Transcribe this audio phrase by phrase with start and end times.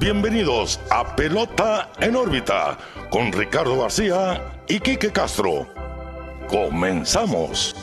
[0.00, 2.78] bienvenidos a Pelota en órbita
[3.10, 5.68] con Ricardo García y Quique Castro.
[6.48, 7.76] Comenzamos.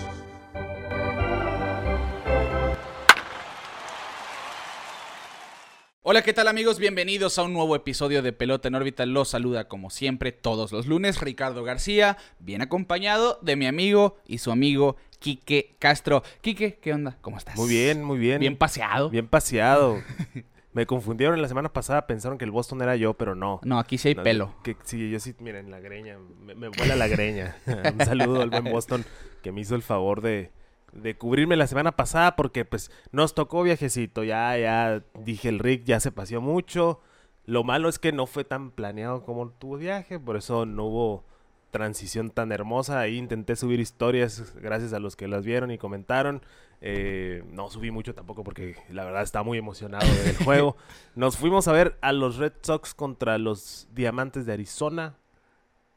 [6.01, 6.79] Hola, ¿qué tal amigos?
[6.79, 9.05] Bienvenidos a un nuevo episodio de Pelota en órbita.
[9.05, 14.39] Los saluda como siempre todos los lunes Ricardo García, bien acompañado de mi amigo y
[14.39, 16.23] su amigo Quique Castro.
[16.41, 17.19] Quique, ¿qué onda?
[17.21, 17.55] ¿Cómo estás?
[17.57, 18.39] Muy bien, muy bien.
[18.39, 19.11] Bien paseado.
[19.11, 20.01] Bien paseado.
[20.77, 23.59] Me confundieron la semana pasada, pensaron que el Boston era yo, pero no.
[23.63, 24.53] No, aquí sí hay No, pelo.
[24.61, 27.57] Que, sí, yo sí, miren, la greña, me, me vuela la greña.
[27.65, 29.03] Un saludo al buen Boston
[29.41, 30.51] que me hizo el favor de,
[30.93, 34.23] de cubrirme la semana pasada porque pues nos tocó viajecito.
[34.23, 37.01] Ya, ya dije el Rick ya se paseó mucho.
[37.45, 41.25] Lo malo es que no fue tan planeado como tu viaje, por eso no hubo
[41.71, 42.99] transición tan hermosa.
[42.99, 46.43] Ahí intenté subir historias gracias a los que las vieron y comentaron.
[46.79, 50.77] Eh, no subí mucho tampoco porque la verdad estaba muy emocionado del juego.
[51.15, 55.15] Nos fuimos a ver a los Red Sox contra los Diamantes de Arizona.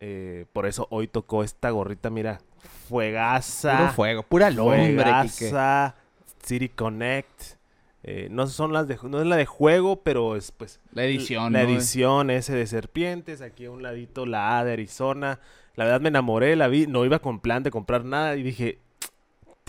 [0.00, 2.41] Eh, por eso hoy tocó esta gorrita, mira,
[2.88, 3.77] fuegaza.
[3.77, 4.94] Puro fuego, pura lumbre.
[4.94, 5.94] Fuegaza,
[6.42, 7.60] City Connect.
[8.02, 11.52] Eh, no son las de, no es la de juego, pero es pues La edición,
[11.52, 11.69] la ¿no?
[11.69, 15.38] edición ese de serpientes, aquí a un ladito la A de Arizona.
[15.76, 18.78] La verdad me enamoré, la vi, no iba con plan de comprar nada y dije,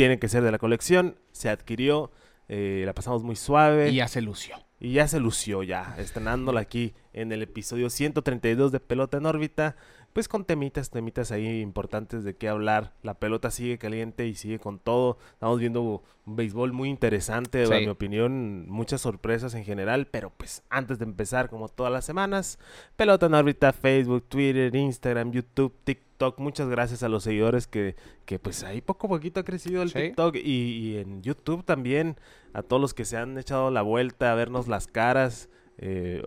[0.02, 1.16] tiene que ser de la colección.
[1.31, 2.09] Se adquirió,
[2.47, 4.55] eh, la pasamos muy suave Y ya se lució.
[4.80, 9.75] y ya se lució ya, estrenándola aquí en el episodio 132 de Pelota en órbita.
[10.13, 12.93] Pues con temitas, temitas ahí importantes de qué hablar.
[13.01, 15.17] La pelota sigue caliente y sigue con todo.
[15.33, 17.71] Estamos viendo un béisbol muy interesante, Sí.
[17.73, 20.07] en mi opinión, muchas sorpresas en general.
[20.11, 22.59] Pero pues antes de empezar, como todas las semanas,
[22.97, 26.39] Pelota en órbita, Facebook, Twitter, Instagram, YouTube, TikTok.
[26.39, 27.95] Muchas gracias a los seguidores que,
[28.25, 29.99] que pues ahí poco a poquito ha crecido el Sí.
[29.99, 32.17] TikTok y, y en YouTube también.
[32.53, 35.49] A todos los que se han echado la vuelta a vernos las caras.
[35.77, 36.21] Eh,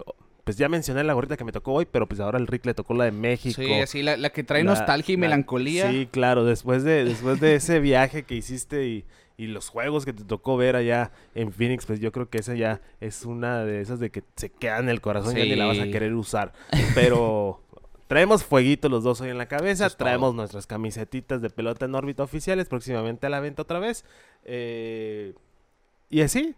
[0.44, 2.74] pues ya mencioné la gorrita que me tocó hoy, pero pues ahora el Rick le
[2.74, 3.60] tocó la de México.
[3.62, 5.90] Sí, así la, la que trae La- nostalgia y la- melancolía.
[5.90, 9.04] Sí, claro, después de, después de ese viaje que hiciste y,
[9.36, 12.54] y los juegos que te tocó ver allá en Phoenix, pues yo creo que esa
[12.54, 15.56] ya es una de esas de que se queda en el corazón y ya ni
[15.56, 16.52] la vas a querer usar.
[16.94, 17.60] Pero
[18.06, 20.34] traemos fueguito los dos hoy en la cabeza, es traemos todo.
[20.36, 24.04] nuestras camisetitas de pelota en órbita oficiales, próximamente a la venta otra vez.
[24.44, 25.32] Eh,
[26.10, 26.54] y así,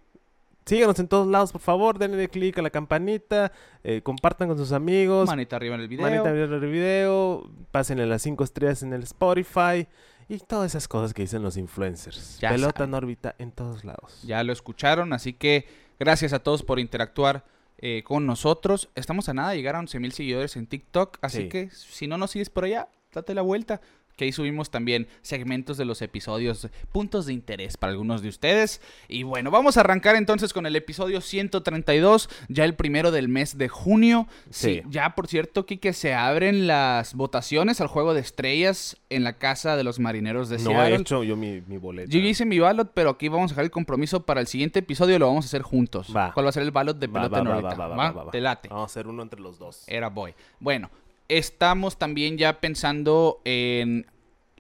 [0.67, 3.53] síganos en todos lados, por favor, denle click a la campanita,
[3.85, 6.03] eh, compartan con sus amigos, Manita arriba en el video.
[6.03, 9.87] Manita arriba en el video, pásenle las 5 estrellas en el Spotify
[10.29, 12.39] y todas esas cosas que dicen los influencers.
[12.41, 12.91] Ya Pelota saben.
[12.91, 14.21] en órbita en todos lados.
[14.25, 15.67] Ya lo escucharon, así que
[16.01, 17.45] gracias a todos por interactuar
[17.79, 18.89] eh, con nosotros.
[18.95, 21.49] Estamos a nada de llegar a 11 mil seguidores en TikTok, así Sí.
[21.49, 23.81] que si no nos sigues por allá, date la vuelta.
[24.17, 28.81] Que ahí subimos también segmentos de los episodios, puntos de interés para algunos de ustedes.
[29.09, 33.57] Y bueno, vamos a arrancar entonces con el episodio 132, ya el primero del mes
[33.59, 34.27] de junio.
[34.51, 34.67] Sí.
[34.67, 34.83] Sí.
[34.91, 39.77] ya por cierto, que se abren las votaciones al juego de estrellas en la casa
[39.77, 40.97] de los marineros de No Seattle.
[40.97, 42.11] he hecho yo mi, mi boleto.
[42.11, 45.19] Yo hice mi ballot, pero aquí vamos a dejar el compromiso para el siguiente episodio,
[45.19, 46.13] lo vamos a hacer juntos.
[46.15, 46.33] Va.
[46.33, 48.31] ¿Cuál va a ser el ballot de Va, pelota va, en va.
[48.31, 48.69] Te late.
[48.69, 49.85] Vamos a hacer uno entre los dos.
[49.87, 50.35] Era boy.
[50.59, 50.91] Bueno,
[51.29, 54.07] estamos también ya pensando en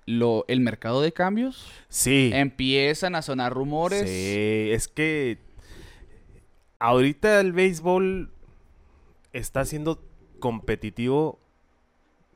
[0.06, 1.66] lo, el mercado de cambios.
[1.88, 2.30] Sí.
[2.32, 4.08] Empiezan a sonar rumores.
[4.08, 5.38] Sí, es que
[6.78, 8.30] ahorita el béisbol
[9.32, 10.02] está siendo
[10.38, 11.38] competitivo.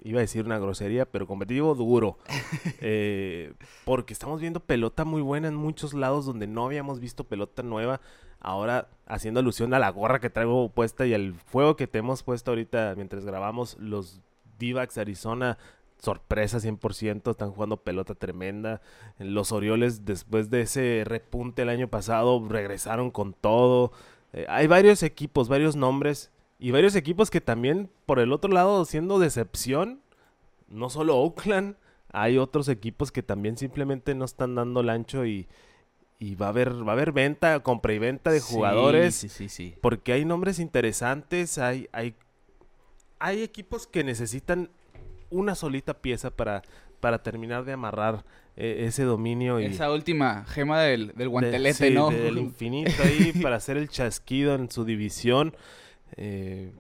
[0.03, 2.19] Iba a decir una grosería, pero competitivo duro.
[2.83, 3.53] Eh,
[3.85, 8.01] porque estamos viendo pelota muy buena en muchos lados donde no habíamos visto pelota nueva.
[8.41, 12.23] Ahora haciendo alusión a la gorra que traigo puesta y al fuego que te hemos
[12.23, 14.21] puesto ahorita mientras grabamos los
[14.61, 15.59] de Arizona.
[15.99, 18.81] Sorpresa 100%, están jugando pelota tremenda.
[19.19, 23.93] Los Orioles, después de ese repunte el año pasado, regresaron con todo.
[24.33, 28.87] Eh, hay varios equipos, varios nombres y varios equipos que también, por el otro lado,
[28.87, 30.01] siendo decepción,
[30.69, 31.77] no solo Oakland,
[32.13, 35.49] hay otros equipos que también simplemente no están dando el ancho y,
[36.21, 39.49] y va a haber va a haber venta, compra y venta de jugadores Sí, sí,
[39.49, 39.75] sí.
[39.81, 42.15] porque hay nombres interesantes, hay hay
[43.19, 44.71] hay equipos que necesitan
[45.31, 46.63] una solita pieza para
[47.01, 48.25] para terminar de amarrar
[48.57, 52.11] eh, ese dominio y Esa última gema del, del de- guantelete, sí, ¿no?
[52.11, 55.55] Del infinito ahí para hacer el chasquido en su división.
[56.17, 56.73] Eh,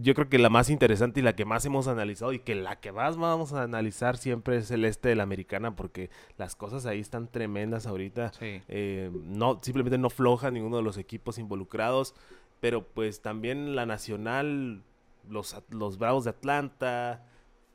[0.00, 2.80] yo creo que la más interesante y la que más hemos analizado y que la
[2.80, 6.86] que más vamos a analizar siempre es el este de la americana porque las cosas
[6.86, 8.32] ahí están tremendas ahorita.
[8.32, 8.62] Sí.
[8.68, 12.14] Eh, no, simplemente no floja ninguno de los equipos involucrados,
[12.60, 14.82] pero pues también la nacional,
[15.28, 17.22] los, los Bravos de Atlanta,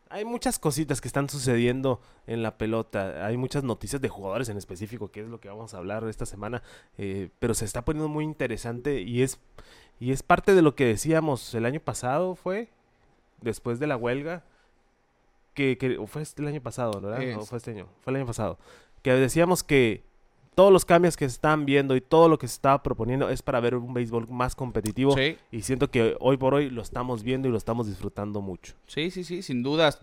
[0.09, 3.25] hay muchas cositas que están sucediendo en la pelota.
[3.25, 6.25] Hay muchas noticias de jugadores en específico, que es lo que vamos a hablar esta
[6.25, 6.63] semana.
[6.97, 9.39] eh, pero se está poniendo muy interesante y es,
[10.00, 12.69] y es parte de lo que decíamos el año pasado, fue
[13.42, 14.44] después de la huelga.
[15.54, 17.22] Que, que o fue el año pasado, ¿verdad?
[17.22, 17.88] Es- ¿O fue este año?
[18.01, 18.57] Fue el año pasado.
[19.01, 20.04] Que decíamos que
[20.56, 23.42] todos los cambios que se están viendo y todo lo que se estaba proponiendo es
[23.42, 25.16] para ver un béisbol más competitivo.
[25.18, 28.74] Sí, Y siento que hoy por hoy lo estamos viendo y lo estamos disfrutando mucho.
[28.88, 30.00] sí, sí, sí, sin dudas.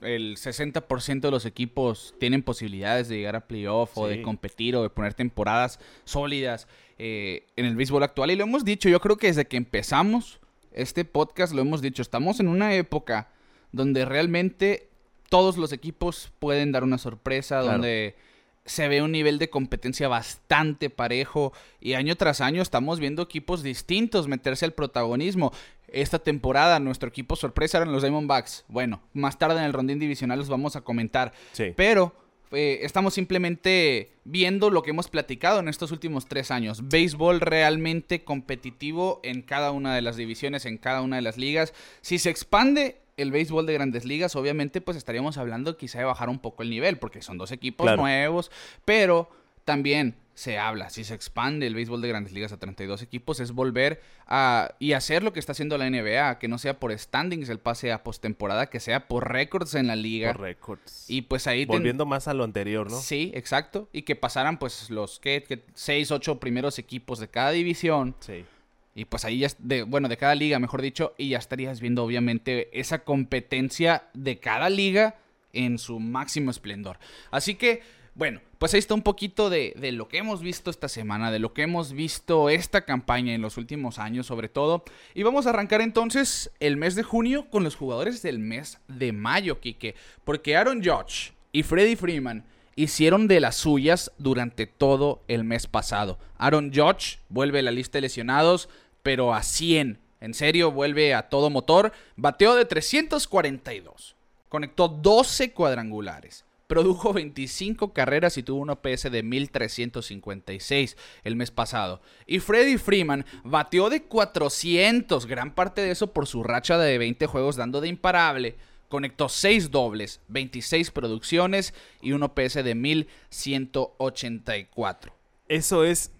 [0.00, 4.82] El 60% de los equipos tienen posibilidades de llegar a playoff o de competir o
[4.82, 6.66] de poner temporadas sólidas
[6.98, 8.30] eh, en el béisbol actual.
[8.30, 10.40] Y lo hemos dicho, yo creo que desde que empezamos
[10.72, 13.28] este podcast lo hemos dicho, estamos en una época
[13.72, 14.88] donde realmente
[15.28, 17.72] todos los equipos pueden dar una sorpresa, Claro.
[17.72, 18.16] donde
[18.64, 23.62] se ve un nivel de competencia bastante parejo y año tras año estamos viendo equipos
[23.62, 25.52] distintos meterse al protagonismo.
[25.92, 28.64] Esta temporada nuestro equipo sorpresa eran los Diamondbacks.
[28.68, 31.32] Bueno, más tarde en el rondín divisional los vamos a comentar.
[31.52, 31.72] Sí.
[31.76, 32.14] Pero
[32.52, 36.88] eh, estamos simplemente viendo lo que hemos platicado en estos últimos tres años.
[36.88, 41.72] Béisbol realmente competitivo en cada una de las divisiones, en cada una de las ligas.
[42.00, 46.28] Si se expande el béisbol de grandes ligas, obviamente pues estaríamos hablando quizá de bajar
[46.28, 48.02] un poco el nivel, porque son dos equipos Claro.
[48.02, 48.50] nuevos,
[48.84, 49.28] pero
[49.64, 53.52] también se habla, si se expande el béisbol de grandes ligas a 32 equipos, es
[53.52, 57.50] volver a y hacer lo que está haciendo la NBA, que no sea por standings
[57.50, 60.32] el pase a postemporada, que sea por récords en la liga.
[60.32, 61.04] Por récords.
[61.10, 62.98] Y pues ahí ten- Volviendo más a lo anterior, ¿no?
[62.98, 63.90] Sí, exacto.
[63.92, 68.16] Y que pasaran pues los que, que seis, ocho primeros equipos de cada división.
[68.20, 68.46] Sí.
[68.94, 72.02] Y pues ahí ya, de, bueno, de cada liga, mejor dicho, y ya estarías viendo
[72.02, 75.16] obviamente esa competencia de cada liga
[75.52, 76.98] en su máximo esplendor.
[77.30, 77.82] Así que,
[78.14, 81.54] bueno, pues ahí está un poquito de, lo que hemos visto esta semana, de lo
[81.54, 84.84] que hemos visto esta campaña en los últimos años sobre todo.
[85.14, 89.12] Y vamos a arrancar entonces el mes de junio con los jugadores del mes de
[89.12, 89.94] mayo, Kike.
[90.24, 92.44] Porque Aaron Judge y Freddie Freeman
[92.76, 96.18] hicieron de las suyas durante todo el mes pasado.
[96.36, 98.68] Aaron Judge vuelve a la lista de lesionados,
[99.02, 99.98] pero a 100.
[100.20, 101.92] En serio, vuelve a todo motor.
[102.16, 104.16] Bateó de 342.
[104.48, 106.44] Conectó 12 cuadrangulares.
[106.70, 112.00] Produjo 25 carreras y tuvo un OPS de 1356 el mes pasado.
[112.28, 117.26] Y Freddie Freeman bateó de 400, gran parte de eso por su racha de 20
[117.26, 118.54] juegos dando de imparable.
[118.88, 125.12] Conectó 6 dobles, 26 producciones y un OPS de 1184.
[125.48, 126.12] Eso es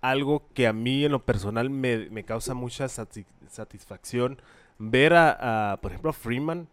[0.00, 4.40] algo que a mí en lo personal me, me causa mucha sati- satisfacción
[4.78, 6.66] ver a, a, por ejemplo, a Freeman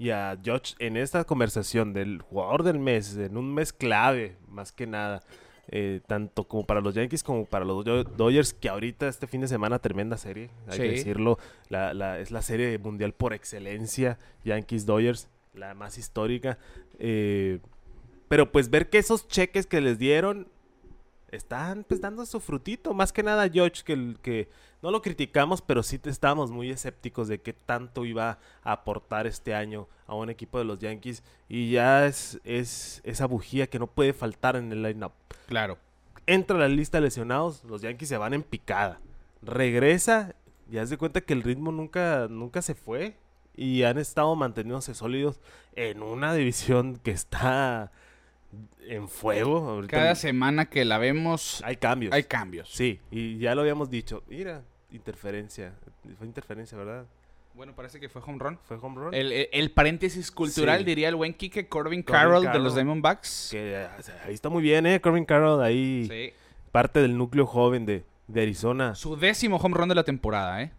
[0.00, 4.72] y a Judge en esta conversación del jugador del mes, en un mes clave, más
[4.72, 5.20] que nada,
[5.68, 9.42] eh, tanto como para los Yankees como para los Do- Dodgers, que ahorita este fin
[9.42, 11.38] de semana tremenda serie, hay que decirlo,
[11.68, 16.56] la, la- es la serie mundial por excelencia, Yankees-Dodgers, la más histórica,
[16.98, 17.58] eh,
[18.28, 20.48] pero pues ver que esos cheques que les dieron
[21.30, 22.94] están pues dando su frutito.
[22.94, 24.48] Más que nada George, que, que
[24.82, 29.54] no lo criticamos, pero sí estábamos muy escépticos de qué tanto iba a aportar este
[29.54, 31.22] año a un equipo de los Yankees.
[31.48, 35.12] Y ya es, es esa bujía que no puede faltar en el lineup.
[35.46, 35.78] Claro.
[36.26, 39.00] Entra a la lista de lesionados, los Yankees se van en picada.
[39.42, 40.34] Regresa
[40.70, 43.16] y haz de cuenta que el ritmo nunca, nunca se fue.
[43.56, 45.40] Y han estado manteniéndose sólidos
[45.74, 47.90] en una división que está
[48.86, 49.58] en fuego.
[49.68, 52.12] Ahorita Cada semana que la vemos hay cambios.
[52.12, 52.68] hay cambios.
[52.70, 54.22] Sí, y ya lo habíamos dicho.
[54.28, 55.72] Mira, interferencia.
[56.18, 57.06] Fue interferencia, ¿verdad?
[57.54, 58.58] Bueno, parece que fue home run.
[58.64, 59.14] Fue home run.
[59.14, 60.84] El, el- el paréntesis cultural, Sí.
[60.84, 63.48] diría el buen Kike Corbin Corbin Carroll de los Diamondbacks.
[63.50, 65.00] Que o sea, ahí está muy bien, ¿eh?
[65.00, 66.32] Corbin Carroll, ahí Sí.
[66.72, 68.94] parte del núcleo joven de, de Arizona.
[68.94, 70.70] Su décimo home run de la temporada, ¿eh?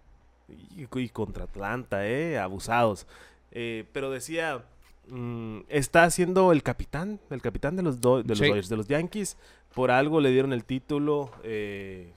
[0.76, 2.40] Y, y contra Atlanta, ¿eh?
[2.40, 3.06] Abusados.
[3.52, 4.64] Eh, pero decía,
[5.12, 8.48] mm, está siendo el capitán, el capitán de los, do- de los Sí.
[8.48, 9.38] Dodgers, de los Yankees.
[9.76, 11.32] Por algo le dieron el título.
[11.44, 12.12] eh,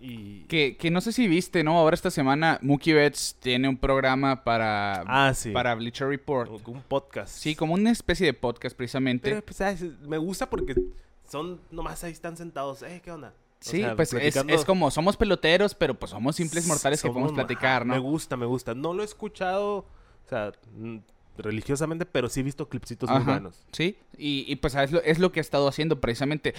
[0.00, 0.42] y...
[0.44, 1.78] Que, que no sé si viste, ¿no?
[1.78, 5.50] Ahora esta semana Mookie Betts tiene un programa para, Ah, sí.
[5.52, 6.50] para Bleacher Report.
[6.68, 7.34] Un podcast.
[7.36, 9.30] Sí, como una especie de podcast precisamente.
[9.30, 9.82] Pero, pues, ¿sabes?
[10.06, 10.74] me gusta porque
[11.28, 12.82] son nomás ahí están sentados.
[12.82, 13.28] Eh, ¿qué onda?
[13.28, 14.52] O sí, sea, pues es, platicando.
[14.52, 17.94] es como somos peloteros, pero pues somos simples mortales que podemos platicar, ¿no?
[17.94, 18.74] Me gusta, me gusta.
[18.74, 20.52] No lo he escuchado, o sea,
[21.38, 23.64] religiosamente, pero sí he visto clipsitos muy buenos.
[23.72, 26.54] Sí, y, y, pues es lo, es lo que ha estado haciendo precisamente.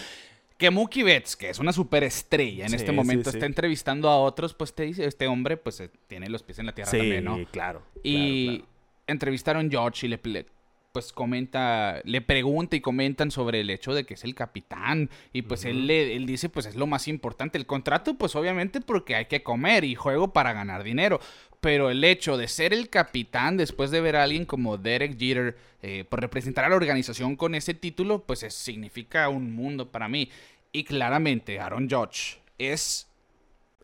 [0.57, 3.37] Que Mookie Betts, que es una superestrella en Sí, este sí, momento, sí.
[3.37, 6.65] está entrevistando a otros, pues te dice, este hombre pues eh, tiene los pies en
[6.65, 7.37] la tierra Sí, también, ¿no?
[7.51, 7.83] claro.
[8.01, 8.69] Y claro, claro.
[9.05, 10.45] entrevistaron a George y le, le-
[10.93, 15.43] pues comenta, le pregunta y comentan sobre el hecho de que es el capitán y
[15.43, 19.13] pues él, le, él dice pues es lo más importante, el contrato pues obviamente porque
[19.15, 21.19] hay que comer y juego para ganar dinero,
[21.61, 25.57] pero el hecho de ser el capitán después de ver a alguien como Derek Jeter
[25.81, 30.07] eh, por representar a la organización con ese título pues es- significa un mundo para
[30.07, 30.29] mí.
[30.71, 33.06] Y claramente Aaron Judge es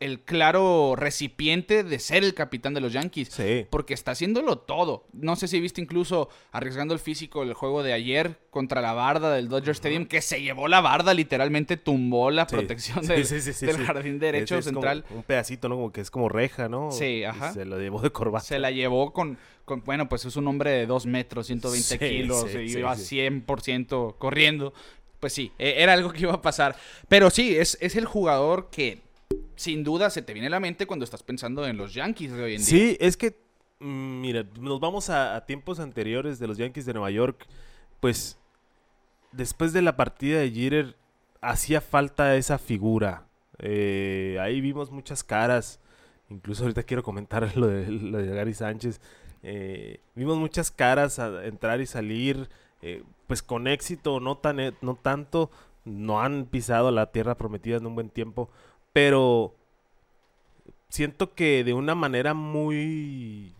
[0.04, 3.30] el claro recipiente de ser el capitán de los Yankees.
[3.30, 3.66] Sí.
[3.70, 5.06] Porque está haciéndolo todo.
[5.14, 9.34] No sé si viste incluso arriesgando el físico el juego de ayer contra la barda
[9.34, 12.56] del Dodger Stadium, que se llevó la barda, literalmente tumbó la Sí.
[12.56, 13.40] protección del, sí,
[13.86, 15.06] jardín derecho Es- es como central.
[15.10, 15.76] un pedacito, ¿no?
[15.76, 16.92] Como que es como reja, ¿no?
[16.92, 17.54] Sí, Y ajá.
[17.54, 18.46] Se lo llevó de corbata.
[18.46, 21.98] Se la llevó con, con- bueno, pues es un hombre de 2 metros, 120 Sí,
[22.00, 23.04] kilos, y iba sí.
[23.16, 24.74] 100% corriendo.
[25.20, 26.76] Pues sí, e- era algo que iba a pasar.
[27.08, 29.03] Pero sí, es, es el jugador que
[29.56, 32.44] sin duda se te viene a la mente cuando estás pensando en los Yankees de
[32.44, 32.66] hoy en día.
[32.68, 33.38] Sí, es que,
[33.80, 37.46] mm, mira, nos vamos a, a tiempos anteriores de los Yankees de Nueva York.
[38.00, 38.38] Pues,
[39.32, 40.96] después de la partida de Jeter,
[41.42, 43.26] hacía falta esa figura.
[43.60, 45.80] Eh, ahí vimos muchas caras.
[46.30, 49.00] Incluso ahorita quiero comentar lo de, lo de Gary Sánchez.
[49.44, 52.50] Eh, vimos muchas caras a entrar y salir.
[52.82, 55.50] eh, pues con éxito, no, tan, e- no tanto.
[55.86, 58.50] No han pisado la tierra prometida en un buen tiempo.
[58.94, 59.56] Pero
[60.90, 63.54] siento que de una manera muy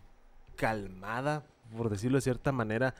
[0.56, 1.44] calmada,
[1.76, 2.94] por decirlo de cierta manera,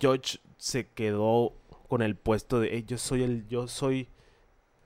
[0.00, 1.52] George se quedó
[1.88, 4.08] con el puesto de "Ey, yo soy el yo soy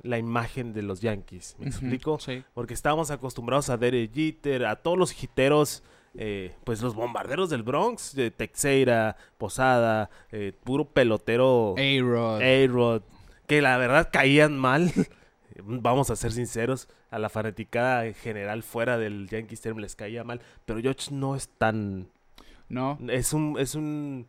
[0.03, 1.57] la imagen de los Yankees.
[1.59, 2.19] ¿Me explico?
[2.19, 2.43] Sí.
[2.55, 5.83] Porque estábamos acostumbrados a Derek Jeter, a todos los jiteros,
[6.15, 12.41] eh, pues los bombarderos del Bronx, de Texeira, Posada, eh, puro pelotero A-Rod.
[12.43, 13.03] A-Rod,
[13.47, 14.93] que la verdad caían mal.
[15.63, 20.25] Vamos a ser sinceros, a la fanaticada en general fuera del Yankee Stadium les caía
[20.25, 22.09] mal, pero George no es tan
[22.69, 22.99] ¿No?
[23.09, 24.27] es un es un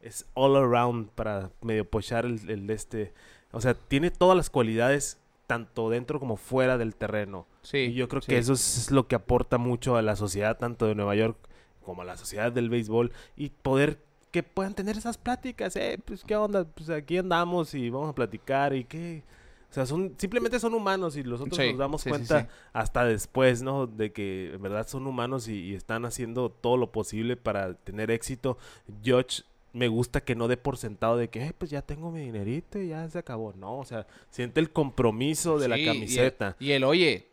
[0.00, 3.12] es all around para medio pochar el, el este,
[3.50, 5.18] o sea, tiene todas las cualidades
[5.48, 7.46] tanto dentro como fuera del terreno.
[7.62, 7.78] Sí.
[7.78, 8.28] Y yo creo sí.
[8.28, 11.36] que eso es lo que aporta mucho a la sociedad, tanto de Nueva York
[11.82, 13.98] como a la sociedad del béisbol, y poder
[14.30, 18.14] que puedan tener esas pláticas, eh, pues qué onda, pues aquí andamos y vamos a
[18.14, 19.24] platicar y qué...
[19.70, 22.46] O sea, son, simplemente son humanos y nosotros Sí, nos damos sí, cuenta sí.
[22.72, 23.86] hasta después, ¿no?
[23.86, 28.10] De que en verdad son humanos y, y están haciendo todo lo posible para tener
[28.10, 28.56] éxito.
[29.04, 29.42] George
[29.74, 32.78] me gusta que no dé por sentado de que, "Eh, pues ya tengo mi dinerito
[32.80, 33.52] y ya se acabó.
[33.52, 36.56] No, o sea, siente el compromiso de la Sí, y el- camiseta.
[36.58, 37.28] Y el, oye,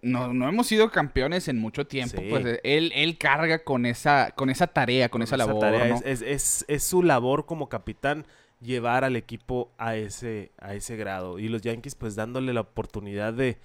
[0.00, 2.18] no, no hemos sido campeones en mucho tiempo.
[2.22, 2.28] Sí.
[2.30, 5.58] Pues él, él carga con esa, con esa tarea, con, esa, labor.
[5.58, 5.88] tarea.
[5.88, 5.94] ¿no?
[5.96, 8.24] es, es, es- es su labor como capitán
[8.60, 11.38] llevar al equipo a ese, a ese grado.
[11.38, 13.58] Y los Yankees pues dándole la oportunidad de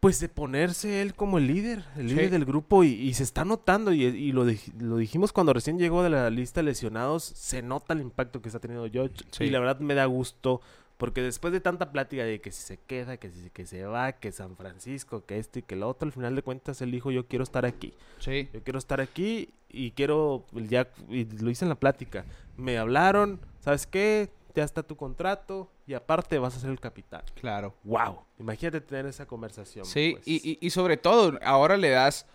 [0.00, 3.44] pues de ponerse él como el líder, el líder del grupo y, y se está
[3.44, 7.22] notando y, y lo, dij- lo dijimos cuando recién llegó de la lista de lesionados,
[7.22, 9.44] se nota el impacto que está teniendo George Sí.
[9.44, 10.62] y la verdad me da gusto
[10.96, 14.12] porque después de tanta plática de que si se queda, que si que se va,
[14.12, 17.10] que San Francisco, que este y que lo otro, al final de cuentas él dijo
[17.10, 17.92] yo quiero estar aquí.
[18.20, 18.48] Sí.
[18.54, 22.24] Yo quiero estar aquí y quiero, ya, y lo hice en la plática.
[22.56, 24.30] Me hablaron, ¿sabes qué?
[24.54, 27.22] Ya está tu contrato y aparte vas a ser el capitán.
[27.40, 27.74] Claro.
[27.84, 28.18] ¡Wow!
[28.38, 29.84] Imagínate tener esa conversación.
[29.84, 30.26] Sí, pues.
[30.26, 32.26] y, y- y sobre todo, ahora le das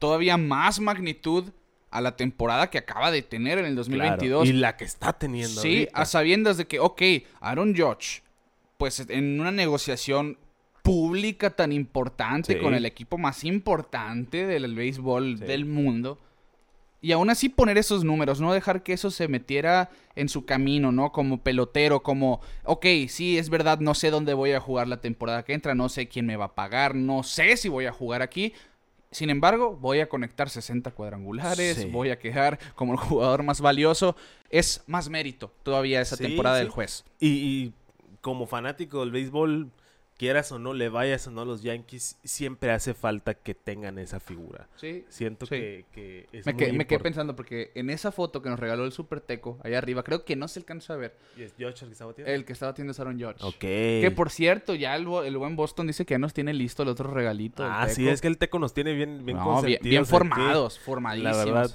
[0.00, 1.44] todavía más magnitud
[1.92, 4.48] a la temporada que acaba de tener en el Claro, 2022.
[4.48, 5.60] Y la que está teniendo.
[5.60, 6.00] Sí, ahorita.
[6.00, 7.02] a sabiendas de que, ok,
[7.40, 8.22] Aaron Judge,
[8.78, 10.38] pues en una negociación
[10.82, 12.58] pública tan importante Sí.
[12.60, 15.44] con el equipo más importante del béisbol Sí.
[15.44, 16.18] del mundo.
[17.04, 20.92] Y aún así poner esos números, no dejar que eso se metiera en su camino,
[20.92, 21.10] ¿no?
[21.10, 25.42] Como pelotero, como, ok, sí, es verdad, no sé dónde voy a jugar la temporada
[25.44, 28.22] que entra, no sé quién me va a pagar, no sé si voy a jugar
[28.22, 28.52] aquí.
[29.10, 31.84] Sin embargo, voy a conectar 60 cuadrangulares, Sí.
[31.90, 34.14] voy a quedar como el jugador más valioso.
[34.48, 36.62] Es más mérito todavía esa Sí, temporada sí.
[36.62, 37.04] del juez.
[37.18, 37.72] Y, y
[38.20, 39.68] como fanático del béisbol,
[40.16, 43.98] quieras o no, le vayas o no a los Yankees, siempre hace falta que tengan
[43.98, 44.68] esa figura.
[44.76, 45.04] Sí.
[45.08, 45.56] Siento Sí.
[45.56, 48.58] que, que es Me, muy quedé, me quedé pensando porque en esa foto que nos
[48.60, 51.54] regaló el Super Teco, allá arriba, creo que no se alcanza a ver, ¿Y es
[51.58, 52.32] George el que está bateando?
[52.32, 53.44] el que estaba haciendo es Aaron George.
[53.44, 53.58] Ok.
[53.58, 57.10] Que por cierto, ya el, buen Boston dice que ya nos tiene listo el otro
[57.10, 57.64] regalito.
[57.64, 61.44] Ah, sí, es que el Teco nos tiene bien, bien No, bien, formados, La formadísimos.
[61.44, 61.70] verdad,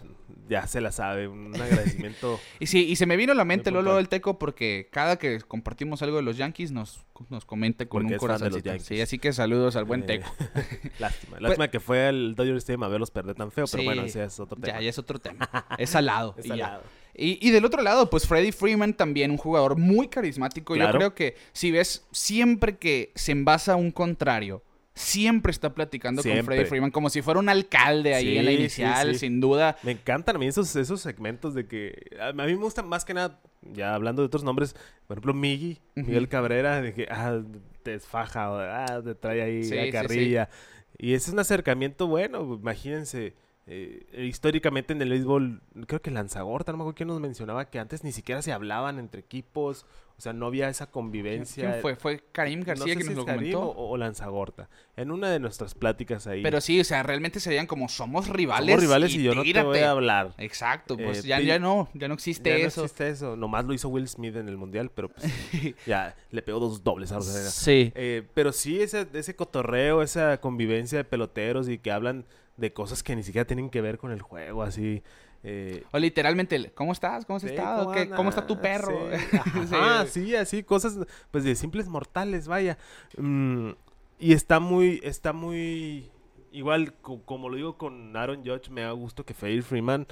[0.50, 1.28] ya se la sabe.
[1.28, 2.40] Un agradecimiento.
[2.60, 5.40] Y sí, y se me vino a la mente Lolo del Teco porque cada que
[5.42, 8.64] compartimos algo de los Yankees nos, nos comenta con Porque un de los.
[8.64, 8.86] Yankees.
[8.88, 10.30] Sí, así que saludos al buen Eh, Teco.
[11.00, 11.40] Lástima.
[11.40, 14.24] Lástima que fue al Dodger Stadium a verlos perder tan feo, pero Sí, bueno, ese
[14.24, 14.78] es otro tema.
[14.78, 15.50] Ya, ya es otro tema.
[15.78, 16.36] Es salado.
[16.38, 16.56] Es y, ya.
[16.56, 16.84] salado.
[17.16, 20.76] Y, y del otro lado, pues Freddie Freeman también, un jugador muy carismático.
[20.76, 24.62] Yo creo que si ves siempre que se envasa un contrario,
[24.94, 26.44] siempre está platicando con.
[26.44, 29.20] Freddie Freeman como si fuera un alcalde ahí Sí, en la inicial, sí.
[29.20, 29.78] sin duda.
[29.84, 32.18] Me encantan a mí esos, esos segmentos de que...
[32.20, 34.76] A mí me gustan más que nada, ya hablando de otros nombres,
[35.08, 36.28] por ejemplo, Miggy, Miguel.
[36.30, 37.42] Cabrera, de que, ah,
[37.88, 39.92] te desfaja, o, ah, te trae ahí Sí, sí, a sí.
[39.92, 40.50] carrilla.
[40.98, 43.34] Y ese es un acercamiento bueno, imagínense.
[43.70, 47.80] eh, históricamente en el béisbol, creo que Lanzagorta, no me acuerdo quién nos mencionaba que
[47.80, 49.86] antes ni siquiera se hablaban entre equipos,
[50.18, 51.70] o sea, no había esa convivencia.
[51.70, 51.96] ¿Quién fue?
[51.96, 53.62] Fue Karim No García sé que si nos lo Karim comentó.
[53.62, 54.68] o, o Lanzagorta.
[54.96, 56.42] En una de nuestras pláticas ahí.
[56.42, 58.68] Pero sí, o sea, realmente se veían como somos rivales.
[58.68, 59.84] somos rivales y, yo no te voy tírate".
[59.86, 60.34] a hablar.
[60.40, 62.82] Exacto, pues Eh, ya, ya no, ya no existe Ya no eso.
[62.84, 63.36] existe eso.
[63.36, 65.26] Nomás lo hizo Will Smith en el mundial, pero pues,
[65.86, 67.50] ya le pegó dos dobles a Rosalía.
[67.50, 67.92] Sí.
[67.96, 72.26] Eh, pero sí, ese, ese cotorreo, esa convivencia de peloteros y que hablan
[72.58, 75.04] de cosas que ni siquiera tienen que ver con el juego, así.
[75.44, 77.26] Eh, O literalmente, ¿cómo estás?
[77.26, 77.86] ¿Cómo has sí, estado?
[77.86, 79.10] ¿cómo ¿Qué- ¿Cómo está tu perro?
[79.12, 79.38] Sí.
[79.76, 80.26] Ajá, Sí.
[80.28, 80.98] sí, así, cosas
[81.32, 82.78] pues de simples mortales, vaya.
[83.18, 83.72] Mm,
[84.20, 86.10] y está muy, está muy,
[86.52, 90.08] igual, co- como lo digo con Aaron Judge, me da gusto que Freddie Freeman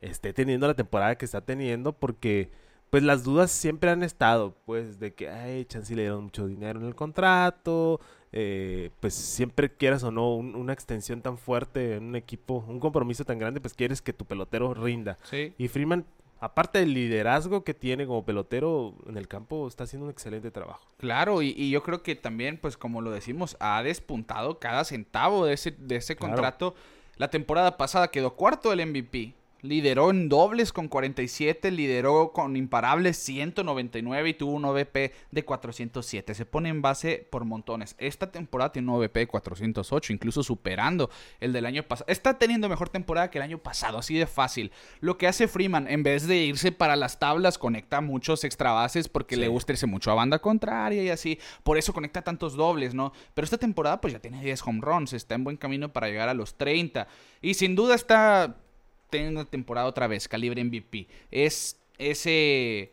[0.00, 2.50] esté teniendo la temporada que está teniendo porque
[2.94, 6.78] pues las dudas siempre han estado, pues de que, ay, chance le dieron mucho dinero
[6.78, 12.04] en el contrato, eh, pues siempre quieras o no un- una extensión tan fuerte en
[12.04, 15.18] un equipo, un compromiso tan grande, pues quieres que tu pelotero rinda.
[15.24, 15.54] Sí.
[15.58, 16.04] Y Freeman,
[16.38, 20.86] aparte del liderazgo que tiene como pelotero en el campo, está haciendo un excelente trabajo.
[20.98, 25.46] Claro, y, y yo creo que también, pues como lo decimos, ha despuntado cada centavo
[25.46, 26.34] de ese, de ese Claro.
[26.34, 26.74] contrato.
[27.16, 29.34] La temporada pasada quedó cuarto del MVP.
[29.64, 36.34] Lideró en dobles con 47, lideró con imparables 199 y tuvo un OVP de 407.
[36.34, 37.96] Se pone en base por montones.
[37.98, 41.08] Esta temporada tiene un OVP de 408, incluso superando
[41.40, 42.04] el del año pasado.
[42.10, 44.70] Está teniendo mejor temporada que el año pasado, así de fácil.
[45.00, 49.08] Lo que hace Freeman, en vez de irse para las tablas, conecta muchos extra bases
[49.08, 49.40] porque Sí.
[49.40, 51.38] le gusta irse mucho a banda contraria y así.
[51.62, 53.14] Por eso conecta tantos dobles, ¿no?
[53.32, 56.28] Pero esta temporada pues ya tiene 10 home runs, está en buen camino para llegar
[56.28, 57.08] a los 30.
[57.40, 58.56] Y sin duda está
[59.22, 61.08] una temporada otra vez, calibre MVP.
[61.30, 62.92] Es ese...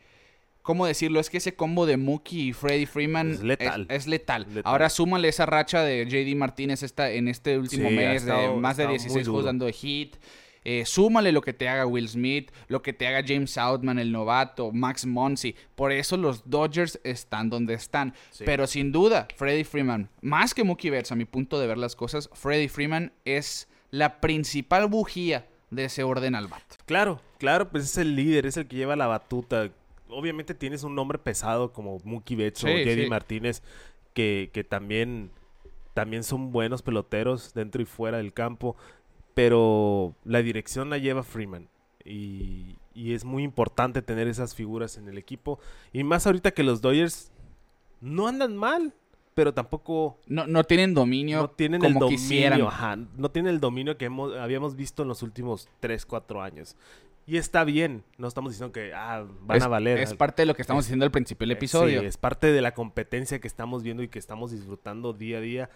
[0.61, 1.19] ¿Cómo decirlo?
[1.19, 3.87] Es que ese combo de Mookie y Freddie Freeman Es letal.
[3.89, 4.45] Es, es letal.
[4.47, 4.61] Letal.
[4.63, 8.77] Ahora súmale esa racha de JD Martínez esta, en este último Sí, mes de más
[8.77, 10.17] de ha estado muy 16 juegos dando de hit.
[10.63, 14.11] Eh, súmale lo que te haga Will Smith, lo que te haga James Outman, el
[14.11, 15.55] novato, Max Monsi.
[15.75, 18.13] Por eso los Dodgers están donde están.
[18.29, 18.43] Sí.
[18.45, 21.95] Pero sin duda, Freddie Freeman, más que Mookie Betts, a mi punto de ver las
[21.95, 26.61] cosas, Freddie Freeman es la principal bujía de ese orden al bat.
[26.85, 29.71] Claro, claro, pues es el líder, es el que lleva la batuta.
[30.09, 33.09] Obviamente tienes un nombre pesado como Mookie Betts o Sí, JD sí.
[33.09, 33.63] Martínez,
[34.13, 35.31] que, que también,
[35.93, 38.75] también son buenos peloteros dentro y fuera del campo,
[39.33, 41.69] pero la dirección la lleva Freeman.
[42.03, 45.59] Y, y es muy importante tener esas figuras en el equipo.
[45.93, 47.31] Y más ahorita que los Dodgers
[48.01, 48.93] no andan mal,
[49.33, 52.61] pero tampoco No, no tienen dominio no tienen como el dominio, quisieran.
[52.61, 56.75] ajá, no tienen el dominio que hemos- habíamos visto en los últimos 3, 4 años.
[57.27, 59.99] Y está bien, no estamos diciendo que ah, van es, a valer.
[59.99, 62.01] Es parte de lo que estamos diciendo al principio del episodio.
[62.01, 65.41] Sí, es parte de la competencia que estamos viendo y que estamos disfrutando día a
[65.41, 65.69] día.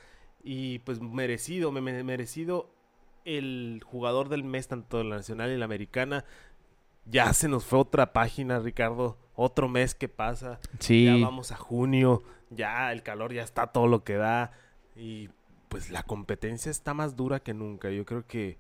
[0.44, 2.70] Y pues merecido, me, me- merecido
[3.26, 6.26] el jugador del mes, tanto la nacional y la americana.
[7.06, 9.18] Ya se nos fue otra página, Ricardo.
[9.36, 10.60] Otro mes que pasa.
[10.80, 11.06] sí.
[11.06, 12.24] Ya vamos a junio,
[12.56, 14.52] ya el calor ya está todo lo que da
[14.96, 15.30] y
[15.70, 17.90] pues la competencia está más dura que nunca.
[17.92, 18.58] Yo creo que,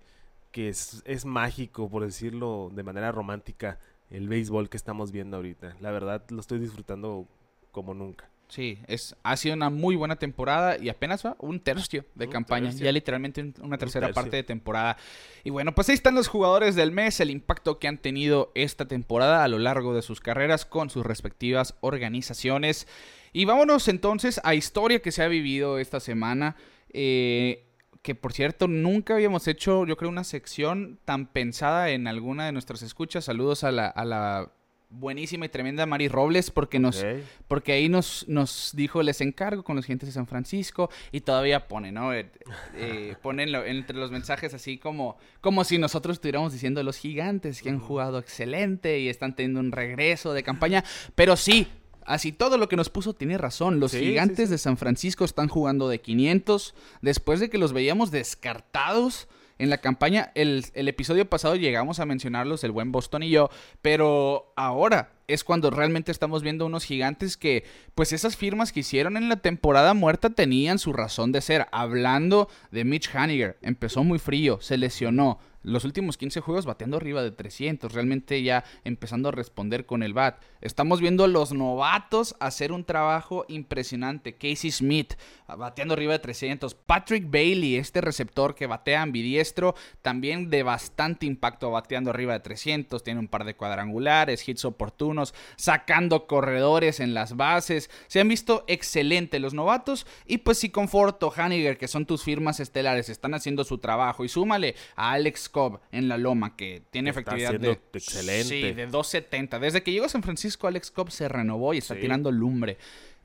[0.51, 3.79] que es, es mágico, por decirlo de manera romántica,
[4.09, 5.75] el béisbol que estamos viendo ahorita.
[5.79, 7.27] La verdad lo estoy disfrutando
[7.71, 8.29] como nunca.
[8.47, 12.31] Sí, es, ha sido una muy buena temporada y apenas va un tercio de Un
[12.31, 12.85] campaña, tercio.
[12.85, 14.21] ya literalmente un- una tercera tercio.
[14.21, 14.97] parte de temporada.
[15.43, 18.87] Y bueno, pues ahí están los jugadores del mes, el impacto que han tenido esta
[18.87, 22.87] temporada a lo largo de sus carreras con sus respectivas organizaciones.
[23.35, 26.55] Y vámonos entonces a historia que se ha vivido esta semana.
[26.93, 27.61] eh,
[28.01, 32.51] que por cierto, nunca habíamos hecho, yo creo, una sección tan pensada en alguna de
[32.51, 33.25] nuestras escuchas.
[33.25, 34.51] Saludos a la, a la
[34.91, 37.03] buenísima y tremenda Mari Robles, porque nos,
[37.47, 41.67] porque ahí nos, nos dijo, les encargo con los clientes de San Francisco y todavía
[41.67, 42.13] pone, ¿no?
[42.13, 42.29] Eh,
[42.75, 47.61] eh, ponen lo- entre los mensajes así como, como si nosotros estuviéramos diciendo los gigantes
[47.63, 50.83] que han jugado excelente y están teniendo un regreso de campaña.
[51.15, 51.67] Pero sí,
[52.05, 53.79] así todo lo que nos puso tiene razón.
[53.79, 54.51] Los Sí, sí, gigantes sí.
[54.51, 59.27] de San Francisco están jugando de 500 después de que los veíamos descartados.
[59.57, 63.49] En la campaña, el, el episodio pasado llegamos a mencionarlos, el buen Boston y yo,
[63.81, 67.63] pero ahora es cuando realmente estamos viendo unos gigantes que,
[67.95, 71.67] pues esas firmas que hicieron en la temporada muerta tenían su razón de ser.
[71.71, 77.23] Hablando de Mitch Haniger, empezó muy frío, se lesionó, los últimos 15 juegos bateando arriba
[77.23, 80.41] de 300, realmente ya empezando a responder con el bat.
[80.61, 84.35] Estamos viendo los novatos hacer un trabajo impresionante.
[84.35, 85.13] Casey Smith
[85.47, 86.75] bateando arriba de 300.
[86.75, 93.03] Patrick Bailey, este receptor que batea ambidiestro, también de bastante impacto bateando arriba de 300.
[93.03, 97.89] Tiene un par de cuadrangulares, hits oportunos, sacando corredores en las bases.
[98.07, 100.05] Se han visto excelentes los novatos.
[100.25, 104.25] Y pues si Conforto, Haniger, que son tus firmas estelares, están haciendo su trabajo.
[104.25, 105.49] Y súmale a Alex
[105.91, 108.43] en la Loma, que tiene efectividad de, excelente.
[108.43, 109.59] Sí, de 2.70.
[109.59, 112.77] Desde que llegó a San Francisco, Alex Cobb se renovó y está tirando lumbre.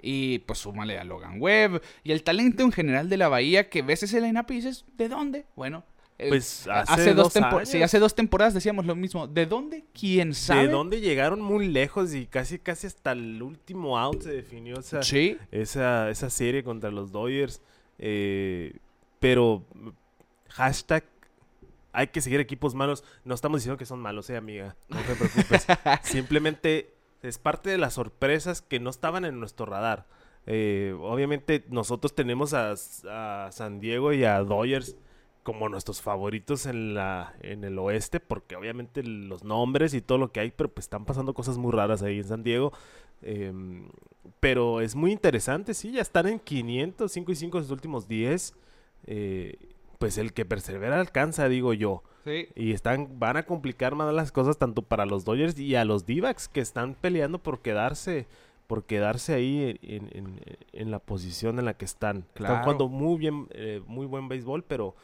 [0.02, 3.82] Y pues súmale a Logan Webb y el talento en general de la Bahía que
[3.82, 5.44] ves ese line-up y dices, ¿de dónde?
[5.56, 5.84] Bueno,
[6.20, 7.68] eh, pues hace, dos, temporadas.
[7.68, 9.26] Sí, hace dos temporadas decíamos lo mismo.
[9.26, 9.84] ¿De dónde?
[9.98, 10.66] ¿Quién sabe?
[10.66, 15.00] De dónde llegaron muy lejos y casi casi hasta el último out se definió esa,
[15.50, 17.62] esa, esa serie contra los Dodgers.
[17.98, 18.74] Eh,
[19.18, 19.64] pero
[20.48, 21.04] hashtag
[21.92, 23.04] hay que seguir equipos malos.
[23.24, 24.76] No estamos diciendo que son malos, eh, amiga.
[24.88, 25.66] No te preocupes.
[26.02, 30.06] Simplemente es parte de las sorpresas que no estaban en nuestro radar.
[30.46, 32.76] Eh, obviamente nosotros tenemos a,
[33.52, 34.96] San Diego y a Dodgers
[35.42, 40.32] como nuestros favoritos en la en el oeste porque obviamente los nombres y todo lo
[40.32, 42.72] que hay pero pues están pasando cosas muy raras ahí en San Diego
[43.22, 43.88] em,
[44.38, 48.06] pero es muy interesante sí ya están en 500 5 y 5 en los últimos
[48.06, 48.54] 10
[49.06, 49.56] eh,
[50.00, 52.02] pues el que persevera alcanza, digo yo.
[52.24, 52.48] Sí.
[52.56, 56.06] Y están, van a complicar más las cosas tanto para los Dodgers y a los
[56.06, 58.26] d que están peleando por quedarse,
[58.66, 62.24] por quedarse ahí en, la posición en la que están.
[62.34, 64.96] Están jugando muy bien, eh, muy buen béisbol, pero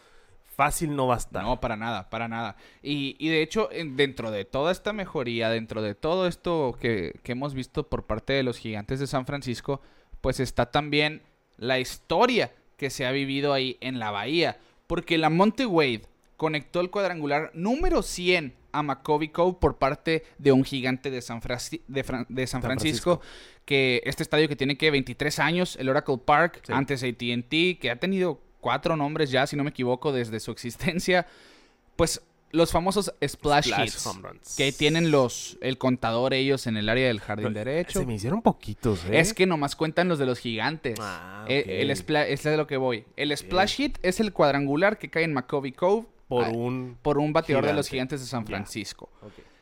[0.45, 1.45] fácil no va a estar.
[1.45, 2.57] No, para nada, para nada.
[2.83, 7.33] Y, y de hecho, dentro de toda esta mejoría, dentro de todo esto que, que
[7.33, 9.83] hemos visto por parte de los gigantes de San Francisco,
[10.23, 11.21] pues está también
[11.59, 14.57] la historia que se ha vivido ahí en la bahía
[14.87, 16.03] porque la Monte Wade
[16.37, 21.41] conectó el cuadrangular número 100 a McCovey Cove por parte de un gigante de San,
[21.89, 23.21] de, San, Francisco,
[23.65, 27.97] que este estadio que tiene que 23 años, el Oracle Park, antes AT&T, que ha
[27.97, 31.27] tenido cuatro nombres ya, si no me equivoco, desde su existencia,
[31.97, 32.21] pues
[32.57, 34.09] los famosos splash, hits
[34.57, 38.01] que tienen los el contador ellos en el área del jardín derecho.
[38.01, 39.21] Se me hicieron poquitos, ¿eh?
[39.21, 40.99] Es que nomás cuentan los de los gigantes.
[41.01, 43.05] Ah, eh, el, es de lo que voy.
[43.17, 47.33] El splash hit es el cuadrangular que cae en McCovey Cove por un por un
[47.33, 49.11] bateador de los gigantes de San Francisco.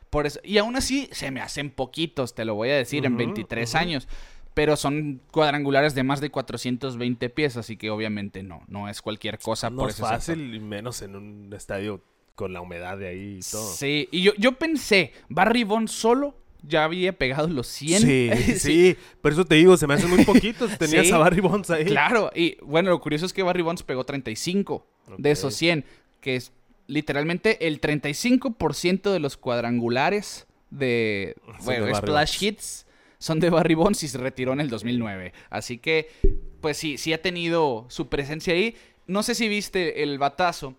[0.08, 3.16] Por eso, y aún así se me hacen poquitos, te lo voy a decir, en
[3.16, 4.06] 23 años
[4.54, 9.40] pero son cuadrangulares de más de 420 pies, así que obviamente no, no es cualquier
[9.40, 9.68] cosa.
[9.68, 12.00] No es fácil, y menos en un estadio
[12.34, 13.72] con la humedad de ahí y todo.
[13.72, 16.34] Sí, y yo, yo pensé, Barry Bonds solo
[16.66, 18.02] ya había pegado los 100.
[18.02, 20.76] Sí, sí, por eso te digo, se me hacen muy poquitos.
[20.78, 21.84] Tenías a Barry Bonds ahí.
[21.84, 24.86] Claro, y bueno, lo curioso es que Barry Bonds pegó 35
[25.18, 25.84] de esos 100,
[26.20, 26.52] que es
[26.86, 32.86] literalmente el 35% de los cuadrangulares de, bueno, splash hits
[33.18, 35.32] son de Barry Bonds y se retiró en el 2009.
[35.48, 36.10] Así que,
[36.60, 38.76] pues sí, sí ha tenido su presencia ahí.
[39.06, 40.74] No sé si viste el batazo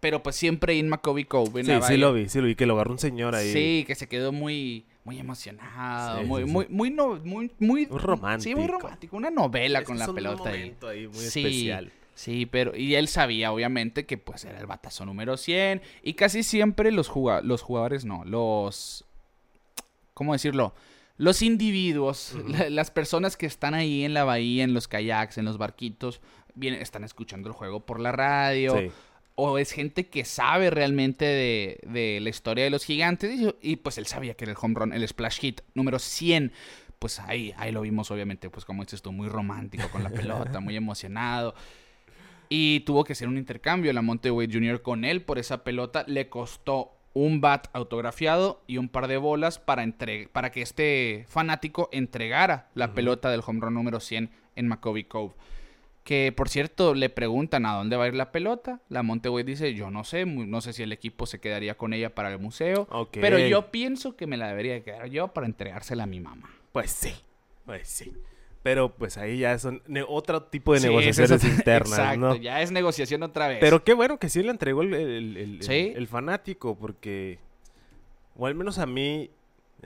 [0.00, 1.64] pero pues siempre in McCovey Cove.
[1.64, 3.52] sí, sí lo vi, sí lo vi, que lo agarró un señor ahí.
[3.52, 8.42] Sí, que se quedó muy, muy emocionado, muy, muy, muy, no, muy, muy, romántico.
[8.42, 9.16] Sí, muy romántico.
[9.16, 10.74] Una novela con la pelota ahí.
[10.88, 11.92] ahí muy sí, especial.
[12.14, 16.42] Sí, pero y él sabía obviamente que pues era el batazo número 100 y casi
[16.42, 19.04] siempre los, los jugadores no, los
[20.14, 20.74] ¿cómo decirlo?
[21.18, 22.34] Los individuos,
[22.70, 26.20] las personas que están ahí en la bahía, en los kayaks, en los barquitos,
[26.54, 28.78] vienen, están escuchando el juego por la radio.
[28.78, 28.90] Sí
[29.36, 34.06] o es gente que sabe realmente de, la historia de los gigantes y, pues él
[34.06, 36.52] sabía que era el home run, el splash hit número 100.
[36.98, 40.60] Pues ahí, ahí lo vimos obviamente, pues como dices tú, muy romántico con la pelota,
[40.60, 41.54] muy emocionado.
[42.48, 44.80] Y tuvo que hacer un intercambio la Monteway Jr.
[44.80, 46.04] con él por esa pelota.
[46.06, 49.84] Le costó un bat autografiado y un par de bolas para,
[50.32, 55.34] para que este fanático entregara la pelota del home run número 100 en McCovey Cove.
[56.06, 58.80] Que por cierto le preguntan a dónde va a ir la pelota.
[58.88, 62.14] La Monteway dice, yo no sé, no sé si el equipo se quedaría con ella
[62.14, 62.86] para el museo.
[63.10, 66.48] Pero yo pienso que me la debería quedar yo para entregársela a mi mamá.
[66.70, 67.12] Pues sí,
[67.64, 68.12] pues sí.
[68.62, 73.48] Pero pues ahí ya son otro tipo de negociaciones internas, exacto, ya es negociación otra
[73.48, 73.58] vez.
[73.58, 77.40] Pero qué bueno que sí le entregó el, el fanático, porque,
[78.36, 79.30] o al menos a mí,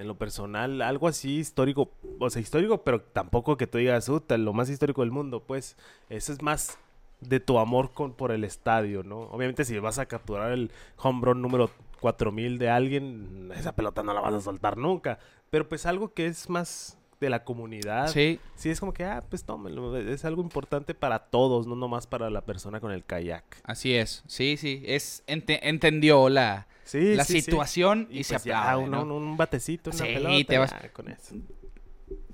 [0.00, 4.52] en lo personal, algo así histórico, o sea, histórico, pero tampoco que tú digas, lo
[4.52, 5.76] más histórico del mundo, pues,
[6.08, 6.78] eso es más
[7.20, 9.20] de tu amor con, por el estadio, ¿no?
[9.24, 14.14] Obviamente si vas a capturar el home run número 4000 de alguien, esa pelota no
[14.14, 15.18] la vas a soltar nunca.
[15.50, 18.08] Pero pues algo que es más de la comunidad.
[18.08, 18.40] Sí.
[18.54, 19.94] Sí, es como que, ah, pues tómelo.
[19.98, 23.60] Es algo importante para todos, no nomás para la persona con el kayak.
[23.64, 24.24] Así es.
[24.26, 24.82] Sí, sí.
[24.86, 27.42] Es ente- entendió la, Sí, la sí, sí.
[27.42, 29.02] situación y, se pues ya, aplaude, un, ¿no?
[29.02, 31.34] un- un batecito, una Sí, pelota, te vas- ya, con eso.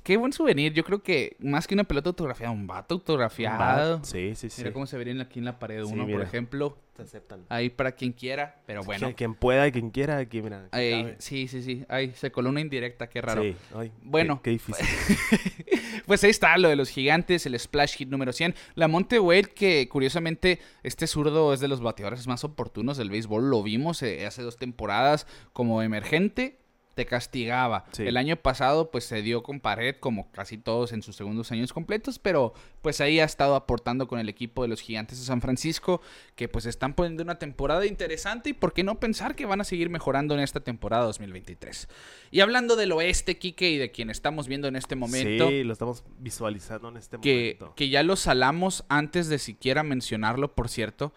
[0.07, 0.73] Qué buen souvenir.
[0.73, 4.05] Yo creo que más que una pelota autografiada, un vato autografiado.
[4.05, 4.61] Sí, sí, sí.
[4.62, 6.79] Mira cómo se vería aquí en la pared Sí, uno, por ejemplo.
[6.97, 7.45] Aceptan.
[7.49, 9.09] Ahí para quien quiera, pero bueno.
[9.09, 10.66] Quien, quien pueda, quien quiera, aquí, mira.
[10.71, 11.85] aquí Ahí, sí, sí, sí.
[11.88, 13.42] Ahí se coló una indirecta, qué raro.
[13.42, 14.40] Sí, ay, Bueno.
[14.42, 14.87] Qué, qué difícil.
[16.07, 18.55] Pues ahí está lo de los gigantes, el splash hit número 100.
[18.77, 23.51] La Monte Wade, que curiosamente este zurdo es de los bateadores más oportunos del béisbol.
[23.51, 26.61] Lo vimos eh, hace dos temporadas como emergente.
[26.97, 27.85] Te castigaba.
[27.93, 28.05] Sí.
[28.05, 31.75] El año pasado, pues se dio con pared, como casi todos en sus segundos años
[31.75, 35.43] completos, pero pues ahí ha estado aportando con el equipo de los Gigantes de San
[35.43, 36.01] Francisco,
[36.37, 39.65] que pues están poniendo una temporada interesante y por qué no pensar que van a
[39.65, 41.87] seguir mejorando en esta temporada 2023.
[42.31, 45.75] Y hablando del oeste, Quique, y de quien estamos viendo en este momento, Sí, lo
[45.75, 47.75] estamos visualizando en este que, momento.
[47.77, 51.13] que ya lo salamos antes de siquiera mencionarlo, por cierto,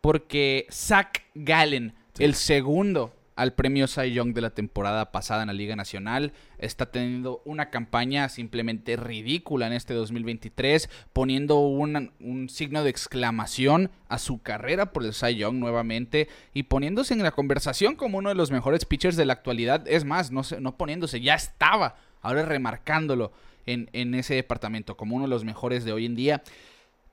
[0.00, 2.24] porque Zach Gallen, Sí.
[2.24, 6.90] el segundo al premio Cy Young de la temporada pasada en la Liga Nacional, está
[6.90, 14.18] teniendo una campaña simplemente ridícula en este 2023, poniendo un, un signo de exclamación a
[14.18, 18.34] su carrera por el Cy Young nuevamente y poniéndose en la conversación como uno de
[18.34, 19.86] los mejores pitchers de la actualidad.
[19.86, 23.32] Es más, no, no poniéndose, ya estaba, ahora remarcándolo
[23.66, 26.42] en, en ese departamento como uno de los mejores de hoy en día.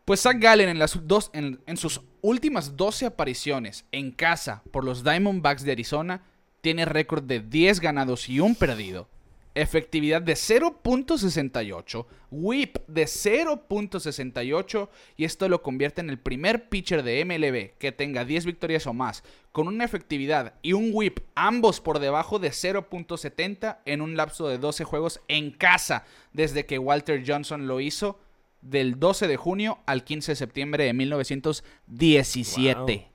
[0.10, 5.04] Pues Zach Gallen en, las dos, en, sus últimas 12 apariciones en casa por los
[5.04, 6.24] Diamondbacks de Arizona
[6.62, 9.08] tiene récord de 10 ganados y un perdido,
[9.54, 17.24] efectividad de 0.68, whip de 0.68 y esto lo convierte en el primer pitcher de
[17.24, 22.00] MLB que tenga 10 victorias o más con una efectividad y un whip ambos por
[22.00, 27.68] debajo de 0.70 en un lapso de 12 juegos en casa desde que Walter Johnson
[27.68, 28.18] lo hizo
[28.62, 33.08] del 12 de junio al 15 de septiembre de 1917.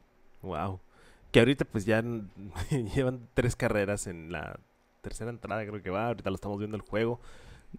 [0.42, 0.80] Wow.
[1.30, 2.02] Que ahorita pues ya
[2.94, 4.58] llevan tres carreras en la
[5.00, 6.08] tercera entrada, creo que va.
[6.08, 7.20] Ahorita lo estamos viendo el juego.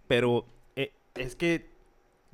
[0.06, 1.70] Pero eh, es que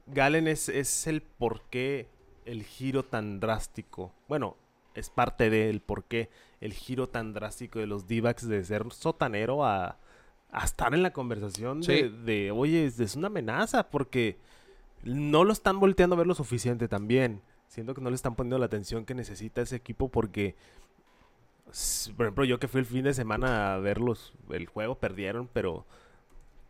[0.07, 2.09] Galen es, es el por qué
[2.45, 4.12] el giro tan drástico.
[4.29, 4.57] Bueno,
[4.95, 6.29] es parte del por qué
[6.61, 9.99] el giro tan drástico de los d de ser sotanero a,
[10.51, 11.92] a estar en la conversación Sí.
[11.92, 14.38] de, de, oye, es, es una amenaza porque
[15.03, 17.43] no lo están volteando a ver lo suficiente también.
[17.69, 20.55] Siento que no le están poniendo la atención que necesita ese equipo porque,
[22.17, 25.87] por ejemplo, yo que fui el fin de semana a verlos, el juego perdieron, pero,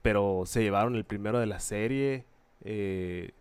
[0.03, 2.25] pero se llevaron el primero de la serie.
[2.65, 3.33] eh,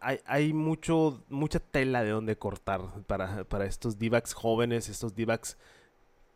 [0.00, 5.26] hay, hay mucho, mucha tela de donde cortar para, para estos d jóvenes, estos d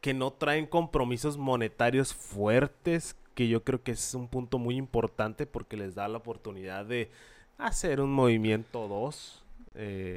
[0.01, 5.47] que no traen compromisos monetarios fuertes, que yo creo que es un punto muy importante
[5.47, 7.11] porque les da la oportunidad de
[7.59, 9.45] hacer un movimiento 2.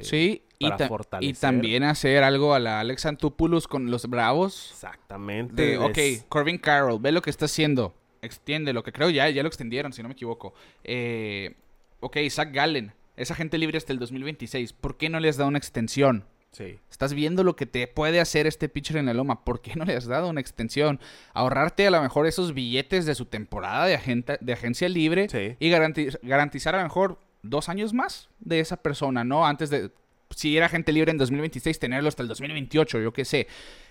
[0.02, 4.70] Sí, y, también hacer algo a la Alex Antopoulos con los Bravos.
[4.72, 5.62] Exactamente.
[5.62, 7.94] De, ok, es- Corbin Carroll, ve lo que está haciendo.
[8.24, 10.54] Extiende lo que creo ya, ya lo extendieron, si no me equivoco.
[10.84, 11.56] Eh,
[12.00, 14.74] ok, Zach Gallen, es agente libre hasta el 2026.
[14.74, 16.26] ¿Por qué no le has dado una extensión?
[16.52, 16.80] Sí.
[16.90, 19.44] Estás viendo lo que te puede hacer este pitcher en la loma.
[19.46, 21.00] ¿Por qué no le has dado una extensión?
[21.34, 25.56] Ahorrarte a lo mejor esos billetes de su temporada de, agenta- de agencia libre Sí.
[25.60, 29.46] y garanti- garantizar a lo mejor dos años más de esa persona, ¿no?
[29.46, 29.92] Antes de,
[30.36, 33.48] si era agente libre en 2026, tenerlo hasta el 2028, yo qué sé.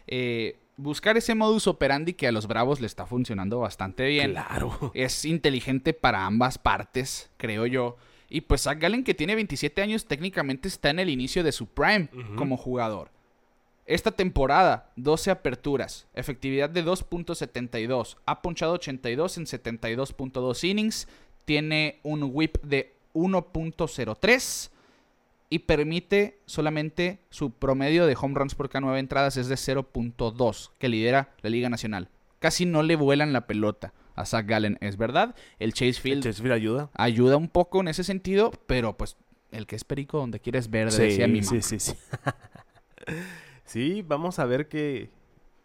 [0.07, 4.33] Eh, buscar ese modus operandi que a los Bravos le está funcionando bastante bien.
[4.33, 4.93] Claro.
[4.95, 7.97] Es inteligente para ambas partes, creo yo.
[8.29, 11.67] Y pues Zach Gallen, que tiene 27 años, técnicamente está en el inicio de su
[11.67, 13.11] prime como jugador.
[13.87, 21.09] Esta temporada, 12 aperturas, efectividad de 2.72, ha ponchado 82 en 72.2 innings,
[21.45, 24.71] tiene un whip de 1.03
[25.51, 30.71] y permite solamente su promedio de home runs por cada nueve entradas es de 0.2,
[30.79, 32.09] que lidera la Liga Nacional.
[32.39, 35.35] Casi no le vuelan la pelota a Zach Gallen, es verdad.
[35.59, 36.91] El Chase Field ayuda.
[36.95, 39.17] ayuda un poco en ese sentido, pero pues
[39.51, 41.51] el que es perico donde quieres verde, decía mi mamá.
[41.51, 41.95] sí, sí, sí.
[43.65, 45.11] sí, vamos a ver qué,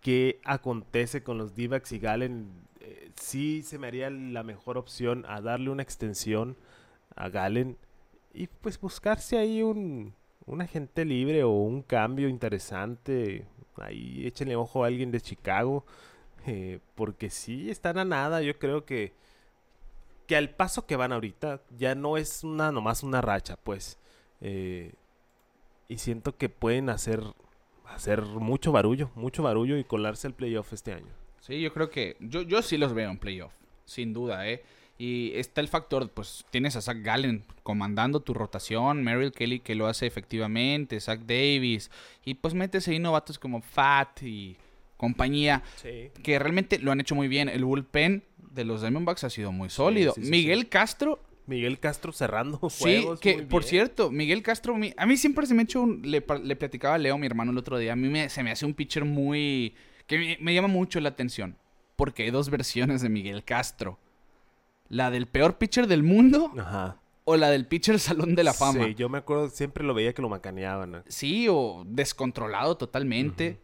[0.02, 2.50] qué acontece con los d y Galen.
[2.80, 6.58] Eh, sí se me haría la mejor opción a darle una extensión
[7.16, 7.78] a Galen
[8.34, 10.14] y pues buscarse ahí un,
[10.46, 13.46] un agente libre o un cambio interesante.
[13.78, 15.86] Ahí échenle ojo a alguien de Chicago.
[16.46, 18.42] eh, porque sí, están a nada.
[18.42, 19.14] Yo creo que,
[20.28, 23.98] que al paso que van ahorita ya no es una nomás una racha, pues.
[24.42, 24.94] Eh,
[25.88, 27.22] y siento que pueden hacer,
[27.86, 31.14] hacer mucho barullo, mucho barullo y colarse al playoff este año.
[31.40, 33.54] Sí, yo creo que yo, yo sí los veo en playoff,
[33.86, 34.64] sin duda, ¿eh?
[34.98, 39.76] Y está el factor, pues tienes a Zach Gallen comandando tu rotación, Merrill Kelly que
[39.76, 41.92] lo hace efectivamente, Zach Davis,
[42.24, 44.56] y pues metes ahí novatos como Fat y
[44.96, 46.12] compañía, Sí.
[46.24, 47.50] que realmente lo han hecho muy bien.
[47.50, 50.14] El bullpen de los Diamondbacks ha sido muy sólido.
[50.14, 53.20] sí, sí, Miguel Castro, Miguel Castro cerrando sí, juegos.
[53.20, 56.22] que muy por cierto, Miguel Castro, a mí siempre se me ha hecho, un- le,
[56.22, 58.74] platicaba a Leo, mi hermano, el otro día, a mí me- se me hace un
[58.74, 59.76] pitcher muy,
[60.08, 61.58] que me, me llama mucho la atención,
[61.98, 64.00] porque hay dos versiones de Miguel Castro.
[64.90, 66.98] La del peor pitcher del mundo Ajá.
[67.24, 68.86] o la del pitcher Salón de la Fama.
[68.86, 70.92] Sí, yo me acuerdo, siempre lo veía que lo macaneaban.
[70.92, 71.04] ¿no?
[71.08, 73.60] Sí, o descontrolado totalmente.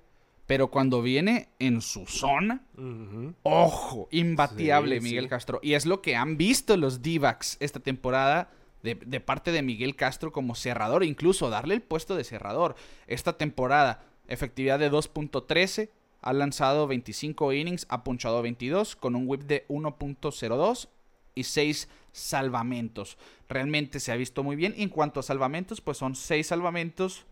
[0.48, 2.66] Pero cuando viene en su zona,
[3.44, 5.30] ojo, imbatiable Sí, Miguel sí.
[5.30, 5.60] Castro.
[5.64, 7.22] Y es lo que han visto los d
[7.62, 8.50] esta temporada
[8.84, 12.76] de, de parte de Miguel Castro como cerrador, incluso darle el puesto de cerrador.
[13.08, 15.90] Esta temporada, efectividad de 2.13,
[16.22, 20.90] ha lanzado 25 innings, ha punchado 22 con un whip de 1.02
[21.36, 23.18] y 6 salvamentos.
[23.48, 24.74] Realmente se ha visto muy bien.
[24.78, 27.26] Y en cuanto a salvamentos, pues son 6 salvamentos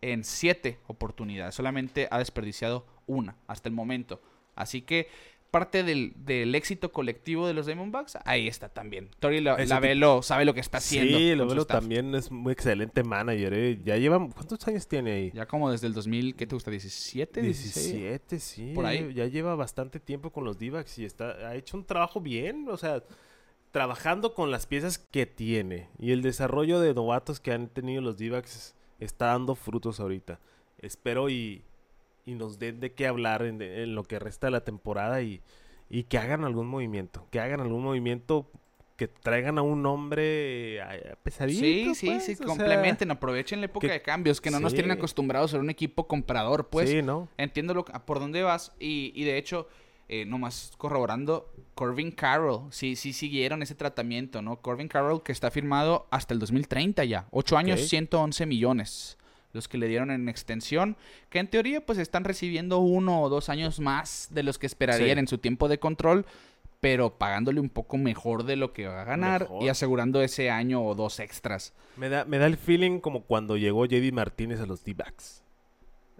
[0.00, 1.54] en 7 oportunidades.
[1.54, 4.20] Solamente ha desperdiciado una hasta el momento.
[4.54, 5.08] Así que
[5.54, 9.08] parte del, del éxito colectivo de los Diamondbacks, ahí está también.
[9.20, 11.16] Tori Lavelo sabe lo que está haciendo.
[11.16, 11.78] Sí, con lo su veo staff.
[11.78, 13.54] también es muy excelente manager.
[13.54, 13.80] ¿eh?
[13.84, 15.30] Ya lleva, ¿cuántos años tiene ahí?
[15.32, 16.72] Ya como desde el 2000, ¿qué te gusta?
[16.72, 17.40] ¿17?
[17.40, 17.42] 16?
[17.42, 18.72] 17, sí.
[18.74, 19.14] Por ahí.
[19.14, 22.66] Ya lleva bastante tiempo con los D-backs y está, ha hecho un trabajo bien.
[22.68, 23.04] O sea,
[23.74, 25.88] trabajando con las piezas que tiene.
[25.98, 30.38] Y el desarrollo de novatos que han tenido los D-backs está dando frutos ahorita.
[30.78, 31.64] Espero y,
[32.24, 35.42] y nos den de qué hablar en, en lo que resta de la temporada y,
[35.90, 37.26] y que hagan algún movimiento.
[37.32, 38.48] Que hagan algún movimiento
[38.96, 41.58] que traigan a un hombre eh, pesadito.
[41.58, 44.60] Sí, sí, pues, sí, o sea, complementen, aprovechen la época que- de cambios, que no
[44.60, 46.88] nos tienen acostumbrados a ser un equipo comprador, pues.
[46.90, 47.28] sí, ¿no?
[47.38, 49.66] Entiendo lo, por dónde vas y, y de hecho,
[50.08, 54.56] eh, nomás corroborando, Corbin Carroll, sí, sí siguieron ese tratamiento, ¿no?
[54.60, 57.86] Corbin Carroll que está firmado hasta el 2030 ya, 8 años, Ok.
[57.88, 59.18] 111 millones,
[59.52, 60.96] los que le dieron en extensión,
[61.30, 65.16] que en teoría pues están recibiendo uno o dos años más de los que esperarían
[65.16, 65.20] Sí.
[65.20, 66.26] en su tiempo de control,
[66.80, 69.62] pero pagándole un poco mejor de lo que va a ganar Mejor.
[69.62, 71.72] y asegurando ese año o dos extras.
[71.96, 75.43] Me da, me da el feeling como cuando llegó JD Martínez a los D-backs.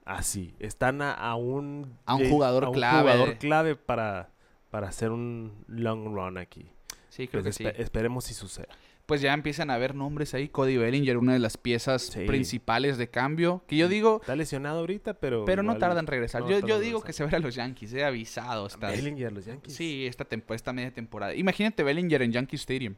[0.04, 1.96] Así, están a, a un...
[2.04, 3.00] A un J- jugador a un clave.
[3.12, 4.30] jugador clave para,
[4.70, 6.70] para hacer un long run aquí.
[7.08, 7.82] Sí, creo Pues que sí.
[7.82, 8.68] Esperemos si suceda.
[9.06, 10.48] pues ya empiezan a haber nombres ahí.
[10.48, 12.24] Cody Bellinger, una de las piezas Sí.
[12.26, 13.62] principales de cambio.
[13.66, 15.44] Que yo digo, Está lesionado ahorita, pero...
[15.44, 16.42] pero no tarda en regresar.
[16.42, 18.66] no yo digo que se verá a los Yankees, he avisado.
[18.66, 19.74] Está, Bellinger, los Yankees.
[19.74, 21.34] sí, esta, tempo- esta media temporada.
[21.34, 22.94] Imagínate Bellinger en Yankee Stadium.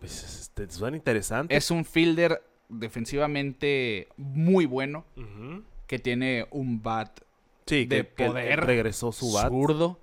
[0.00, 1.56] Pues este, suena interesante.
[1.56, 5.04] Es un fielder defensivamente muy bueno.
[5.16, 5.62] Ujú.
[5.86, 7.20] Que tiene un bat
[7.66, 9.48] Sí, de que, que poder regresó su bat.
[9.48, 9.98] zurdo.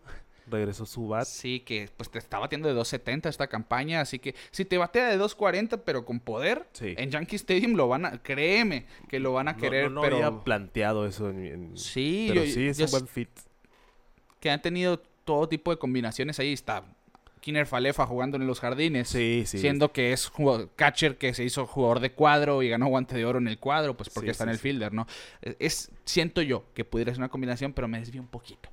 [0.48, 1.26] Regresó su bat.
[1.26, 4.02] Sí, que pues te está batiendo de 2.70 esta campaña.
[4.02, 6.94] Así que si te batea de 2.40 pero con poder, Sí.
[6.98, 8.22] en Yankee Stadium lo van a...
[8.22, 10.17] Créeme que lo van a No- querer, no, no pero...
[10.17, 13.30] había planteado eso en, en- Sí, pero yo- sí es yo un buen fit.
[14.39, 16.39] que han tenido todo tipo de combinaciones.
[16.39, 16.84] Ahí está
[17.42, 19.10] Kiner Falefa jugando en los jardines.
[19.10, 19.58] Sí, sí.
[19.58, 23.26] Siendo que es jugador- catcher que se hizo jugador de cuadro y ganó guante de
[23.26, 25.08] oro en el cuadro, pues porque Sí, está sí, en el fielder, ¿no?
[25.42, 28.70] Es, siento yo que pudiera ser una combinación, pero me desvío un poquito.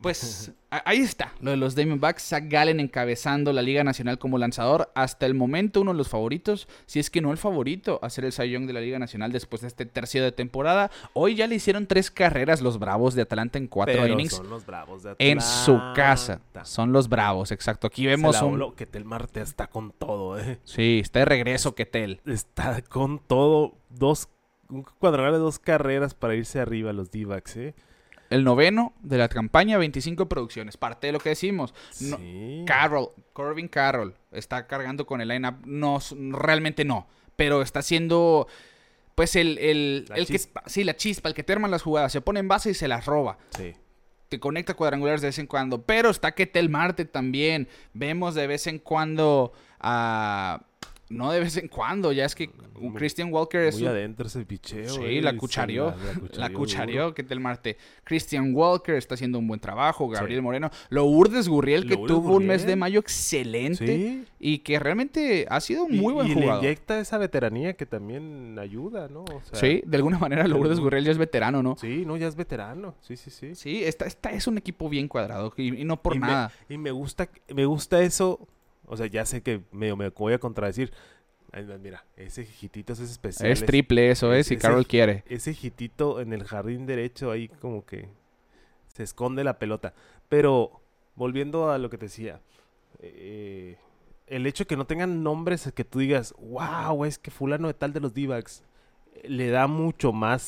[0.00, 4.92] Pues ahí está, lo de los Diamondbacks, Zach Gallen encabezando la Liga Nacional como lanzador,
[4.94, 8.26] hasta el momento uno de los favoritos, si es que no el favorito a ser
[8.26, 10.90] el Cy Young de la Liga Nacional después de este tercio de temporada.
[11.14, 14.50] Hoy ya le hicieron tres carreras los Bravos de Atlanta en cuatro Pero innings son
[14.50, 16.34] los bravos de en su casa.
[16.34, 16.64] Atlanta.
[16.66, 17.86] Son los Bravos, exacto.
[17.86, 18.50] Aquí Se vemos la un...
[18.52, 20.58] voló, que Tel Marte está con todo, eh.
[20.64, 22.20] Sí, está de regreso Ketel.
[22.26, 23.78] Está con todo.
[23.88, 24.28] Dos,
[24.68, 27.74] un cuadrangular de dos carreras para irse arriba los D-backs, eh.
[28.30, 30.76] El noveno de la campaña, 25 producciones.
[30.76, 31.74] Parte de lo que decimos.
[32.00, 32.64] No- Sí.
[32.66, 35.56] Carroll, Corbin Carroll, está cargando con el lineup.
[35.66, 35.98] No,
[36.30, 37.06] realmente no.
[37.36, 38.46] Pero está haciendo.
[39.14, 40.40] Pues el, el, La el que.
[40.66, 42.10] Sí, la chispa, el que te arma las jugadas.
[42.12, 43.38] Se pone en base y se las roba.
[43.56, 43.74] Sí.
[44.28, 45.82] Te conecta cuadrangulares de vez en cuando.
[45.82, 47.68] Pero está Ketel Marte también.
[47.92, 50.62] Vemos de vez en cuando a.
[51.10, 54.26] No de vez en cuando, ya es que Muy- Christian Walker es Muy un- adentro
[54.26, 54.88] ese picheo.
[54.88, 55.94] Sí, eh, la se cuchareó.
[56.32, 56.58] La duro.
[56.60, 57.76] cuchareó, ¿qué tal Marte?
[58.04, 60.08] Christian Walker está haciendo un buen trabajo.
[60.08, 60.42] Gabriel Sí.
[60.42, 60.70] Moreno.
[60.88, 63.86] Lourdes Gurriel, que tuvo un mes de mayo excelente.
[63.86, 64.24] Sí.
[64.40, 66.62] Y que realmente ha sido un Y- muy buen y, jugador.
[66.62, 69.24] le inyecta esa veteranía que también ayuda, ¿no?
[69.24, 71.76] O sea, sí, de alguna manera Lourdes algún- Gurriel ya es veterano, ¿no?
[71.78, 72.94] Sí, no, ya es veterano.
[73.02, 73.54] Sí, sí, sí.
[73.54, 76.50] Sí, esta, esta es un equipo bien cuadrado y, y no por y nada.
[76.68, 78.48] Me, y me gusta, me gusta eso.
[78.86, 80.92] O sea, ya sé que medio me voy a contradecir.
[81.80, 83.50] Mira, ese hijitito es especial.
[83.50, 84.40] Es triple eso, ¿eh?
[84.40, 85.22] es- Si el- quiere.
[85.26, 88.08] Ese hijitito en el jardín derecho ahí como que
[88.88, 89.94] se esconde la pelota.
[90.28, 90.80] Pero
[91.14, 92.40] volviendo a lo que te decía,
[92.98, 93.76] eh,
[94.26, 97.74] el hecho de que no tengan nombres que tú digas, wow, es que fulano de
[97.74, 98.42] tal de los d
[99.24, 100.42] le da mucho más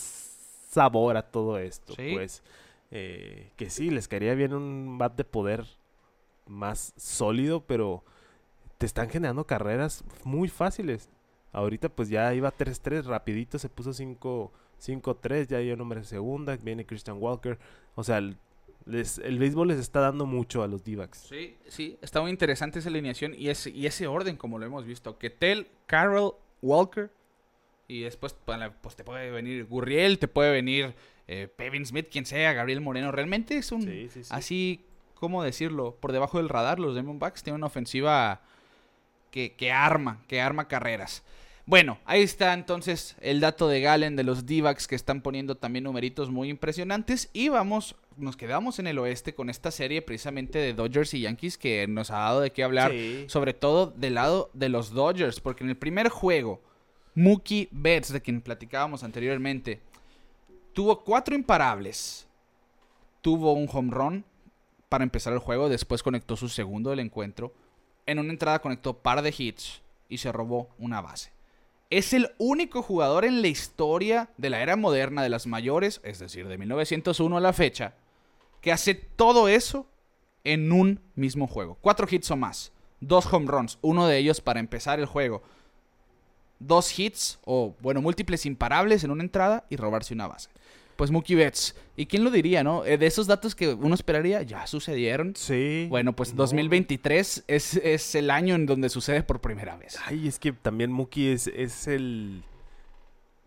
[0.71, 1.95] sabor a todo esto.
[1.95, 2.13] Sí.
[2.15, 2.43] Pues
[2.91, 5.65] eh, que sí, les caería bien un bat de poder
[6.47, 8.05] más sólido, pero
[8.79, 11.09] te están generando carreras muy fáciles.
[11.53, 16.55] Ahorita pues ya iba 3-3, rapidito se puso 5 5-3, ya dio nombre de segunda,
[16.57, 17.59] viene Christian Walker.
[17.95, 18.37] O sea, el,
[18.85, 22.79] les- el béisbol les está dando mucho a los d Sí, sí, está muy interesante
[22.81, 25.17] esa alineación y ese, y ese orden, como lo hemos visto.
[25.17, 27.11] Ketel, Carroll, Walker.
[27.89, 30.95] Y después para- pues, te puede venir Gurriel, te puede venir
[31.27, 33.13] eh, Pevin Smith, quien sea, Gabriel Moreno.
[33.13, 33.81] Realmente es un.
[33.83, 34.31] Sí, sí, sí.
[34.31, 35.97] Así, ¿cómo decirlo?
[35.99, 38.43] Por debajo del radar, los Diamondbacks tienen una ofensiva
[39.37, 41.23] que, que arma, que arma carreras.
[41.67, 45.85] Bueno, ahí está entonces el dato de Galen de los d que están poniendo también
[45.85, 47.29] numeritos muy impresionantes.
[47.35, 51.59] Y vamos, nos quedamos en el oeste con esta serie precisamente de Dodgers y Yankees
[51.59, 52.93] que nos ha dado de qué hablar.
[52.93, 53.27] Sí.
[53.29, 56.63] Sobre todo del lado de los Dodgers, porque en el primer juego,
[57.15, 59.83] Mookie Betts, de quien platicábamos anteriormente,
[60.73, 62.27] tuvo cuatro imparables.
[63.21, 64.25] Tuvo un home run
[64.89, 67.53] para empezar el juego, después conectó su segundo del encuentro.
[68.07, 71.33] En una entrada conectó par de hits y se robó una base.
[71.91, 76.19] Es el único jugador en la historia de la era moderna de las mayores, es
[76.19, 77.95] decir, de 1901 a la fecha,
[78.61, 79.87] que hace todo eso
[80.43, 81.79] en un mismo juego.
[81.81, 85.43] Cuatro hits o más, dos home runs, uno de ellos para empezar el juego.
[86.59, 90.51] Dos hits o, bueno, múltiples imparables en una entrada y robarse una base.
[90.97, 91.77] Pues Mookie Betts.
[91.97, 92.85] ¿Y quién lo diría, no?
[92.85, 95.35] Eh, De esos datos que uno esperaría, ya sucedieron.
[95.37, 95.87] Sí.
[95.91, 96.39] Bueno, pues No.
[96.39, 99.99] 2023 es, es el año en donde sucede por primera vez.
[100.07, 102.43] Ay, es que también Mookie es, es el...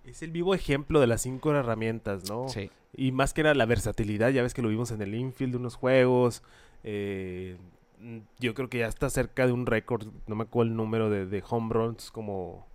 [0.06, 2.50] Es el vivo ejemplo de las cinco herramientas, ¿no?
[2.50, 2.70] Sí.
[2.96, 5.58] Y más que era la versatilidad, ya ves que lo vimos en el infield de
[5.58, 6.42] unos juegos.
[6.84, 7.58] eh,
[8.00, 11.10] mm, yo creo que ya está cerca de un récord, no me acuerdo el número
[11.12, 12.66] de, de home runs como,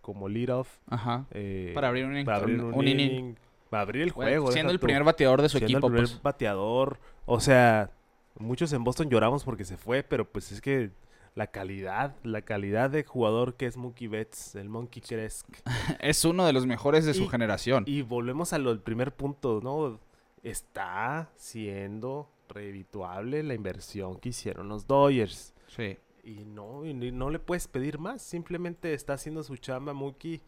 [0.00, 0.68] como leadoff.
[0.88, 1.26] Ajá.
[1.30, 3.36] eh, Para abrir un, para abrir un- un un inning.
[3.72, 4.52] Inning, Para abrir el Bueno, juego.
[4.52, 4.86] siendo el tú.
[4.86, 6.22] primer bateador de su Siendo equipo, el primer pues.
[6.22, 6.98] bateador.
[7.26, 7.90] O sea,
[8.38, 10.90] muchos en Boston lloramos porque se fue, pero pues es que
[11.34, 15.46] la calidad, la calidad de jugador que es Mookie Betts, el Monkey Kresk.
[16.00, 17.84] Es uno de los mejores de su generación.
[17.86, 19.98] Y volvemos al primer punto, ¿no?
[20.42, 25.54] Está siendo redituable la inversión que hicieron los Dodgers.
[25.68, 25.96] Sí.
[26.24, 28.20] Y no, y no le puedes pedir más.
[28.22, 30.40] Simplemente está haciendo su chamba Mookie.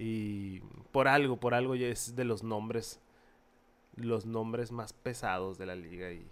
[0.00, 0.60] Y
[0.92, 3.00] por algo, por algo es de los nombres.
[3.96, 6.12] Los nombres más pesados de la liga.
[6.12, 6.24] Y,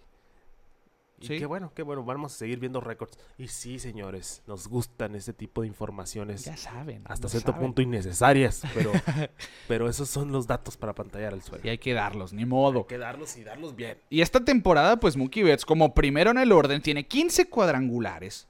[1.19, 1.39] y Sí.
[1.39, 2.03] qué bueno, qué bueno.
[2.03, 3.17] Vamos a seguir viendo récords.
[3.37, 6.45] Y sí, señores, nos gustan ese tipo de informaciones.
[6.45, 7.01] Ya saben.
[7.05, 7.65] hasta cierto saben.
[7.67, 8.61] punto innecesarias.
[8.73, 8.91] Pero,
[9.67, 11.65] pero esos son los datos para pantallar al suelo.
[11.65, 12.79] Y hay que darlos, ni modo.
[12.81, 13.97] Hay que darlos y darlos bien.
[14.09, 18.47] Y esta temporada, pues Mookie Betts, como primero en el orden, tiene 15 cuadrangulares,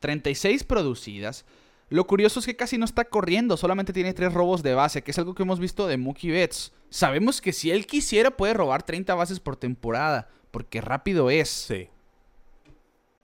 [0.00, 1.46] 36 producidas.
[1.90, 5.10] Lo curioso es que casi no está corriendo, solamente tiene 3 robos de base, que
[5.10, 6.72] es algo que hemos visto de Mookie Betts.
[6.90, 11.48] Sabemos que si él quisiera puede robar 30 bases por temporada, porque rápido es.
[11.48, 11.88] Sí.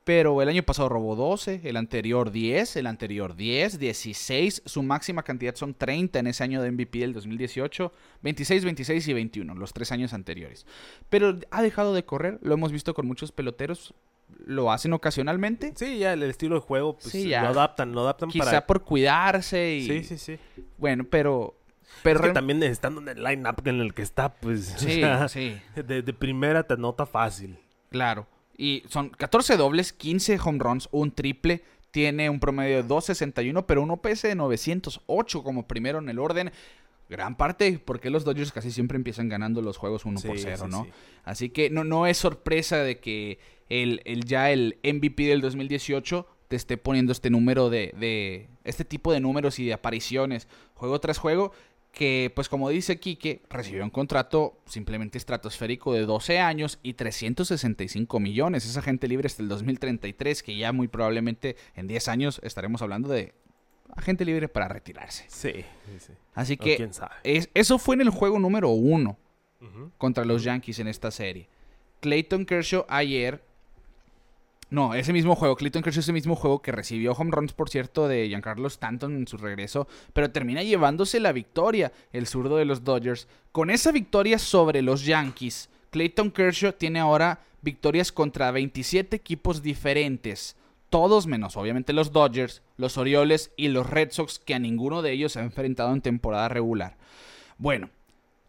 [0.04, 4.62] Pero el año pasado robó 12, el anterior 10, el anterior 10, 16.
[4.66, 7.90] Su máxima cantidad son 30 en ese año de MVP del 2018,
[8.20, 10.66] 26, 26 y 21, los tres años anteriores.
[11.08, 13.94] Pero ha dejado de correr, lo hemos visto con muchos peloteros,
[14.46, 17.42] lo hacen ocasionalmente, Sí, ya el estilo de juego, pues Sí, ya.
[17.42, 18.66] lo adaptan, lo adaptan quizá para...
[18.66, 19.86] por cuidarse y...
[19.86, 20.38] Sí, sí, sí.
[20.78, 21.56] Bueno, pero...
[22.02, 24.74] pero es que real- también estando en el line-up en el que está, pues...
[24.74, 27.58] o Sí, sea, sí, De, de primera te nota fácil.
[27.90, 28.26] claro.
[28.56, 31.64] Y son 14 dobles, 15 home runs, un triple.
[31.90, 36.52] Tiene un promedio de 261, pero un OPS de 908 como primero en el orden.
[37.08, 40.56] Gran parte porque los Dodgers casi siempre empiezan ganando los juegos 1 por Sí, 0,
[40.66, 40.84] sí, ¿no?
[40.84, 40.90] sí.
[41.24, 46.26] Así que no, no es sorpresa de que el, el- ya el MVP del 2018
[46.48, 51.00] te esté poniendo este número de, de- este tipo de números y de apariciones juego
[51.00, 51.52] tras juego
[51.92, 58.18] que pues como dice Quique recibió un contrato simplemente estratosférico de 12 años y 365
[58.20, 62.82] millones esa gente libre hasta el 2033 que ya muy probablemente en 10 años estaremos
[62.82, 63.32] hablando de
[63.96, 65.52] agente libre para retirarse Sí,
[65.86, 66.12] sí, sí.
[66.34, 67.14] así que quién sabe.
[67.22, 69.16] es- eso fue en el juego número uno
[69.96, 71.48] contra los Yankees en esta serie.
[72.00, 73.42] Clayton Kershaw ayer.
[74.74, 75.54] No, ese mismo juego.
[75.54, 79.28] Clayton Kershaw ese mismo juego que recibió home runs, por cierto, de Giancarlo Stanton en
[79.28, 79.86] su regreso.
[80.12, 83.28] Pero termina llevándose la victoria, el zurdo de los Dodgers.
[83.52, 90.56] Con esa victoria sobre los Yankees, Clayton Kershaw tiene ahora victorias contra 27 equipos diferentes.
[90.90, 95.12] todos menos obviamente los Dodgers, los Orioles y los Red Sox que a ninguno de
[95.12, 96.96] ellos se ha enfrentado en temporada regular.
[97.58, 97.90] Bueno,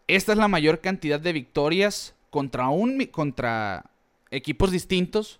[0.08, 3.90] esta es la mayor cantidad de victorias contra, un, contra
[4.32, 5.38] equipos distintos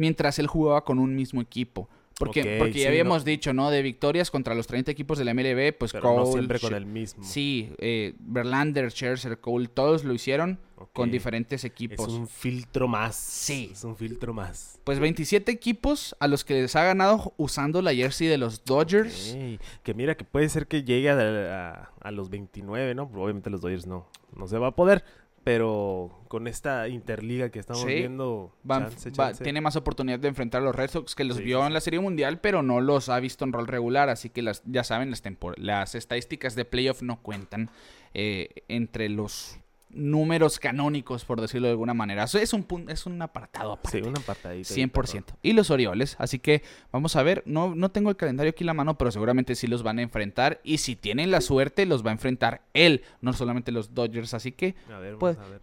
[0.00, 1.88] mientras él jugaba con un mismo equipo.
[2.18, 3.24] Porque, porque sí, ya habíamos no.
[3.24, 3.70] dicho, ¿no?
[3.70, 6.74] De victorias contra los 30 equipos de la MLB, pues Pero no Cole, siempre con
[6.74, 7.24] el mismo.
[7.24, 10.58] Sí, eh, Verlander, Scherzer, Cole, todos lo hicieron
[10.92, 12.12] con diferentes Es equipos.
[12.12, 13.16] un filtro más.
[13.16, 13.70] Sí.
[13.72, 14.78] Es un filtro más.
[14.84, 19.32] Pues 27 equipos a los que les ha ganado usando la jersey de los Dodgers.
[19.34, 23.04] Ey, que mira que puede ser que llegue a, a- a los 29, ¿no?
[23.14, 24.06] Obviamente los Dodgers no.
[24.36, 25.04] No se va a poder.
[25.42, 27.88] Pero con esta interliga que estamos Sí.
[27.94, 29.42] viendo, Va- chance, va- chance.
[29.42, 31.72] tiene más oportunidad de enfrentar a los Red Sox que los Sí, vio sí, en
[31.72, 34.84] la Serie Mundial, pero no los ha visto en rol regular, así que las, ya
[34.84, 35.22] saben, las,
[35.56, 37.70] las estadísticas de playoff no cuentan
[38.12, 39.58] eh, entre los
[39.92, 42.24] números canónicos, por decirlo de alguna manera.
[42.24, 44.00] Es un, es un apartado aparte.
[44.00, 44.74] Sí, una patadita.
[44.74, 45.24] 100%.
[45.42, 46.62] Y los Orioles, así que
[46.92, 49.66] vamos a ver, no, no tengo el calendario aquí en la mano, pero seguramente sí
[49.66, 50.60] los van a enfrentar.
[50.64, 54.34] Y si tienen la suerte, los va a enfrentar él, no solamente los Dodgers.
[54.34, 55.16] Así que ver,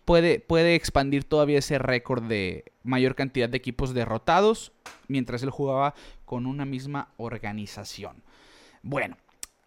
[0.05, 4.71] puede, puede expandir todavía ese récord de mayor cantidad de equipos derrotados
[5.07, 5.93] mientras él jugaba
[6.25, 8.23] con una misma organización.
[8.81, 9.17] Bueno.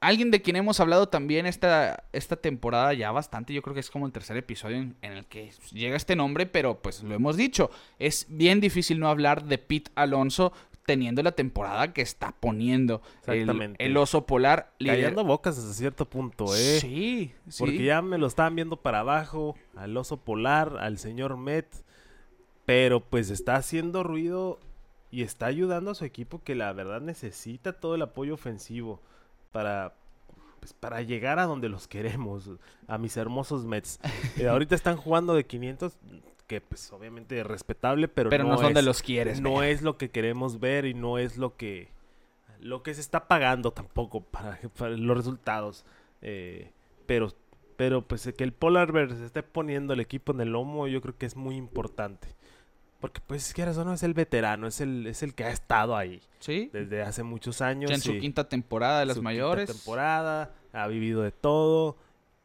[0.01, 3.90] Alguien de quien hemos hablado también esta, esta temporada ya bastante, yo creo que es
[3.90, 7.36] como el tercer episodio en, en el que llega este nombre, pero pues lo hemos
[7.36, 10.55] dicho, es bien difícil no hablar de Pete Alonso
[10.90, 13.01] teniendo la temporada que está poniendo.
[13.26, 13.84] El, Exactamente.
[13.84, 16.80] el oso polar Callando bocas hasta cierto punto, ¿eh?
[16.80, 17.59] Sí, sí.
[17.61, 21.66] Porque ya me lo estaban viendo para abajo, al oso polar, al señor Met.
[22.66, 24.59] Pero pues está haciendo ruido
[25.12, 29.01] y está ayudando a su equipo que la verdad necesita todo el apoyo ofensivo
[29.53, 29.94] para,
[30.61, 32.51] pues, para llegar a donde los queremos,
[32.86, 34.01] a mis hermosos Mets.
[34.38, 35.98] Eh, ahorita están jugando de 500,
[36.46, 39.40] que pues obviamente es respetable, pero, pero no, es, de los quieres.
[39.40, 41.88] no es lo que queremos ver y no es lo que
[42.59, 45.84] lo que se está pagando tampoco para, para los resultados
[46.22, 46.72] Eh,
[47.07, 47.28] pero
[47.76, 51.01] pero pues que el Polar Bear se esté poniendo el equipo en el lomo yo
[51.01, 52.28] creo que es muy importante
[53.01, 55.96] porque pues quieras o no es el veterano es el es el que ha estado
[55.96, 59.24] ahí Sí, desde hace muchos años ya en su quinta temporada de las su quinta
[59.30, 59.66] mayores.
[59.70, 61.96] temporada ha vivido de todo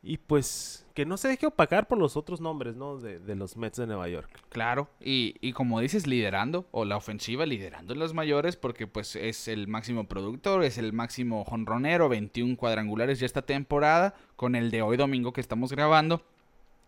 [0.02, 3.58] y pues que no se deje opacar por los otros nombres no de, de los
[3.58, 8.00] Mets de Nueva York Claro, y, y como dices, liderando, o la ofensiva liderando en
[8.00, 13.26] las mayores, porque pues es el máximo productor, es el máximo jonronero, 21 cuadrangulares ya
[13.26, 16.22] esta temporada, con el de hoy domingo que estamos grabando.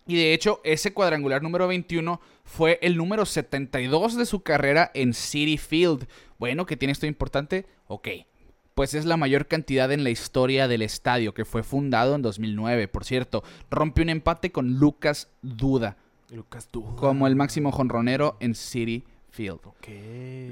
[0.08, 5.14] Y de hecho, ese cuadrangular número 21 fue el número 72 de su carrera en
[5.14, 6.08] City Field.
[6.40, 7.66] Bueno, ¿qué tiene esto de importante?
[7.88, 8.08] Ok,
[8.74, 12.88] pues es la mayor cantidad en la historia del estadio, que fue fundado en 2009,
[12.88, 13.44] por cierto.
[13.70, 15.98] Rompe un empate con Lucas Duda
[16.32, 19.60] Lucas Duda como el máximo jonronero en City Field.
[19.64, 19.88] Ok.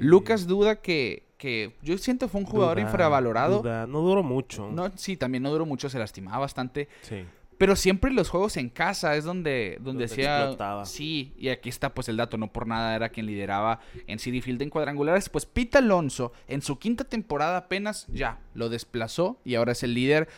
[0.00, 3.58] Lucas Duda que, que yo siento fue un jugador Duda, infravalorado.
[3.62, 3.86] Duda.
[3.86, 4.70] No duró mucho.
[4.70, 6.88] No, sí, también no duró mucho, se lastimaba bastante.
[7.02, 7.24] Sí.
[7.58, 10.40] Pero siempre los juegos en casa es donde, donde, hacía...
[10.40, 10.84] explotaba.
[10.84, 14.42] Sí, y aquí está pues el dato, no por nada era quien lideraba en City
[14.42, 15.28] Field en cuadrangulares.
[15.30, 19.94] Pues Pete Alonso en su quinta temporada apenas ya lo desplazó y ahora es el
[19.94, 20.28] líder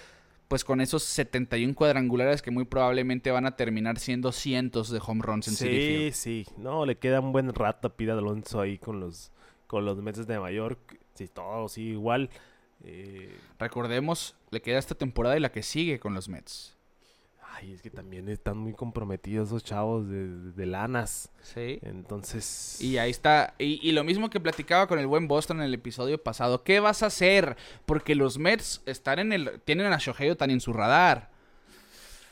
[0.49, 5.23] pues con esos 71 cuadrangulares que muy probablemente van a terminar siendo cientos de home
[5.23, 6.12] runs en City Field.
[6.14, 6.53] Sí, sí.
[6.57, 9.31] No, le queda un buen rato a Pete Alonso ahí con los,
[9.66, 10.99] con los Mets de Nueva York.
[11.14, 12.31] Sí, todo, sí, igual.
[12.83, 16.78] Eh, Recordemos, le queda esta temporada y la que sigue con los Mets.
[17.59, 21.31] Ay, es que también están muy comprometidos esos chavos de, de lanas.
[21.43, 21.79] Sí.
[21.83, 22.81] Entonces...
[22.81, 23.55] Y ahí está.
[23.59, 26.63] Y, y lo mismo que platicaba con el buen Boston en el episodio pasado.
[26.63, 27.57] ¿Qué vas a hacer?
[27.85, 31.31] Porque los Mets están en el, tienen a Shohei Otani en su radar.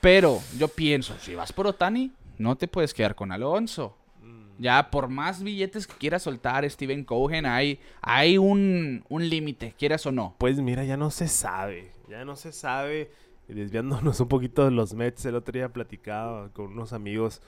[0.01, 3.97] Pero yo pienso, si vas por Otani, no te puedes quedar con Alonso.
[4.23, 9.75] mm, Ya, por más billetes que quiera soltar Steven Cohen, hay, hay un, un límite,
[9.77, 10.37] quieras o no.
[10.39, 11.91] Pues mira, ya no se sabe.
[12.09, 13.11] Ya no se sabe.
[13.49, 17.41] Desviándonos un poquito de los Mets, el otro día platicaba con unos amigos.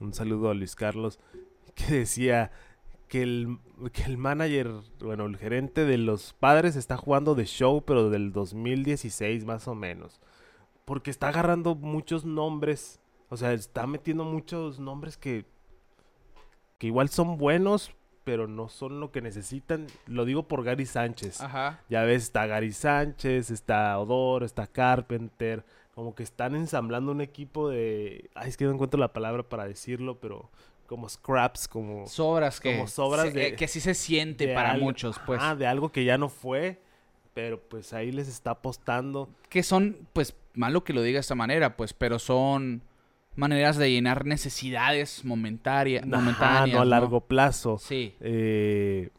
[0.00, 1.18] Un saludo a Luis Carlos.
[1.74, 2.50] Que decía
[3.08, 3.58] que el,
[3.92, 4.70] que el manager,
[5.00, 9.74] bueno, el gerente de los padres está jugando de show, pero del 2016 más o
[9.74, 10.20] menos.
[10.84, 13.00] Porque está agarrando muchos nombres.
[13.30, 15.44] O sea, está metiendo muchos nombres que,
[16.78, 17.92] que igual son buenos,
[18.28, 19.86] pero no son lo que necesitan.
[20.06, 21.40] Lo digo por Gary Sánchez.
[21.40, 21.80] Ajá.
[21.88, 25.64] Ya ves, está Gary Sánchez, está Odor, está Carpenter.
[25.94, 28.28] Como que están ensamblando un equipo de...
[28.34, 30.50] Ay, es que no encuentro la palabra para decirlo, pero
[30.86, 32.06] como scraps, como...
[32.06, 35.40] Sobras que, Como sobras se- de- eh, que sí se siente para algo- muchos, pues.
[35.42, 36.78] Ah, de algo que ya no fue,
[37.32, 39.30] pero pues ahí les está apostando.
[39.48, 42.82] que son, pues, malo que lo diga de esta manera, pues, pero son
[43.38, 46.76] maneras de llenar necesidades momentaria- Ajá, momentáneas.
[46.76, 47.78] no a largo plazo.
[47.78, 49.10] Sí, Eh,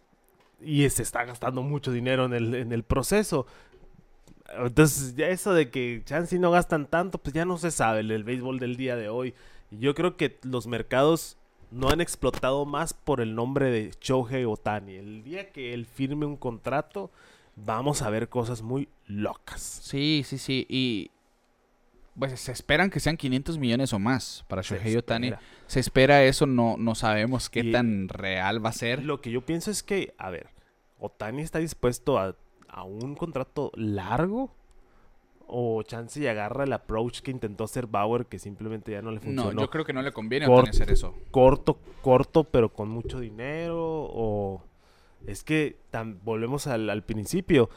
[0.61, 3.47] y se está gastando mucho dinero en el, en el proceso.
[4.57, 8.11] Entonces, ya eso de que chance no gastan tanto, pues ya no se sabe el,
[8.11, 9.33] el béisbol del día de hoy.
[9.71, 11.37] Yo creo que los mercados
[11.71, 14.95] no han explotado más por el nombre de Shohei Otani.
[14.95, 17.11] El día que él firme un contrato,
[17.55, 19.61] vamos a ver cosas muy locas.
[19.83, 20.65] Sí, sí, sí.
[20.67, 21.11] Y
[22.19, 25.31] pues se esperan que sean 500 millones o más para Shohei Otani.
[25.67, 29.03] Se espera eso, no, no sabemos qué Y- tan real va a ser.
[29.03, 30.49] Lo que yo pienso es que, a ver,
[30.99, 32.35] Otani está dispuesto a,
[32.67, 34.53] a un contrato largo
[35.47, 39.17] o chance y agarra el approach que intentó hacer Bauer que simplemente ya no le
[39.17, 39.61] No, funcionó.
[39.61, 41.15] yo creo que no le conviene a Cort- Otani hacer eso.
[41.31, 44.61] corto, corto, pero con mucho dinero o
[45.25, 47.69] es que tam- volvemos al, al principio.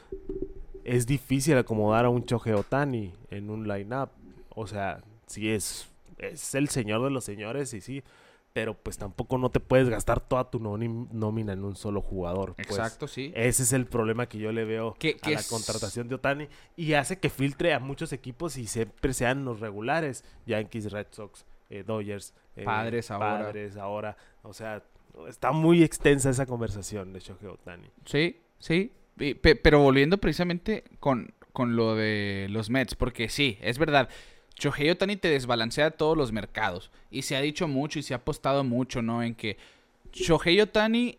[0.85, 4.11] Es difícil acomodar a un Choje Otani en un lineup.
[4.55, 5.89] O sea, sí es
[6.19, 8.03] es el señor de los señores y sí,
[8.53, 12.55] pero pues tampoco no te puedes gastar toda tu nómina en un solo jugador.
[12.55, 12.69] pues.
[12.69, 13.33] Exacto, sí.
[13.35, 16.93] Ese es el problema que yo le veo a la es- contratación de Otani y
[16.93, 20.25] hace que filtre a muchos equipos y siempre sean los regulares.
[20.47, 22.35] Yankees, Red Sox, eh, Dodgers.
[22.57, 23.39] eh, Padres ahora.
[23.47, 24.17] Padres ahora.
[24.43, 24.83] O sea,
[25.29, 27.89] está muy extensa esa conversación de Shohei Otani.
[28.05, 28.93] Sí, sí.
[29.17, 34.09] Pero volviendo precisamente con, con lo de los Mets, porque sí, es verdad.
[34.63, 36.93] Shohei Otani te desbalancea todos los mercados.
[37.11, 39.21] Y se ha dicho mucho y se ha apostado mucho, ¿no?
[39.21, 39.57] En que
[40.13, 41.19] Shohei Otani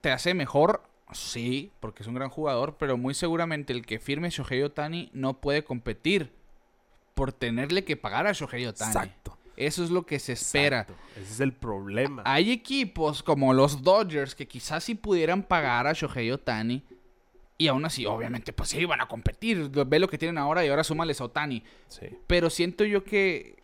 [0.00, 0.82] te hace mejor,
[1.12, 5.34] sí, porque es un gran jugador, pero muy seguramente el que firme Shohei Otani no
[5.34, 6.32] puede competir
[7.14, 8.90] por tenerle que pagar a Shohei Otani.
[8.90, 9.38] Exacto.
[9.56, 10.80] Eso es lo que se espera.
[10.80, 11.02] Exacto.
[11.20, 12.22] Ese es el problema.
[12.24, 16.82] Hay equipos como los Dodgers que quizás sí pudieran pagar a Shohei Otani.
[17.60, 19.68] Y aún así, obviamente, pues sí, van a competir.
[19.86, 21.62] Ve lo que tienen ahora y ahora súmales a Otani.
[21.88, 22.06] Sí.
[22.26, 23.56] Pero siento yo que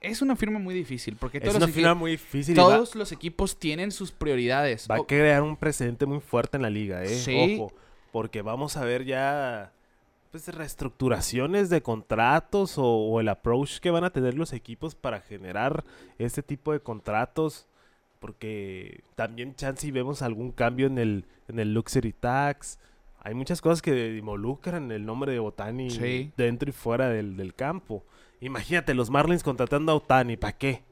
[0.00, 1.16] es una firma muy difícil.
[1.16, 4.12] Porque Es todos, una los, equi- final muy difícil va, todos los equipos tienen sus
[4.12, 4.86] prioridades.
[4.88, 7.08] va a crear un precedente muy fuerte en la liga, ¿eh?
[7.18, 7.58] Sí.
[7.60, 7.72] Ojo,
[8.12, 9.72] porque vamos a ver ya
[10.30, 15.20] pues reestructuraciones de contratos o, o el approach que van a tener los equipos para
[15.20, 15.84] generar
[16.18, 17.66] este tipo de contratos.
[18.24, 22.78] Porque también chance y vemos algún cambio en el, en el luxury tax.
[23.20, 26.32] Hay muchas cosas que involucran el nombre de Otani Sí.
[26.34, 28.02] dentro y fuera del, del campo.
[28.40, 30.84] Imagínate los Marlins contratando a Otani, ¿para qué?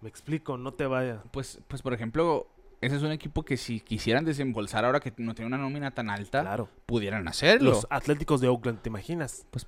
[0.00, 1.24] Me explico, no te vaya.
[1.32, 2.46] pues, pues, por ejemplo,
[2.80, 6.08] ese es un equipo que si quisieran desembolsar ahora que no tiene una nómina tan
[6.08, 6.68] alta, Claro.
[6.86, 7.70] pudieran hacerlo.
[7.70, 9.44] Los Atléticos de Oakland, ¿te imaginas?
[9.50, 9.66] Pues,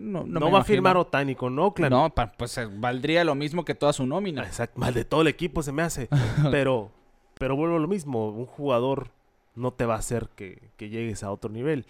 [0.00, 1.92] no, No, va a firmar Otani con Oakland.
[1.92, 4.42] No, pa- pues eh, valdría lo mismo que toda su nómina.
[4.44, 6.08] Exacto, mal de todo el equipo se me hace.
[6.50, 6.90] pero,
[7.38, 8.28] pero vuelvo a lo mismo.
[8.30, 9.10] Un jugador
[9.54, 11.86] no te va a hacer que, que llegues a otro nivel.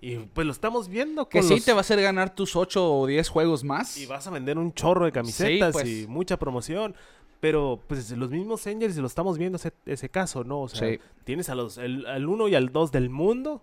[0.00, 2.92] Y pues lo estamos viendo Que sí los- te va a hacer ganar tus 8
[2.92, 3.96] o 10 juegos más.
[3.98, 5.86] Y vas a vender un chorro de camisetas pues.
[5.88, 6.94] y mucha promoción.
[7.40, 10.62] Pero pues los mismos Angels lo estamos viendo ese, ese caso, ¿no?
[10.62, 10.98] O sea, Sí.
[11.24, 13.62] tienes a los el, al 1 y al 2 del mundo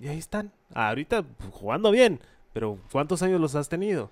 [0.00, 0.52] y ahí están.
[0.74, 2.20] Ahorita jugando bien,
[2.54, 4.10] pero ¿cuántos años los has tenido?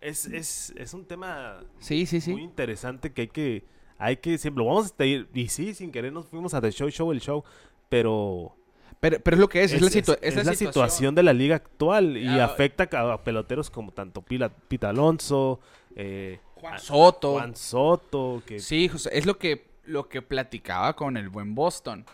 [0.00, 2.32] Es, es, es un tema Sí, sí, sí.
[2.32, 3.64] muy interesante que hay que
[3.98, 6.70] hay que siempre lo vamos a ir y sí, sin querer nos fuimos a The
[6.72, 7.44] Show Show el show,
[7.88, 8.54] pero
[9.00, 11.32] Pero, pero es lo que es, es, la, situa- es es la situación de la
[11.32, 15.60] liga actual y Ah, afecta a, a peloteros como tanto Pila, Pita Alonso,
[15.96, 17.32] eh, Juan a- Soto.
[17.34, 22.04] Juan Soto, que Sí, José, es lo que, lo que platicaba con el buen Boston.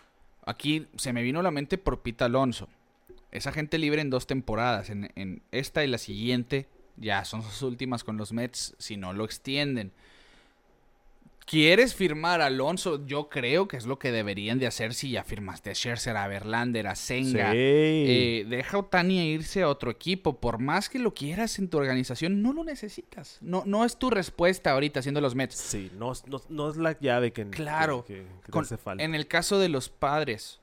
[0.47, 2.69] Aquí se me vino a la mente por Pita Alonso.
[3.35, 4.89] Esa gente libre en dos temporadas.
[4.89, 6.67] En, en esta y la siguiente
[6.97, 9.93] ya son sus últimas con los Mets si no lo extienden.
[11.47, 13.05] ¿Quieres firmar a Alonso?
[13.07, 16.27] Yo creo que es lo que deberían de hacer si ya firmaste a Scherzer, a
[16.27, 17.51] Verlander, a Senga.
[17.53, 17.59] Sí.
[17.59, 20.41] Eh, deja a Otani a irse a otro equipo.
[20.41, 23.37] Por más que lo quieras en tu organización, no lo necesitas.
[23.43, 25.57] No, no es tu respuesta ahorita haciendo los Mets.
[25.57, 28.07] Sí, no, es- no, no es la llave que, Claro.
[28.07, 29.05] que, que- que te Con- hace falta.
[29.05, 30.61] en el caso de los padres,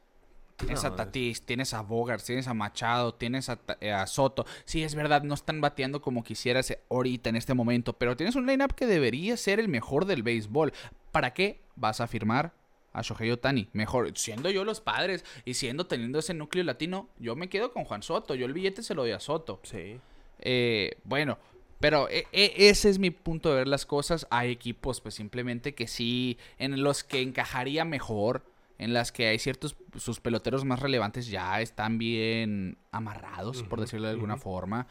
[0.61, 4.45] tienes No, a Tatis, tienes a Bogart, tienes a Machado, tienes a, eh, a Soto.
[4.65, 8.45] Sí, es verdad, no están bateando como quisieras ahorita en este momento, pero tienes un
[8.47, 10.73] lineup que debería ser el mejor del béisbol.
[11.11, 12.53] ¿Para qué vas a firmar
[12.93, 13.69] a Shohei Otani?
[13.73, 17.83] Mejor, siendo yo los padres y siendo teniendo ese núcleo latino, yo me quedo con
[17.83, 18.35] Juan Soto.
[18.35, 19.59] Yo el billete se lo doy a Soto.
[19.63, 19.99] Sí.
[20.39, 21.37] Eh, bueno,
[21.79, 24.27] pero e- e- ese es mi punto de ver las cosas.
[24.29, 28.45] Hay equipos, pues simplemente que sí, en los que encajaría mejor,
[28.81, 34.07] en las que hay ciertos, sus peloteros más relevantes ya están bien amarrados, por decirlo
[34.07, 34.87] de alguna forma.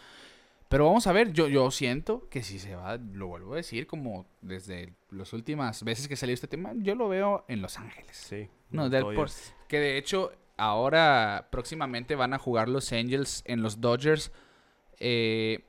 [0.68, 3.88] Pero vamos a ver, yo, yo siento que si se va, lo vuelvo a decir,
[3.88, 8.16] como desde las últimas veces que salió este tema, yo lo veo en Los Ángeles.
[8.16, 8.48] Sí.
[8.70, 9.30] No, del por-.
[9.66, 14.30] Que de hecho, ahora próximamente van a jugar los Angels en los Dodgers.
[15.00, 15.64] eh,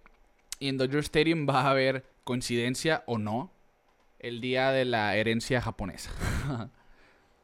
[0.59, 3.51] y en Dodger Stadium va a haber, coincidencia o no,
[4.19, 6.11] el día de la herencia japonesa.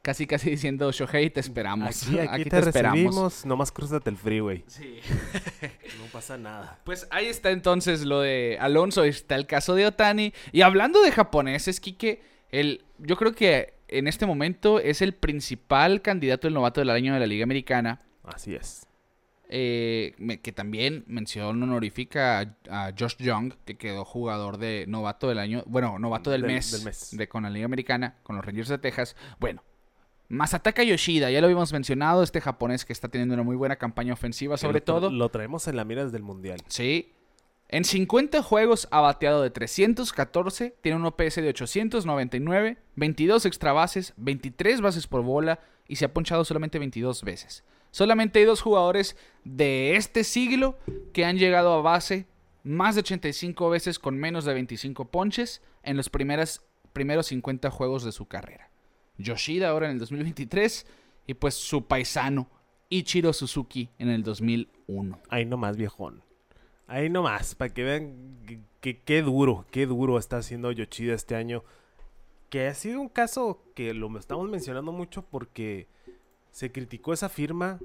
[0.07, 2.01] casi casi diciendo, Shohei, te esperamos.
[2.07, 4.63] Aquí, aquí, te, recibimos, nomás cruzate el freeway.
[4.65, 4.99] Sí.
[5.99, 6.79] No pasa nada.
[6.85, 10.31] Pues ahí está entonces lo de Alonso, está el caso de Otani.
[10.53, 16.01] Y hablando de japoneses, Kike, el, yo creo que en este momento es el principal
[16.01, 18.01] candidato del novato del año de la Liga Americana.
[18.23, 18.87] Así es.
[19.49, 22.39] Eh, que también mención honorífica
[22.69, 26.51] a, a Josh Young, que quedó jugador de novato del año, bueno, novato del, Del-
[26.53, 27.09] mes, del mes.
[27.11, 29.17] De, con la Liga Americana, con los Rangers de Texas.
[29.39, 29.63] Bueno,
[30.29, 34.13] Masataka Yoshida, ya lo habíamos mencionado, este japonés que está teniendo una muy buena campaña
[34.13, 35.09] ofensiva, sobre lo todo.
[35.09, 36.61] Lo traemos en la mira desde el mundial.
[36.67, 37.13] Sí.
[37.69, 44.13] En 50 juegos ha bateado de 314, tiene un OPS de 899, 22 extra bases,
[44.17, 47.63] 23 bases por bola y se ha ponchado solamente 22 veces.
[47.91, 50.77] Solamente hay dos jugadores de este siglo
[51.13, 52.25] que han llegado a base
[52.63, 58.03] más de 85 veces con menos de 25 ponches en los primeras, primeros 50 juegos
[58.03, 58.69] de su carrera.
[59.17, 60.85] Yoshida ahora en el 2023
[61.27, 62.49] y pues su paisano
[62.89, 65.19] Ichiro Suzuki en el 2001.
[65.29, 66.21] Ahí nomás, viejón.
[66.87, 71.35] Ahí nomás, para que vean que- que- qué duro, qué duro está haciendo Yoshida este
[71.35, 71.63] año.
[72.49, 75.87] Que ha sido un caso que lo estamos mencionando mucho porque
[76.51, 77.79] se criticó esa firma.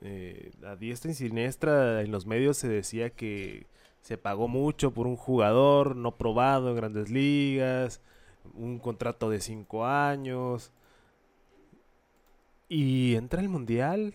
[0.00, 3.66] eh, a diestra y siniestra en los medios se decía que
[4.00, 8.00] se pagó mucho por un jugador no probado en grandes ligas,
[8.54, 10.72] un contrato de cinco años.
[12.68, 14.14] Y entra el mundial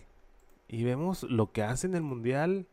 [0.68, 2.66] y vemos lo que hace en el mundial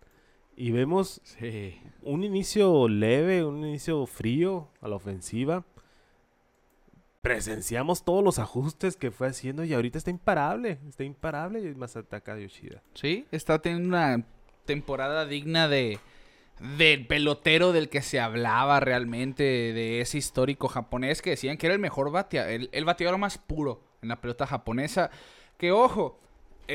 [0.55, 1.79] y vemos Sí.
[2.03, 5.65] un inicio leve, un inicio frío a la ofensiva.
[7.21, 11.95] Presenciamos todos los ajustes que fue haciendo y ahorita está imparable, está imparable y más
[11.95, 12.81] ataca Yoshida.
[12.95, 14.25] Sí, está teniendo una
[14.65, 15.99] temporada digna de
[16.77, 21.73] del pelotero del que se hablaba realmente, de ese histórico japonés que decían que era
[21.73, 25.09] el mejor bateador, el, el bateador más puro en la pelota japonesa.
[25.57, 26.19] Que ojo,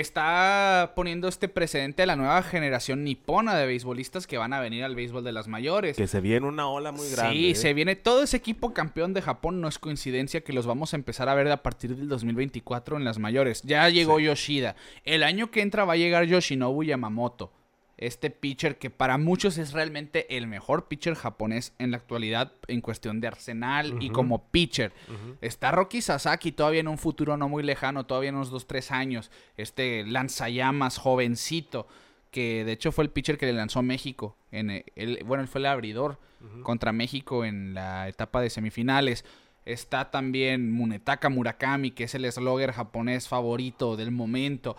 [0.01, 4.85] está poniendo este precedente a la nueva generación nipona de beisbolistas que van a venir
[4.85, 5.97] al béisbol de las mayores.
[5.97, 7.35] Que se viene una ola muy grande.
[7.35, 7.55] Sí, ¿eh?
[7.55, 9.61] se viene todo ese equipo campeón de Japón.
[9.61, 13.05] No es coincidencia que los vamos a empezar a ver a partir del 2024 en
[13.05, 13.63] las mayores.
[13.63, 14.77] Ya llegó Yoshida.
[15.05, 17.53] El año que entra va a llegar Yoshinobu Yamamoto.
[17.99, 22.83] Este pitcher que para muchos es realmente el mejor pitcher japonés en la actualidad en
[22.83, 24.93] cuestión de arsenal y como pitcher.
[25.41, 29.31] Está Rocky Sasaki todavía en un futuro no muy lejano, todavía en unos 2-3 años.
[29.57, 31.89] Este lanzallamas jovencito,
[32.31, 34.37] que de hecho fue el pitcher que le lanzó México.
[34.53, 36.19] En el- el- bueno, él fue el abridor
[36.63, 39.25] contra México en la etapa de semifinales.
[39.65, 44.77] Está también Munetaka Murakami, que es el slogger japonés favorito del momento.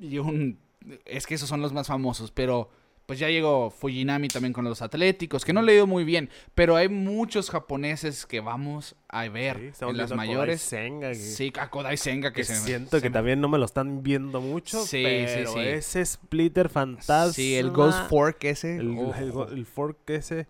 [0.00, 0.58] Y un...
[1.04, 2.70] Es que esos son los más famosos, pero
[3.06, 6.76] pues ya llegó Fujinami también con los Atléticos, que no le ido muy bien, pero
[6.76, 10.60] hay muchos japoneses que vamos a ver Sí, en las mayores.
[10.60, 13.56] Senga, que- Sí, a Kodai Senga, que, que se siento se que también no me
[13.56, 15.60] lo están viendo mucho, Sí, sí, pero sí.
[15.60, 17.32] ese splitter fantasma.
[17.32, 18.76] Sí, el Ghost Fork ese.
[18.76, 20.46] El, fork ese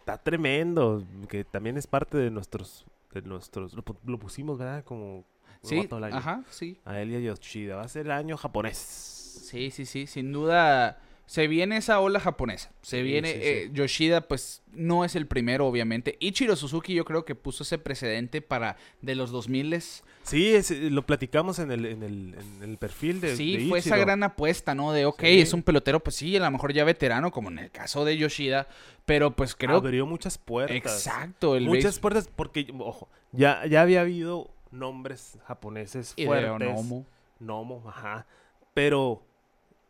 [0.00, 4.82] está tremendo, que también es parte de nuestros, de nuestros, lo, pu- lo pusimos, ¿verdad?
[4.84, 5.24] Como
[5.62, 6.78] Sí, ajá, sí.
[6.84, 9.14] A él y a Yoshida, va a ser el año japonés.
[9.38, 11.00] Sí, sí, sí, sin duda.
[11.26, 12.70] Se viene esa ola japonesa.
[12.80, 13.30] Se Sí, viene.
[13.34, 16.16] sí, eh, Yoshida, pues, no es el primero, obviamente.
[16.20, 21.04] Ichiro Suzuki, yo creo que puso ese precedente para de los 2000 Sí, es- lo
[21.04, 24.74] platicamos en el, en el, en el perfil de Sí, de fue esa gran apuesta,
[24.74, 24.92] ¿no?
[24.92, 27.70] De, ok, es un pelotero, pues sí, a lo mejor ya veterano, como en el
[27.70, 28.66] caso de Yoshida.
[29.04, 29.76] Pero, pues, creo.
[29.76, 30.76] Abrió muchas puertas.
[30.76, 36.58] Exacto, el muchas puertas porque, ojo, ya, ya había habido nombres japoneses fuertes.
[36.66, 37.06] Nomo.
[37.38, 38.26] Nomo, ajá.
[38.74, 39.22] Pero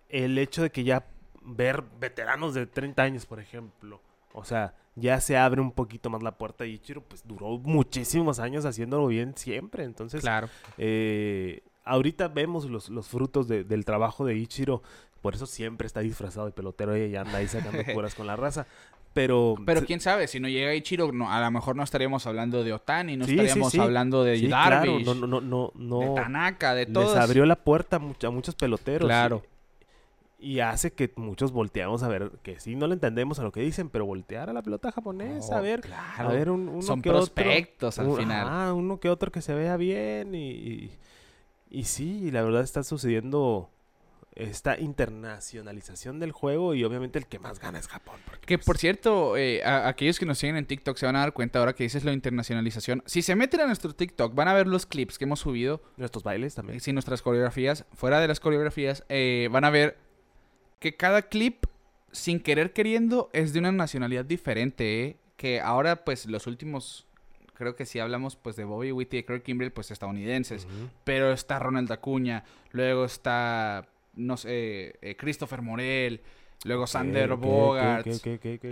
[0.08, 1.04] el hecho de que ya
[1.42, 4.00] ver veteranos de 30 años, por ejemplo,
[4.32, 8.38] o sea, ya se abre un poquito más la puerta y Ichiro pues duró muchísimos
[8.40, 9.84] años haciéndolo bien siempre.
[9.84, 10.48] Entonces, Claro.
[10.76, 14.82] eh, ahorita vemos los, los frutos de- del trabajo de Ichiro.
[15.22, 18.66] Por eso siempre está disfrazado de pelotero y anda ahí sacando curas con la raza.
[19.14, 22.62] Pero, Pero quién sabe, si no llega Ichiro, no, a lo mejor no estaríamos hablando
[22.62, 23.80] de Otani, no Sí, estaríamos sí.
[23.80, 26.00] hablando de sí, claro, Darvish, no, no, no, no, no.
[26.14, 27.16] de Tanaka, de les todos.
[27.16, 29.06] abrió la puerta a, much- a muchos peloteros.
[29.08, 29.42] Claro.
[29.44, 29.57] Y,
[30.38, 33.60] y hace que muchos volteamos a ver, que sí no le entendemos a lo que
[33.60, 36.28] dicen, pero voltear a la pelota japonesa, a Oh, ver, claro.
[36.28, 37.20] a ver un, uno Son que otro.
[37.34, 38.46] prospectos al un- final.
[38.46, 40.98] ajá, uno que otro que se vea bien y, y,
[41.70, 43.70] y sí, la verdad está sucediendo
[44.36, 48.16] esta internacionalización del juego y obviamente el que más gana es Japón.
[48.46, 51.20] Que pues, por cierto, eh, a- aquellos que nos siguen en TikTok se van a
[51.20, 53.02] dar cuenta ahora que dices lo de internacionalización.
[53.06, 56.22] Si se meten a nuestro TikTok, van a ver los clips que hemos subido, nuestros
[56.22, 56.78] bailes también.
[56.80, 57.84] sin nuestras coreografías.
[57.94, 59.98] Fuera de las coreografías, eh, van a ver
[60.78, 61.64] que cada clip,
[62.12, 65.04] sin querer queriendo, es de una nacionalidad diferente.
[65.04, 67.06] eh, Que ahora, pues, los últimos
[67.54, 70.66] creo que si hablamos pues de Bobby Witt y de Kirk Kimbrell, pues estadounidenses.
[71.04, 76.20] Pero está Ronald Acuña, luego está, no sé, eh, Christopher Morel,
[76.64, 78.06] luego Sander Bogart,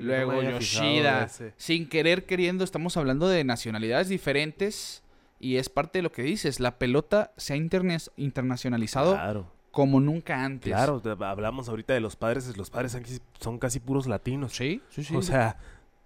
[0.03, 1.29] luego Yoshida.
[1.57, 5.03] Sin querer queriendo, estamos hablando de nacionalidades diferentes
[5.41, 6.61] y es parte de lo que dices.
[6.61, 10.73] La pelota se ha interna- internacionalizado Claro, como nunca antes.
[10.73, 11.03] claro.
[11.21, 12.57] Hablamos ahorita de los padres.
[12.57, 12.99] Los padres
[13.41, 14.53] son casi puros latinos.
[14.57, 15.15] Sí, sí, sí.
[15.15, 15.59] O sea,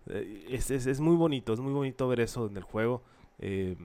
[0.09, 3.03] eh, es, es- es muy bonito, es muy bonito ver eso en el juego.
[3.39, 3.77] eh,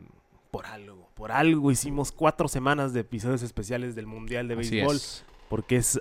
[0.51, 4.95] por algo, por algo hicimos cuatro semanas de episodios especiales del Mundial de Béisbol.
[4.95, 5.23] es.
[5.49, 5.99] Porque es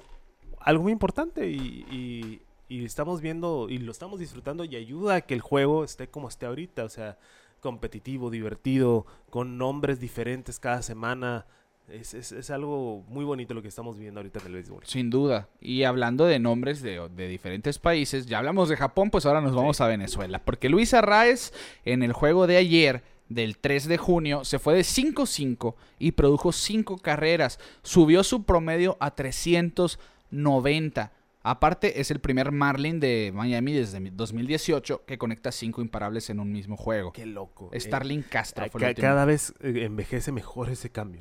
[0.60, 5.20] algo muy importante y, y- y estamos viendo y lo estamos disfrutando y ayuda a
[5.20, 6.84] que el juego esté como esté ahorita.
[6.84, 7.18] O sea,
[7.60, 11.46] competitivo, divertido, con nombres diferentes cada semana.
[11.88, 14.82] Es, es- es algo muy bonito lo que estamos viendo ahorita en el béisbol.
[14.86, 15.48] Sin duda.
[15.60, 19.54] Y hablando de nombres de, de diferentes países, ya hablamos de Japón, pues ahora nos
[19.54, 20.42] vamos a Venezuela.
[20.44, 21.52] Porque Luis Arraez
[21.84, 26.52] en el juego de ayer, del 3 de junio, se fue de 5-5 y produjo
[26.52, 27.58] 5 carreras.
[27.82, 31.12] Subió su promedio a 390.
[31.46, 36.50] Aparte, es el primer Marlin de Miami desde 2018 que conecta 5 imparables en un
[36.50, 37.12] mismo juego.
[37.12, 37.68] Qué loco.
[37.72, 37.80] eh.
[37.80, 39.06] Starling Castro Ca- fue el último.
[39.06, 41.20] cada vez eh, envejece mejor ese cambio.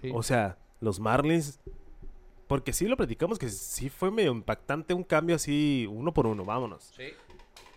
[0.00, 0.10] Sí.
[0.14, 1.60] O sea, los Marlins.
[2.46, 6.44] Porque sí lo platicamos que sí fue medio impactante un cambio así, uno por uno,
[6.46, 6.92] vámonos.
[6.96, 7.08] Sí.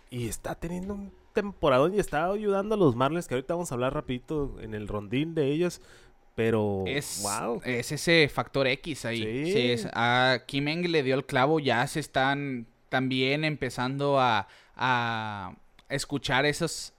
[0.08, 3.74] Y está teniendo un temporadón y está ayudando a los Marlins, que ahorita vamos a
[3.74, 5.80] hablar rapidito en el rondín de ellos.
[6.34, 7.60] Pero, Es, wow.
[7.64, 9.22] es ese factor X ahí.
[9.44, 9.52] Sí.
[9.52, 14.48] Sí, es- a Kim Eng le dio el clavo, ya se están también empezando a,
[14.74, 15.54] a
[15.90, 16.94] escuchar esos,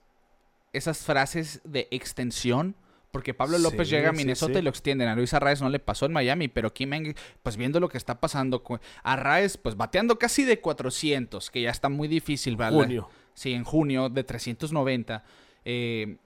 [0.73, 2.75] esas frases de extensión.
[3.13, 4.59] Porque Pablo López Sí, llega a Minnesota sí.
[4.59, 5.07] y lo extienden.
[5.07, 7.99] A Luis Arraez no le pasó en Miami, pero Kim Eng, pues viendo lo que
[7.99, 8.63] está pasando.
[9.03, 12.75] Arraez, pues bateando casi de 400, que ya está muy difícil, ¿vale?
[12.75, 13.09] Junio.
[13.35, 15.23] Sí, en junio de 390.
[15.63, 16.17] eh,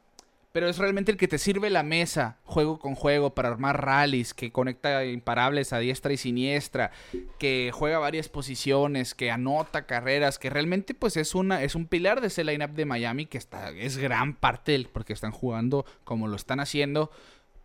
[0.57, 4.33] pero es realmente el que te sirve la mesa, juego con juego, para armar rallies,
[4.33, 6.89] que conecta imparables a diestra y siniestra,
[7.37, 12.21] que juega varias posiciones, que anota carreras, que realmente pues es una es un pilar
[12.21, 16.27] de ese lineup de Miami que está es gran parte del porque están jugando como
[16.27, 17.11] lo están haciendo.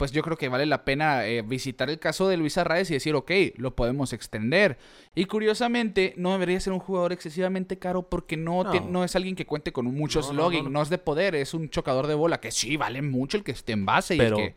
[0.02, 2.94] Pues yo creo que vale la pena eh, visitar el caso de Luis Arraez y
[2.94, 4.76] decir, ok, lo podemos extender.
[5.14, 8.80] Y curiosamente, no debería ser un jugador excesivamente caro porque no, No.
[8.80, 11.54] no es alguien que cuente con muchos No, no, logging, no, es de poder, es
[11.54, 14.24] un chocador de bola, que sí, vale mucho el que esté en base y el
[14.24, 14.54] Pero, que...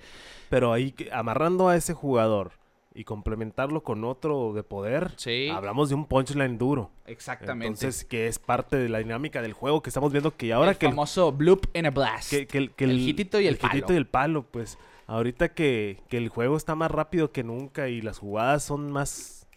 [0.50, 2.54] pero ahí amarrando a ese jugador
[2.96, 5.50] y complementarlo con otro de poder, Sí.
[5.54, 6.90] hablamos de un punchline duro.
[7.06, 7.68] Exactamente.
[7.68, 10.78] Entonces, que es parte de la dinámica del juego que estamos viendo que ahora el
[10.80, 12.32] que el famoso bloop in a blast.
[12.32, 13.94] que, que el, que El hitito y el hitito palo.
[13.94, 18.02] y el palo, pues ahorita que, que el juego está más rápido que nunca y
[18.02, 19.48] las jugadas son más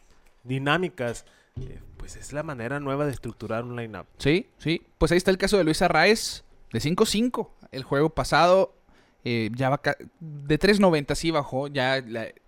[0.44, 1.24] dinámicas,
[1.60, 4.06] eh, pues es la manera nueva de estructurar un lineup.
[4.18, 4.82] Sí, sí.
[4.98, 7.48] Pues ahí está el caso de Luis Arraez, de 5-5.
[7.72, 8.74] El juego pasado
[9.24, 9.80] eh, ya va
[10.20, 11.68] de 3.90 sí bajó.
[11.68, 12.02] Ya,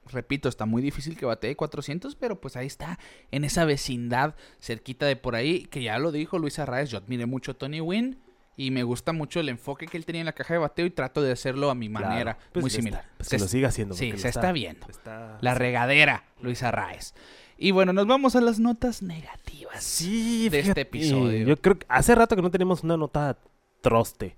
[0.07, 2.99] repito, está muy difícil que batee 400, pero pues ahí está,
[3.31, 6.91] en esa vecindad, cerquita de por ahí, que ya lo dijo Luis Arraez.
[6.91, 8.19] Yo admiré mucho a Tony Wynn
[8.57, 10.91] y me gusta mucho el enfoque que él tenía en la caja de bateo y
[10.91, 13.01] trato de hacerlo a mi manera, Claro, pues muy similar.
[13.03, 13.95] está- pues Se que lo siga haciendo.
[13.95, 14.87] sí, se está viendo.
[14.89, 17.15] está- La regadera, Luis Arraez.
[17.57, 19.83] Y bueno, nos vamos a las notas negativas.
[19.85, 21.47] Sí, de este episodio.
[21.47, 23.39] Yo creo que hace rato que no tenemos una nota
[23.83, 24.37] troste.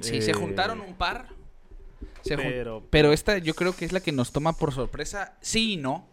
[0.00, 1.28] Sí, se Eh, juntaron un par.
[2.22, 5.36] Se jun- pero- pero, esta yo creo que es la que nos toma por sorpresa.
[5.40, 6.08] Sí y no.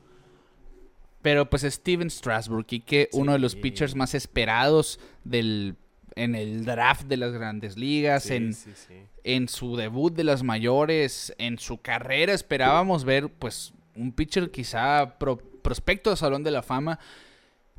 [1.21, 5.75] Pero pues Steven Strasburg, y que uno de los pitchers más esperados del
[6.15, 8.95] en el draft de las grandes ligas, Sí, en, sí, sí.
[9.23, 15.17] en su debut de las mayores, en su carrera esperábamos ver pues un pitcher quizá
[15.17, 16.99] pro- prospecto de Salón de la Fama,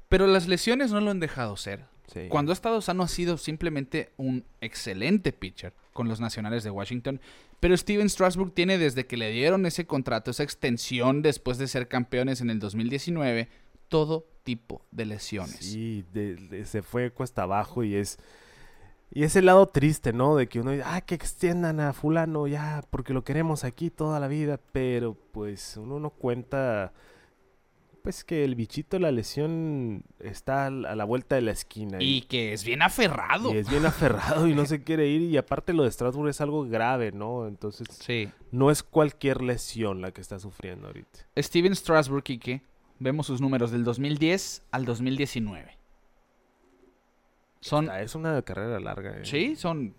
[0.08, 1.84] pero las lesiones no lo han dejado ser.
[2.28, 7.20] Cuando ha estado sano ha sido simplemente un excelente pitcher con los Nacionales de Washington.
[7.58, 11.88] Pero Steven Strasburg tiene desde que le dieron ese contrato, esa extensión después de ser
[11.88, 13.48] campeones en el 2019,
[13.92, 15.56] todo tipo de lesiones.
[15.58, 18.18] Sí, de- de- se fue cuesta abajo y es.
[19.14, 20.36] Y es el lado triste, ¿no?
[20.36, 24.18] De que uno dice, ah, que extiendan a Fulano ya, porque lo queremos aquí toda
[24.18, 24.58] la vida.
[24.72, 26.92] Pero pues uno no cuenta.
[28.02, 31.98] Pues que el bichito la lesión está a la vuelta de la esquina.
[32.00, 33.54] Y que es bien aferrado.
[33.54, 35.20] y es bien aferrado y no se quiere ir.
[35.22, 37.46] Y aparte lo de Strasbourg es algo grave, ¿no?
[37.46, 38.28] Entonces Sí.
[38.50, 41.20] no es cualquier lesión la que está sufriendo ahorita.
[41.38, 42.62] Steven Strasburg, Quique,
[42.98, 45.78] vemos sus números del 2010 al 2019.
[47.60, 49.18] Son, es una carrera larga.
[49.18, 49.24] ¿eh?
[49.24, 49.94] sí, son,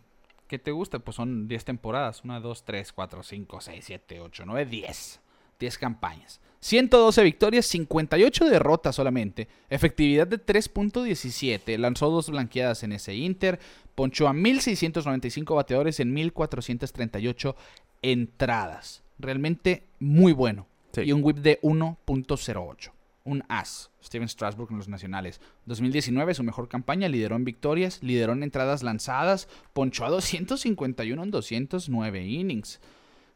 [0.48, 1.00] ¿qué te gusta?
[1.00, 2.24] Pues son 10 temporadas.
[2.24, 5.20] 1, 2, 3, 4, 5, 6, 7, 8, 9, 10.
[5.60, 6.42] 10 campañas.
[6.60, 9.48] 112 victorias, 58 derrotas solamente.
[9.70, 11.78] Efectividad de 3.17.
[11.78, 13.60] Lanzó dos blanqueadas en ese Inter.
[13.96, 17.56] Ponchó a 1.695 bateadores en 1.438
[18.02, 19.04] entradas.
[19.20, 20.68] Realmente muy bueno.
[20.94, 21.02] Sí.
[21.02, 22.92] Y un whip de 1.08.
[23.26, 23.90] Un as.
[24.04, 25.42] Steven Strasburg en los nacionales.
[25.66, 27.08] 2019, su mejor campaña.
[27.08, 29.48] Lideró en victorias, lideró en entradas lanzadas.
[29.74, 32.80] Ponchó a 251 en 209 innings.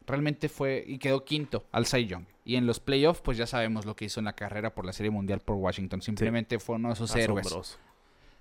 [0.06, 2.24] Realmente fue y quedó quinto al Cy Young.
[2.44, 4.94] Y en los playoffs, pues ya sabemos lo que hizo en la carrera por la
[4.94, 6.00] Serie Mundial por Washington.
[6.00, 7.78] Simplemente fue uno de esos héroes.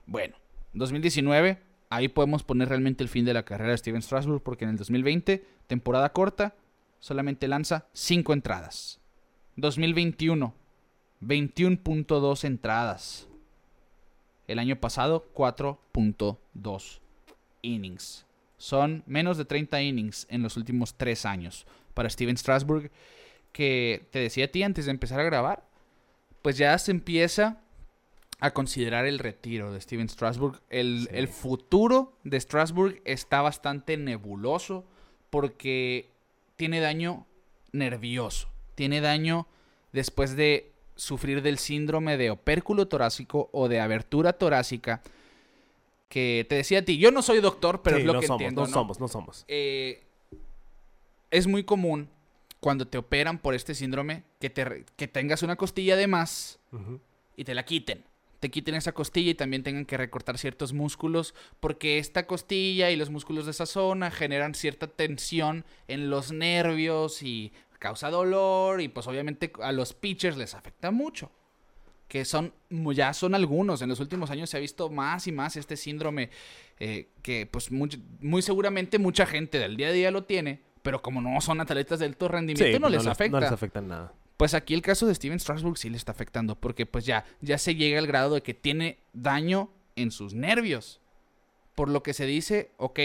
[0.05, 0.37] Bueno,
[0.73, 4.71] 2019, ahí podemos poner realmente el fin de la carrera de Steven Strasburg, porque en
[4.71, 6.55] el 2020, temporada corta,
[6.99, 9.01] solamente lanza 5 entradas.
[9.57, 10.53] 2021,
[11.21, 13.27] 21.2 entradas.
[14.47, 16.99] El año pasado, 4.2
[17.61, 18.25] innings.
[18.57, 22.91] Son menos de 30 innings en los últimos 3 años para Steven Strasburg,
[23.51, 25.67] que te decía a ti antes de empezar a grabar,
[26.43, 27.59] pues ya se empieza
[28.39, 30.61] a considerar el retiro de Steven Strasburg.
[30.69, 31.15] El, Sí.
[31.17, 34.85] el futuro de Strasburg está bastante nebuloso
[35.31, 36.11] porque
[36.55, 37.25] tiene daño
[37.71, 38.49] nervioso.
[38.77, 39.47] Tiene daño
[39.91, 45.01] después de sufrir del síndrome de opérculo torácico o de abertura torácica.
[46.09, 48.27] Que te decía a ti, yo no soy doctor, pero Sí, es lo no que
[48.27, 48.61] somos, entiendo.
[48.61, 48.73] no ¿no?
[48.73, 49.45] somos, no somos.
[49.47, 50.03] eh,
[51.31, 52.07] es muy común
[52.59, 56.59] cuando te operan por este síndrome que, te, que tengas una costilla de más
[57.35, 58.03] y te la quiten.
[58.39, 62.95] Te quiten esa costilla y también tengan que recortar ciertos músculos porque esta costilla y
[62.95, 68.87] los músculos de esa zona generan cierta tensión en los nervios y causa dolor y
[68.87, 71.31] pues obviamente a los pitchers les afecta mucho.
[72.07, 73.81] Que son, ya son algunos.
[73.81, 76.29] En los últimos años se ha visto más y más este síndrome
[76.79, 81.01] eh, que pues much- muy seguramente mucha gente del día a día lo tiene, pero
[81.01, 83.31] como no son atletas de alto rendimiento Sí, no, les afecta.
[83.37, 84.13] No les afecta nada.
[84.37, 87.57] Pues aquí el caso de Steven Strasburg sí le está afectando, porque pues ya, ya
[87.57, 91.01] se llega al grado de que tiene daño en sus nervios.
[91.75, 92.99] Por lo que se dice, ok,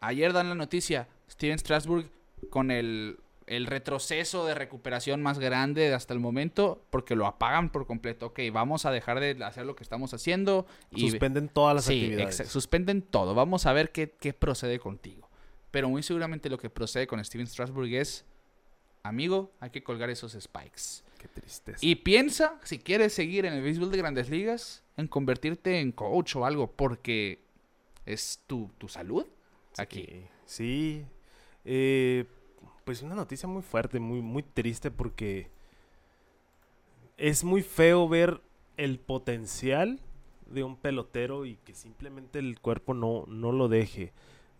[0.00, 2.10] ayer dan la noticia, Steven Strasburg
[2.50, 3.20] con el,
[3.56, 8.40] el retroceso de recuperación más grande hasta el momento, porque lo apagan por completo, ok,
[8.52, 11.10] vamos a dejar de hacer lo que estamos haciendo y...
[11.10, 12.48] Suspenden todas las Sí, actividades.
[12.48, 13.34] suspenden todo.
[13.34, 15.28] Vamos a ver qué, qué procede contigo.
[15.70, 18.24] Pero muy seguramente lo que procede con Steven Strasburg es,
[19.02, 21.02] amigo, hay que colgar esos spikes.
[21.18, 21.78] Qué tristeza.
[21.80, 26.36] Y piensa, si quieres seguir en el béisbol de grandes ligas, en convertirte en coach
[26.36, 27.42] o algo, porque
[28.06, 29.26] es tu, tu salud
[29.78, 30.04] aquí.
[30.06, 31.04] Sí, Sí.
[31.64, 32.24] Eh,
[32.84, 35.50] pues una noticia muy fuerte, muy, muy triste porque
[37.16, 38.40] es muy feo ver
[38.76, 40.00] el potencial
[40.50, 44.12] de un pelotero y que simplemente el cuerpo no, no lo deje.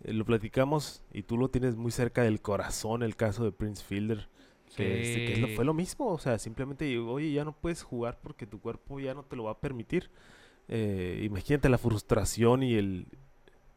[0.04, 3.84] Eh, lo platicamos y tú lo tienes muy cerca del corazón, el caso de Prince
[3.84, 4.28] Fielder.
[4.76, 5.54] Que, este, que Sí.
[5.54, 9.12] fue lo mismo, o sea, simplemente, oye, ya no puedes jugar porque tu cuerpo ya
[9.12, 10.10] no te lo va a permitir.
[10.68, 13.06] Eh, imagínate la frustración y el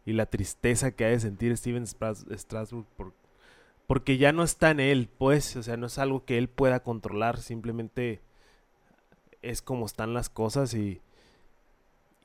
[0.05, 3.13] y la tristeza que ha de sentir Steven Strasburg por,
[3.87, 6.81] porque ya no está en él, pues, o sea, no es algo que él pueda
[6.81, 8.21] controlar, simplemente
[9.41, 11.01] es como están las cosas y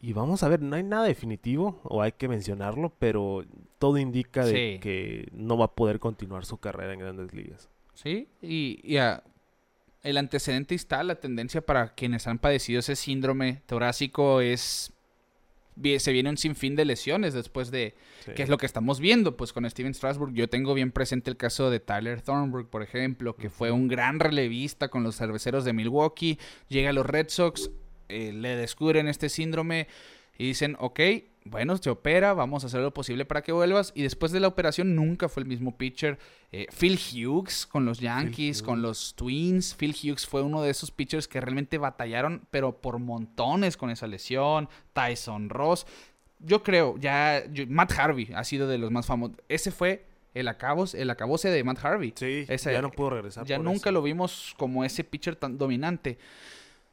[0.03, 3.45] y vamos a ver, no hay nada definitivo o hay que mencionarlo, pero
[3.79, 7.69] todo indica de que no va a poder continuar su carrera en Grandes Ligas.
[7.93, 9.23] Sí, y, y, ah,
[10.03, 14.93] el antecedente está, la tendencia para quienes han padecido ese síndrome torácico es...
[15.99, 17.95] Se viene un sinfín de lesiones después de,
[18.25, 18.33] Sí.
[18.37, 19.37] ¿Qué es lo que estamos viendo?
[19.37, 23.35] Pues con Steven Strasburg, yo tengo bien presente el caso de Tyler Thornburg, por ejemplo,
[23.35, 26.39] que fue un gran relevista con los cerveceros de Milwaukee.
[26.69, 27.71] Llega a los Red Sox,
[28.09, 29.89] eh, le descubren este síndrome
[30.37, 31.01] y dicen, ok,
[31.45, 33.93] bueno, se opera, vamos a hacer lo posible para que vuelvas.
[33.95, 36.19] Y después de la operación nunca fue el mismo pitcher.
[36.53, 39.75] Eh, Phil Hughes con los Yankees, con los Twins.
[39.75, 44.07] Phil Hughes fue uno de esos pitchers que realmente batallaron, pero por montones con esa
[44.07, 44.69] lesión.
[44.93, 45.87] Tyson Ross
[46.43, 49.37] yo creo, ya yo- Matt Harvey ha sido de los más famosos.
[49.49, 52.15] Ese fue el acabos, el acabose de Matt Harvey.
[52.17, 53.45] Sí, Ese- ya no pudo regresar.
[53.45, 53.93] ya por nunca eso.
[53.93, 56.17] lo vimos como ese pitcher tan dominante.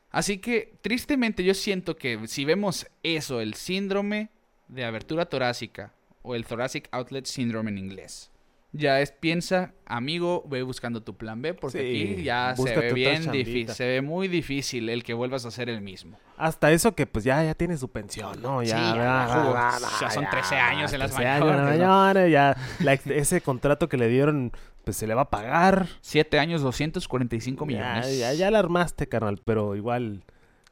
[0.09, 4.29] Así que tristemente yo siento que si vemos eso, el síndrome
[4.68, 8.32] de abertura torácica o el thoracic outlet syndrome en inglés.
[8.74, 12.93] Ya es, piensa, amigo, ve buscando tu plan B porque Sí, aquí ya se ve
[12.93, 16.20] bien difícil, se ve muy difícil el que vuelvas a ser el mismo.
[16.36, 18.61] Hasta eso que pues ya, ya tiene su pensión, ¿no?
[18.61, 19.53] Ya, Sí, ya, ya, jugó.
[19.53, 21.88] ya, Ya son 13 años en las 13 años mayores, ¿no?
[21.88, 24.51] mayores, ya la ese contrato que le dieron,
[24.84, 25.88] pues se le va a pagar.
[26.01, 28.20] Siete años, 245 Ya, millones.
[28.20, 30.24] ya, ya la armaste, carnal, pero igual,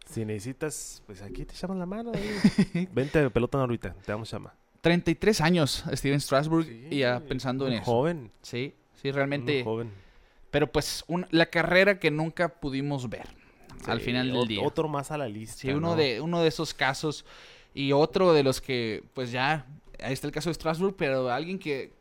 [0.10, 2.12] si necesitas, pues aquí te echamos la mano.
[2.93, 4.53] Vente de pelota ahorita, te damos llama.
[4.82, 7.86] 33 años Steven Strasburg y ya pensando en un eso.
[7.91, 9.64] joven, Sí, sí, un realmente.
[9.64, 9.91] joven.
[10.51, 13.28] Pero pues un- la carrera que nunca pudimos ver
[13.88, 14.62] al Sí, final del día.
[14.64, 15.58] Otro más a la lista.
[15.62, 15.95] Sí, uno ¿no?
[15.95, 17.26] de, uno de esos casos.
[17.74, 19.66] Y otro de los que, pues ya,
[20.01, 21.91] ahí está el caso de Strasbourg, pero alguien que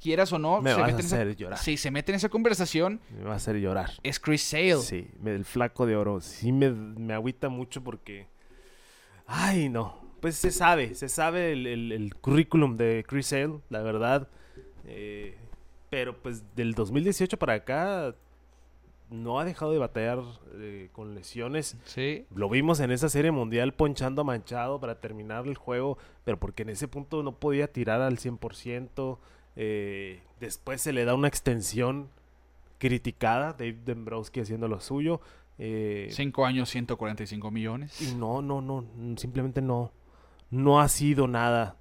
[0.00, 1.58] quieras o no, Me se vas mete a en esa- hacer llorar.
[1.58, 3.90] Sí, se mete en esa conversación, Me va a hacer llorar.
[4.02, 4.76] es Chris Sale.
[4.78, 6.20] Sí, el flaco de oro.
[6.20, 8.26] Sí me, me agüita mucho porque...
[9.26, 10.02] Ay, no.
[10.20, 14.28] Pues se sabe, se sabe el, el- el currículum de Chris Sale, la verdad.
[14.86, 15.36] Eh,
[15.90, 18.14] pero pues del 2018 para acá
[19.10, 20.20] no ha dejado de batallar
[20.54, 21.76] eh, con lesiones.
[21.84, 22.26] Sí.
[22.34, 26.62] Lo vimos en esa serie mundial ponchando a Manchado para terminar el juego, pero porque
[26.62, 29.18] en ese punto no podía tirar al 100%.
[29.56, 32.08] Eh, después se le da una extensión
[32.78, 35.20] criticada, Dave Dombrowski haciendo lo suyo.
[35.58, 38.00] eh, Cinco años, 145 millones.
[38.02, 38.84] y no, no, no,
[39.16, 39.92] simplemente no.
[40.50, 41.76] No ha sido nada,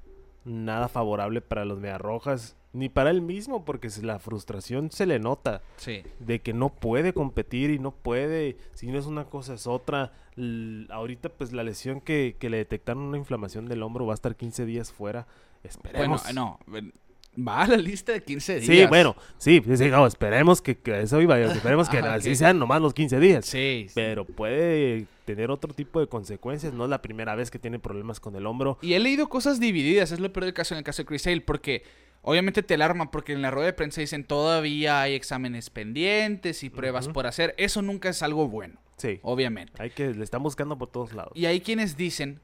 [0.46, 5.62] nada favorable para los Mediarrojas, ni para él mismo, porque la frustración se le nota
[5.78, 6.04] Sí.
[6.20, 10.14] de que no puede competir y no puede, si no es una cosa es otra.
[10.36, 14.16] L- ahorita pues la lesión que, que le detectaron una inflamación del hombro va a
[14.16, 15.28] estar 15 días fuera.
[15.28, 16.34] Bueno, Esperemos.
[16.34, 16.94] no, ven-
[17.48, 18.66] va a la lista de 15 días.
[18.66, 22.30] Sí, bueno, sí, sí, sí, no, esperemos que, que eso iba, esperemos que Ajá, así
[22.30, 23.46] que- sean nomás los 15 días.
[23.46, 23.88] Sí.
[23.96, 28.20] Pero puede tener otro tipo de consecuencias, no es la primera vez que tiene problemas
[28.20, 28.78] con el hombro.
[28.82, 31.22] Y he leído cosas divididas, es lo peor del caso en el caso de Chris
[31.24, 31.84] Sale, porque
[32.22, 36.70] obviamente te alarma, porque en la rueda de prensa dicen todavía hay exámenes pendientes y
[36.70, 37.54] pruebas por hacer.
[37.58, 39.74] Eso nunca es algo bueno, Sí, obviamente.
[39.80, 41.32] hay que, le están buscando por todos lados.
[41.36, 42.40] Y hay quienes dicen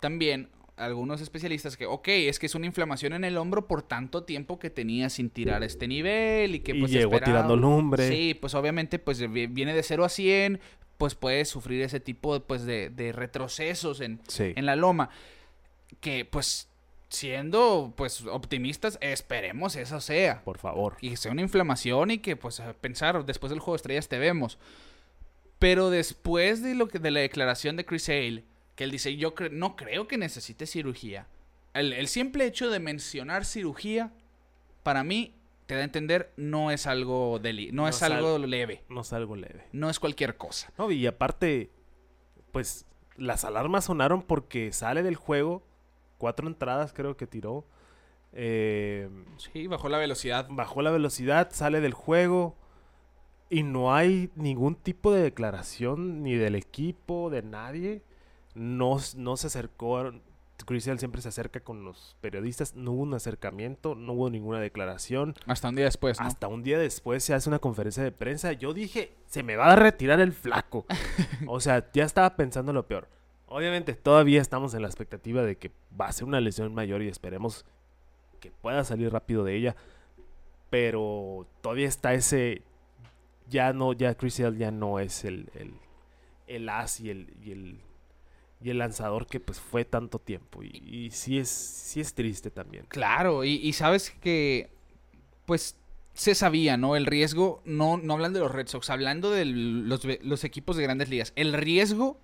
[0.00, 0.48] también,
[0.78, 4.58] algunos especialistas, que, ok, es que es una inflamación en el hombro por tanto tiempo
[4.58, 8.08] que tenía sin tirar a este nivel y que Y pues llegó esperaba- tirando lumbre.
[8.08, 10.60] Sí, pues obviamente pues vi- viene de 0 a 100,
[10.96, 14.52] pues puede sufrir ese tipo pues, de, de retrocesos en, Sí.
[14.56, 15.10] en la loma.
[16.00, 16.68] Que pues
[17.08, 20.42] siendo pues optimistas, esperemos eso sea.
[20.44, 20.96] Por favor.
[21.00, 24.18] Y que sea una inflamación y que pues pensar, después del juego de estrellas te
[24.18, 24.58] vemos.
[25.58, 28.44] Pero después de lo que de la declaración de Chris Hale,
[28.78, 31.26] que él dice, yo cre- no creo que necesite cirugía.
[31.74, 34.12] El, el simple hecho de mencionar cirugía,
[34.84, 35.34] para mí,
[35.66, 38.84] te da a entender, no es algo deli no, No es es al- algo leve.
[38.88, 39.64] No es algo leve.
[39.72, 40.72] No es cualquier cosa.
[40.78, 41.70] No, y aparte,
[42.52, 45.64] pues las alarmas sonaron porque sale del juego.
[46.16, 47.66] Cuatro entradas creo que tiró.
[48.32, 49.08] eh,
[49.38, 50.46] Sí, bajó la velocidad.
[50.50, 52.56] bajó la velocidad, sale del juego.
[53.50, 58.02] Y no hay ningún tipo de declaración ni del equipo, de nadie.
[58.58, 60.12] No, no se acercó.
[60.68, 62.74] Hill siempre se acerca con los periodistas.
[62.74, 65.34] No hubo un acercamiento, no hubo ninguna declaración.
[65.46, 66.26] Hasta un día después, ¿no?
[66.26, 68.52] Hasta un día después se hace una conferencia de prensa.
[68.52, 70.86] Yo dije, se me va a retirar el flaco.
[71.46, 73.08] o sea, ya estaba pensando lo peor.
[73.46, 77.08] Obviamente todavía estamos en la expectativa de que va a ser una lesión mayor y
[77.08, 77.64] esperemos
[78.40, 79.76] que pueda salir rápido de ella.
[80.70, 82.62] Pero todavía está ese...
[83.48, 85.72] Ya no, ya Chris Hill ya no es el, el,
[86.48, 87.80] el as y el, y el,
[88.62, 90.62] y el lanzador que pues fue tanto tiempo.
[90.62, 92.86] Y, y sí, es, sí es triste también.
[92.88, 94.70] Claro, y, y sabes que,
[95.46, 95.76] pues,
[96.14, 96.96] se sabía, ¿no?
[96.96, 101.08] El riesgo, no, no hablando de los Red Sox, hablando de los, equipos de grandes
[101.08, 102.18] ligas, el riesgo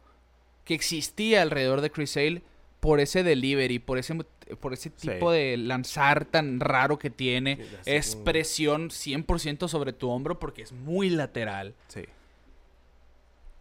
[0.64, 2.42] que existía alrededor de Chris Sale
[2.80, 4.14] por ese delivery, por ese,
[4.60, 5.08] por ese Sí.
[5.10, 10.62] tipo de lanzar tan raro que tiene, Sí, es presión 100% sobre tu hombro porque
[10.62, 11.74] es muy lateral.
[11.86, 12.02] Sí.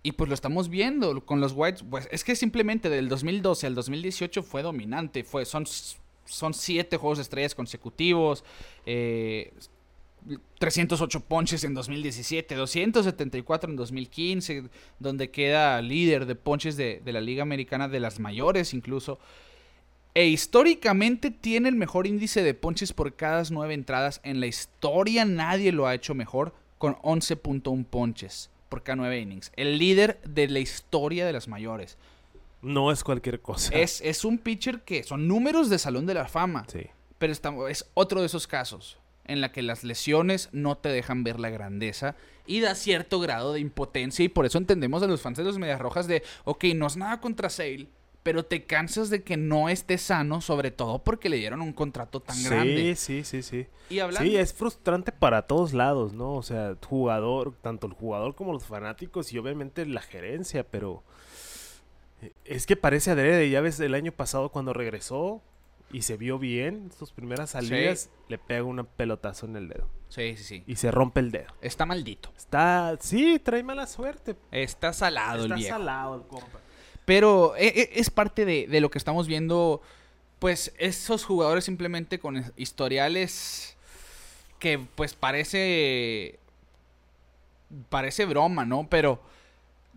[0.06, 1.84] Y pues lo estamos viendo con los Whites.
[1.90, 5.24] Pues es que simplemente del 2012 al 2018 fue dominante.
[5.24, 5.66] Fue, son,
[6.26, 8.44] son siete juegos de estrellas consecutivos.
[8.86, 9.54] eh,
[10.60, 14.64] 308 ponches en 2017, 274 en 2015,
[15.00, 19.20] donde queda líder de ponches de, de la Liga Americana de las mayores incluso.
[20.14, 24.22] E históricamente tiene el mejor índice de ponches por cada nueve entradas.
[24.24, 29.52] En la historia nadie lo ha hecho mejor con 11.1 ponches por cada nueve innings.
[29.56, 31.96] El líder de la historia de las mayores.
[32.64, 33.72] No es cualquier cosa.
[33.76, 36.66] Es, es un pitcher que son números de Salón de la Fama.
[36.72, 36.88] Sí.
[37.20, 41.24] Pero estamos- es otro de esos casos en la que las lesiones no te dejan
[41.24, 42.16] ver la grandeza
[42.48, 45.60] y da cierto grado de impotencia y por eso entendemos a los fans de los
[45.60, 47.86] Medias Rojas de, ok, no es nada contra Sale,
[48.24, 52.22] pero te cansas de que no esté sano, sobre todo porque le dieron un contrato
[52.22, 52.96] tan sí, grande.
[52.96, 53.68] sí, sí, sí.
[54.00, 56.34] Hablando, Sí, es frustrante para todos lados, ¿no?
[56.34, 61.04] O sea, jugador, tanto el jugador como los fanáticos y obviamente la gerencia, pero
[62.22, 63.50] eh, es que parece adrede.
[63.50, 65.42] Ya ves, el año pasado cuando regresó
[65.92, 70.36] y se vio bien, sus primeras salidas, le pega un pelotazo en el dedo sí,
[70.38, 70.64] sí, sí.
[70.66, 71.54] y se rompe el dedo.
[71.62, 72.32] Está maldito.
[72.38, 74.36] Está, sí, trae mala suerte.
[74.52, 75.78] Está salado Está el viejo.
[75.78, 76.60] salado el compa.
[77.06, 79.82] Pero e- e- es parte de, de lo que estamos viendo.
[80.40, 83.78] Pues esos jugadores simplemente con es- historiales
[84.60, 86.40] que pues parece
[87.90, 88.88] parece broma, ¿no?
[88.90, 89.22] Pero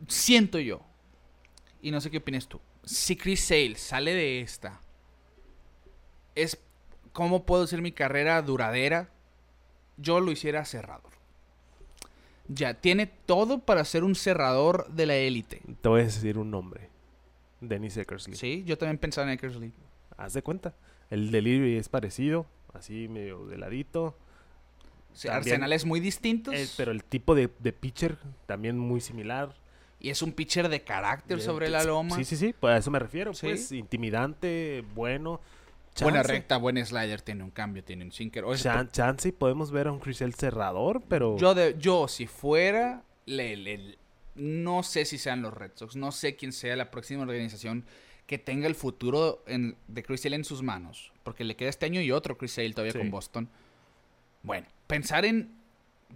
[0.08, 0.80] siento yo,
[1.82, 4.80] y no sé qué opinas tú, si Chris Sale sale de esta,
[6.34, 6.58] es
[7.12, 9.10] cómo puedo hacer mi carrera duradera,
[9.96, 11.12] yo lo hiciera cerrador.
[12.48, 15.60] Ya, tiene todo para ser un cerrador de la élite.
[15.80, 16.88] Te voy a decir un nombre.
[17.60, 18.36] Dennis Eckersley.
[18.36, 19.72] Sí, yo también pensaba en Eckersley.
[20.16, 20.74] Haz de cuenta.
[21.10, 24.16] El delivery es parecido, así medio de ladito.
[25.12, 26.54] Sí, También- Arsenales muy distintos.
[26.54, 29.54] Eh, pero el tipo de, de pitcher también muy similar.
[29.98, 32.14] y es un pitcher de carácter sobre la loma.
[32.16, 33.32] Sí, sí, sí, pues a eso me refiero.
[33.32, 33.46] Sí.
[33.46, 35.40] Pues intimidante, bueno.
[36.02, 38.44] Buena recta, buen slider, tiene un cambio, tiene un sinker.
[38.44, 42.26] O Chan- chance y podemos ver a un Crisel cerrador, pero yo, de, yo, si
[42.26, 43.96] fuera, le, le-
[44.36, 47.84] no sé si sean los Red Sox, no sé quién sea la próxima organización
[48.26, 51.12] que tenga el futuro en- de Chris Sale en sus manos.
[51.22, 52.98] Porque le queda este año y otro Chris Sale todavía Sí.
[52.98, 53.48] con Boston.
[54.42, 55.54] Bueno, pensar en,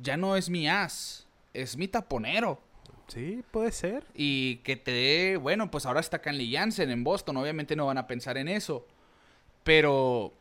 [0.02, 2.60] ya no es mi as, es mi taponero.
[3.09, 4.05] sí, puede ser.
[4.14, 7.98] Y que te dé, bueno, pues ahora está Canley Jansen en Boston, obviamente no van
[7.98, 8.86] a pensar en eso.
[9.64, 10.32] Pero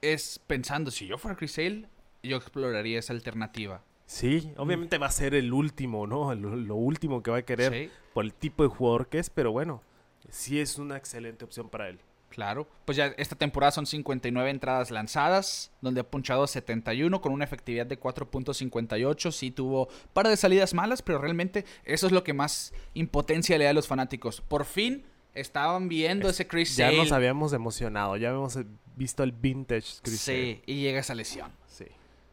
[0.00, 1.86] es pensando, si yo fuera Chris Sale,
[2.22, 3.82] yo exploraría esa alternativa.
[4.12, 6.34] Sí, obviamente va a ser el último, ¿no?
[6.34, 9.30] Lo, lo último que va a querer Sí, por el tipo de jugador que es,
[9.30, 9.82] pero bueno,
[10.28, 12.00] sí es una excelente opción para él.
[12.28, 12.66] claro.
[12.84, 17.86] Pues ya esta temporada son 59 entradas lanzadas, donde ha punchado 71 con una efectividad
[17.86, 19.30] de 4.58.
[19.30, 23.56] Sí tuvo un par de salidas malas, pero realmente eso es lo que más impotencia
[23.58, 24.40] le da a los fanáticos.
[24.40, 25.04] Por fin
[25.34, 26.96] estaban viendo Es- ese Chris Ya Sale.
[26.98, 28.58] nos habíamos emocionado, ya habíamos
[28.96, 30.54] visto el vintage Chris Sale.
[30.56, 31.52] Sí, y llega esa lesión.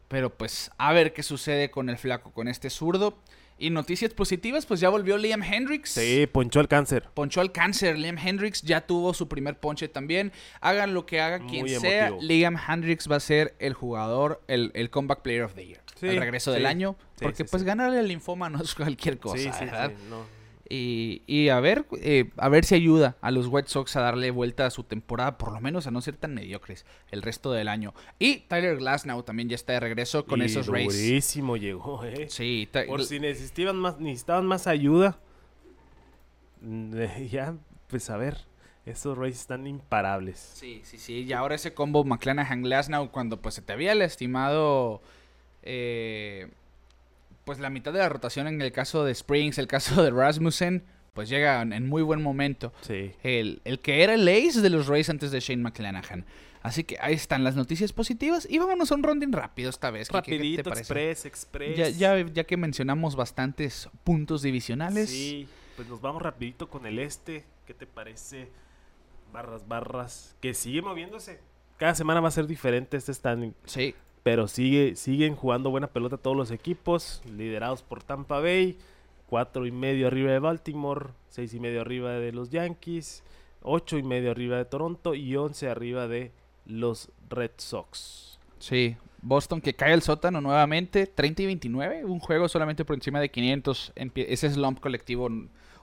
[0.08, 3.18] Pero pues a ver qué sucede con el flaco, con este zurdo.
[3.60, 5.90] Y noticias positivas, pues ya volvió Liam Hendricks.
[5.90, 7.08] Sí, ponchó el cáncer.
[7.12, 7.98] Ponchó al cáncer.
[7.98, 10.32] Liam Hendricks ya tuvo su primer ponche también.
[10.60, 12.10] Hagan lo que haga quien sea.
[12.20, 15.80] Liam Hendricks va a ser el jugador, el, el Comeback Player of the Year.
[15.98, 16.96] Sí, el regreso del año.
[17.16, 19.90] Sí, porque pues ganarle al linfoma no es cualquier cosa, ¿verdad?
[19.90, 20.37] sí, no.
[20.70, 24.30] Y, y a ver, eh, a ver si ayuda a los White Sox a darle
[24.30, 27.68] vuelta a su temporada, por lo menos a no ser tan mediocres el resto del
[27.68, 27.94] año.
[28.18, 30.92] Y Tyler Glasnow también ya está de regreso con Y esos Rays.
[30.92, 32.26] durísimo llegó, eh.
[32.28, 35.18] Sí, Por si necesitaban más, necesitaban más ayuda.
[37.30, 37.56] Ya,
[37.88, 38.36] pues a ver.
[38.84, 40.38] Estos Rays están imparables.
[40.54, 41.22] Sí, sí, sí.
[41.22, 45.02] Y ahora ese combo McClanahan Glasnow, cuando pues se te había lastimado
[45.62, 46.48] eh,
[47.48, 50.84] pues la mitad de la rotación en el caso de Springs, el caso de Rasmussen,
[51.14, 52.74] pues llega en, muy buen momento.
[52.82, 53.12] Sí.
[53.22, 56.26] El, el que era el ace de los Rays antes de Shane McClanahan.
[56.60, 58.46] Así que ahí están las noticias positivas.
[58.50, 60.10] Y vámonos a un rondín rápido esta vez.
[60.10, 61.74] Kike, ¿qué te Rapidito, express, express.
[61.74, 65.08] Ya, ya, ya que mencionamos bastantes puntos divisionales.
[65.08, 67.46] Sí, pues nos vamos rapidito con el este.
[67.64, 68.50] ¿Qué te parece?
[69.32, 70.36] Barras, barras.
[70.42, 71.40] Que sigue moviéndose.
[71.78, 73.54] Cada semana va a ser diferente este standing.
[73.64, 73.94] Sí.
[74.30, 77.22] Pero sigue, siguen jugando buena pelota todos los equipos.
[77.34, 78.76] Liderados por Tampa Bay.
[79.26, 81.06] Cuatro y medio arriba de Baltimore.
[81.30, 83.22] Seis y medio arriba de los Yankees.
[83.62, 85.14] Ocho y medio arriba de Toronto.
[85.14, 86.30] Y once arriba de
[86.66, 88.38] los Red Sox.
[88.58, 93.20] Sí, Boston que cae al sótano nuevamente, 30 y 29, un juego solamente por encima
[93.20, 95.30] de 500, empie- ese slump colectivo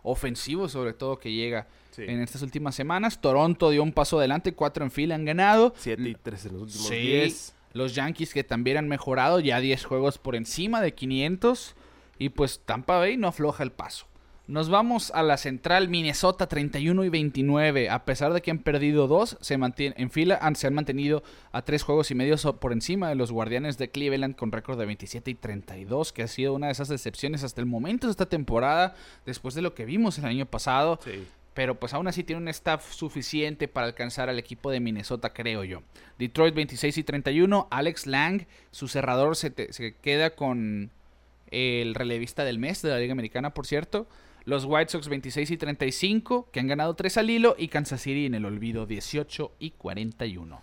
[0.04, 2.04] ofensivo sobre todo que llega Sí.
[2.04, 3.20] en estas últimas semanas.
[3.22, 5.74] Toronto dio un paso adelante, cuatro en fila han ganado.
[5.78, 7.55] Siete y tres en los últimos Sí, diez.
[7.76, 11.76] Los Yankees que también han mejorado, ya 10 juegos por encima de 500
[12.18, 14.08] y pues Tampa Bay no afloja el paso.
[14.48, 17.90] Nos vamos a la central Minnesota 31 y 29.
[17.90, 21.22] A pesar de que han perdido dos, se mantiene, en fila se han mantenido
[21.52, 24.86] a tres juegos y medio por encima de los Guardianes de Cleveland con récord de
[24.86, 28.28] 27 y 32, que ha sido una de esas decepciones hasta el momento de esta
[28.28, 28.96] temporada,
[29.26, 31.00] después de lo que vimos el año pasado.
[31.04, 31.26] Sí.
[31.56, 35.64] Pero pues aún así tiene un staff suficiente para alcanzar al equipo de Minnesota, creo
[35.64, 35.82] yo.
[36.20, 37.68] Detroit 26 y 31.
[37.72, 40.92] Alex Lang, su cerrador, se, te- se queda con
[41.52, 44.08] el relevista del mes de la Liga Americana, por cierto.
[44.44, 47.56] Los White Sox 26 y 35, que han ganado 3 al hilo.
[47.58, 50.62] Y Kansas City en el olvido 18 y 41.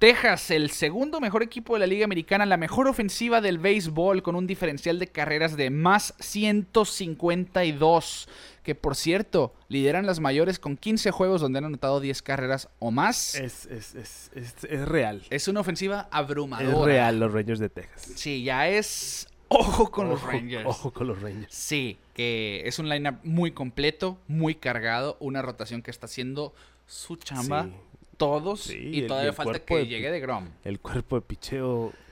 [0.00, 4.34] Texas, el segundo mejor equipo de la Liga Americana, la mejor ofensiva del béisbol con
[4.34, 8.26] un diferencial de carreras de más 152,
[8.62, 12.90] que por cierto lideran las mayores con 15 juegos donde han anotado 10 carreras o
[12.90, 13.34] más.
[13.34, 15.22] Es, es, es, es, es real.
[15.28, 16.78] Es una ofensiva abrumadora.
[16.78, 18.12] Es real los Rangers de Texas.
[18.14, 20.64] Sí, ya es ojo con los Rangers.
[20.64, 21.54] Ojo con los Rangers.
[21.54, 26.54] Sí, que es un lineup muy completo, muy cargado, una rotación que está haciendo
[26.86, 27.72] su chamba Sí.
[28.20, 30.48] Todos Sí, y el- todavía el falta que de- llegue de Grom.
[30.64, 31.92] El cuerpo de picheo.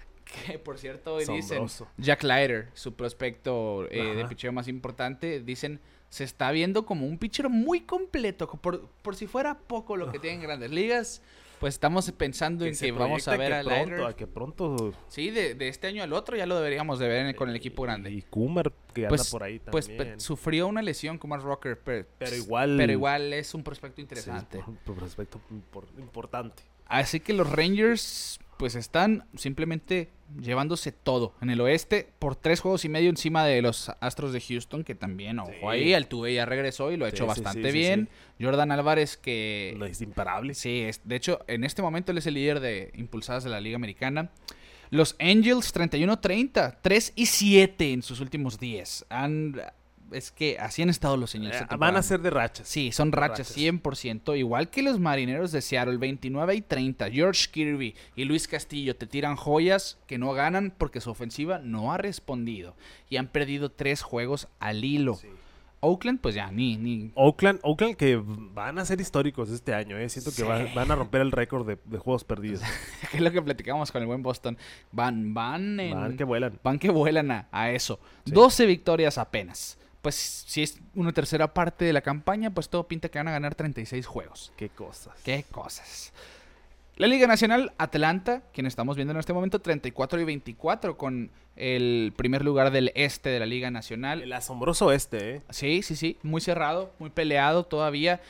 [0.46, 1.64] Que por cierto hoy dicen.
[1.96, 5.80] Jack Leiter, su prospecto eh, de picheo más importante, dicen
[6.10, 10.18] se está viendo como un pitcher muy completo, por, por si fuera poco lo que
[10.18, 11.22] tiene en Grandes Ligas.
[11.60, 14.04] Pues estamos pensando en que vamos a ver a pronto, Lager.
[14.06, 17.26] a que pronto Sí, de, de este año al otro ya lo deberíamos de ver
[17.26, 18.10] en- con el equipo grande.
[18.10, 20.14] y Kumar que anda Pues, por ahí pues también.
[20.14, 24.02] pe- sufrió una lesión como Rocker, pero, Pero igual- pero igual es un prospecto Sí,
[24.02, 24.58] interesante.
[24.58, 26.62] es un prospecto impor- importante.
[26.86, 30.10] Así que los Rangers pues están simplemente
[30.42, 34.40] llevándose todo en el oeste por tres juegos y medio encima de los Astros de
[34.42, 35.66] Houston, que también, ojo Sí.
[35.66, 38.08] ahí, Altuve ya regresó y lo ha hecho sí, bastante sí, bien.
[38.40, 39.74] Jordan Álvarez que...
[39.78, 40.52] No es imparable.
[40.54, 43.60] Sí, es, de hecho, en este momento él es el líder de impulsadas de la
[43.60, 44.30] Liga Americana.
[44.90, 49.06] Los Angels 31-30, 3 y 7 en sus últimos 10.
[49.10, 49.60] Han,
[50.12, 51.60] es que así han estado los Angels.
[51.62, 52.68] Eh, van a ser de rachas.
[52.68, 53.56] Sí, son rachas, Rachas.
[53.56, 54.36] 100%.
[54.38, 57.10] Igual que los marineros de Seattle, 29 y 30.
[57.10, 61.92] George Kirby y Luis Castillo te tiran joyas que no ganan porque su ofensiva no
[61.92, 62.74] ha respondido.
[63.10, 65.14] Y han perdido tres juegos al hilo.
[65.16, 65.28] Sí.
[65.80, 67.12] Oakland, pues ya, ni, ni.
[67.14, 70.08] Oakland, Oakland que van a ser históricos este año, ¿eh?
[70.08, 70.42] Siento que Sí.
[70.42, 72.62] va- van a romper el récord de, de juegos perdidos.
[73.12, 74.58] que es lo que platicamos con el buen Boston.
[74.90, 75.92] Van, van en.
[75.94, 76.58] Van que vuelan.
[76.64, 78.00] Van que vuelan a, a eso.
[78.24, 78.32] Sí.
[78.32, 79.78] 12 victorias apenas.
[80.08, 83.30] Pues si es una tercera parte de la campaña, pues todo pinta que van a
[83.30, 84.54] ganar 36 juegos.
[84.56, 85.12] Qué cosas.
[85.22, 86.14] Qué cosas.
[86.96, 92.14] La Liga Nacional, Atlanta, quien estamos viendo en este momento, 34 y 24 con el
[92.16, 94.22] primer lugar del este de la Liga Nacional.
[94.22, 95.42] El asombroso este, ¿eh?
[95.50, 98.22] Sí, sí, sí, muy cerrado, muy peleado todavía.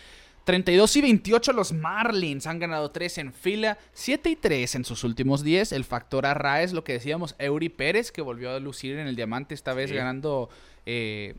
[0.46, 5.05] 32 y 28 los Marlins han ganado 3 en fila, 7 y 3 en sus
[5.05, 5.70] últimos 10.
[5.70, 9.55] El factor Arraes, lo que decíamos, Eury Pérez, que volvió a lucir en el diamante
[9.55, 9.94] esta vez Sí.
[9.96, 10.50] ganando
[10.90, 11.34] eh,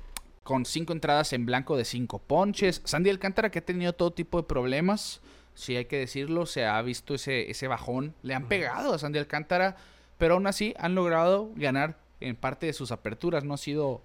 [0.49, 2.81] con 5 entradas en blanco de 5 ponches.
[2.83, 5.21] Sandy Alcántara, que ha tenido todo tipo de problemas,
[5.53, 8.15] si hay que decirlo, se ha visto ese, ese bajón.
[8.23, 9.77] Le han pegado a Sandy Alcántara,
[10.17, 13.43] pero aún así han logrado ganar en parte de sus aperturas.
[13.43, 14.01] No ha sido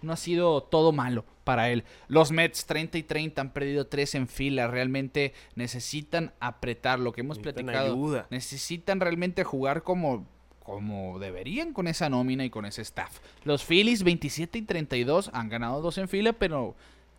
[0.00, 1.82] no ha sido todo malo para él.
[2.06, 4.68] Los Mets 30 y 30 han perdido 3 en fila.
[4.68, 7.94] Realmente necesitan apretar lo que hemos Necesitan platicado.
[7.94, 8.26] ayuda.
[8.30, 10.28] Necesitan realmente jugar como,
[10.68, 13.20] como deberían con esa nómina y con ese staff.
[13.44, 16.76] Los Phillies 27 y 32 han ganado 2 en fila, pero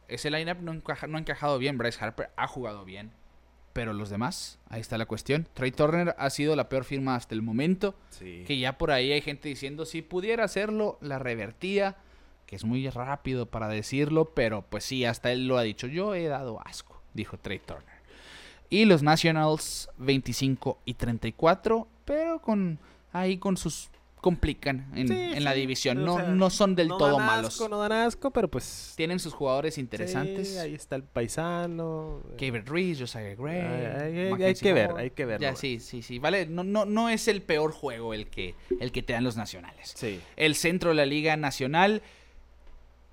[0.08, 1.76] ese lineup no, encaja- no ha encajado bien.
[1.80, 3.12] Bryce Harper ha jugado bien.
[3.74, 5.48] Pero los demás, ahí está la cuestión.
[5.56, 7.96] Trey Turner ha sido la peor firma hasta el momento.
[8.12, 8.44] Sí.
[8.46, 11.96] Que ya por ahí hay gente diciendo si pudiera hacerlo, la revertía.
[12.46, 15.88] Que es muy rápido para decirlo, pero pues sí, hasta él lo ha dicho.
[15.88, 17.98] Yo he dado asco, dijo Trey Turner.
[18.70, 22.78] Y los Nationals 25 y 34, pero con
[23.11, 23.90] ahí con sus
[24.22, 25.98] complican en, Sí, en la división.
[25.99, 27.53] o No, sea, no son del no todo dan malos.
[27.53, 28.94] Asco, no dan asco, pero pues.
[28.98, 30.49] Tienen sus jugadores interesantes.
[30.52, 32.22] sí, ahí está el paisano.
[32.31, 33.61] Gabriel Reese, Josiah Gray.
[33.61, 35.41] Hay- hay- que ver, hay que verlo.
[35.41, 36.19] Ya, sí, sí, sí.
[36.19, 39.38] Vale, no, no, no es el peor juego el que, el que te dan los
[39.38, 39.94] nacionales.
[39.95, 40.19] Sí.
[40.36, 42.02] El centro de la Liga Nacional.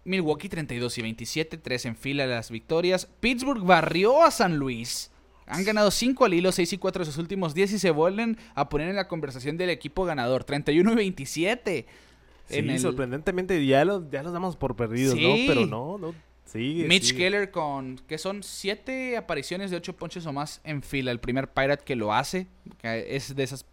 [0.04, 3.08] Milwaukee 32 y 27, 3 en fila las victorias.
[3.20, 5.10] Pittsburgh barrió a San Luis.
[5.46, 8.36] Han ganado 5 al hilo, 6 y 4 de sus últimos 10 y se vuelven
[8.54, 10.44] a poner en la conversación del equipo ganador.
[10.44, 11.86] 31 y 27.
[12.48, 15.46] Sí, En el- sorprendentemente ya los, ya los damos por perdidos, Sí.
[15.46, 15.54] ¿no?
[15.54, 16.14] Pero no, no.
[16.44, 16.86] Sigue.
[16.86, 17.18] Mitch sigue.
[17.24, 21.10] Keller con que son 7 apariciones de 8 ponches o más en fila.
[21.10, 22.46] El primer Pirate que lo hace,
[22.80, 23.64] que es de esas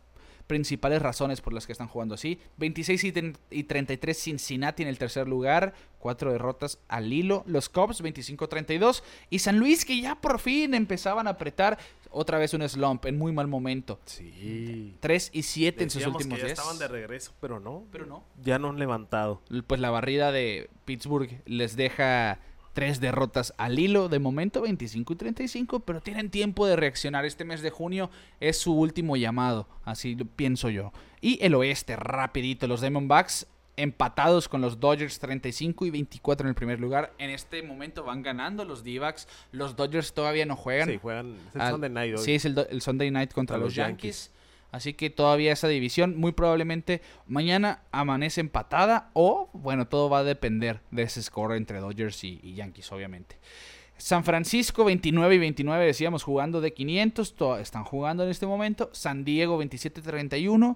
[0.48, 2.40] principales razones por las que están jugando así.
[2.58, 7.44] 26 y, ten- y 33 Cincinnati en el tercer lugar, 4 derrotas al hilo.
[7.48, 11.78] Los Cubs 25-32 y San Luis que ya por fin empezaban a apretar
[12.12, 14.00] otra vez un slump en muy mal momento.
[14.06, 14.96] Sí.
[15.00, 16.60] 3 y 7 en sus últimos que ya 10.
[16.60, 17.86] estaban de regreso, pero no.
[17.92, 18.24] Pero no.
[18.42, 19.42] Ya no han levantado.
[19.66, 22.40] Pues la barrida de Pittsburgh les deja
[22.74, 27.26] tres derrotas al hilo de momento, 25 y 35, pero tienen tiempo de reaccionar.
[27.26, 28.10] Este mes de junio
[28.40, 30.92] es su último llamado, así lo pienso yo.
[31.22, 36.56] Y el oeste, rapidito, los Diamondbacks empatados con los Dodgers 35 y 24 en el
[36.56, 37.14] primer lugar.
[37.18, 39.28] En este momento van ganando los D-backs.
[39.52, 40.90] Los Dodgers todavía no juegan.
[40.90, 41.36] Sí, juegan.
[41.54, 42.24] Es el Sunday night hoy.
[42.24, 44.32] Sí, es el, el Sunday night contra Contra los los Yankees.
[44.74, 50.24] Así que todavía esa división muy probablemente mañana amanece empatada o, bueno, todo va a
[50.24, 53.38] depender de ese score entre Dodgers y, y Yankees, obviamente.
[53.98, 58.90] San Francisco 29 y 29, decíamos, jugando de 500, to- están jugando en este momento.
[58.94, 60.76] San Diego 27-31,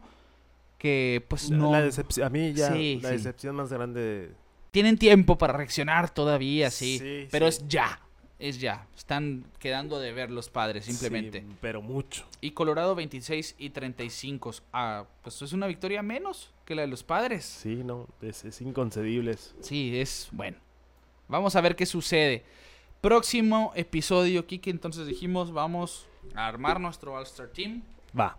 [0.77, 1.71] que pues no...
[1.71, 1.79] La
[2.25, 3.15] a mí ya Sí, la sí.
[3.15, 4.29] decepción más grande.
[4.69, 7.99] Tienen tiempo para reaccionar todavía, sí, Sí, pero es ya,
[8.39, 8.87] es ya.
[8.95, 11.41] Están quedando de ver los padres, simplemente.
[11.41, 12.25] Sí, pero mucho.
[12.41, 14.51] Y Colorado 26 y 35.
[14.73, 17.45] Ah, pues es una victoria menos que la de los padres.
[17.45, 19.55] Sí, no, es, es inconcebible eso.
[19.61, 20.57] Sí, es bueno.
[21.27, 22.43] Vamos a ver qué sucede.
[23.01, 24.69] Próximo episodio, Kike.
[24.69, 27.81] Entonces dijimos, vamos a armar nuestro All-Star Team.
[28.17, 28.37] Va.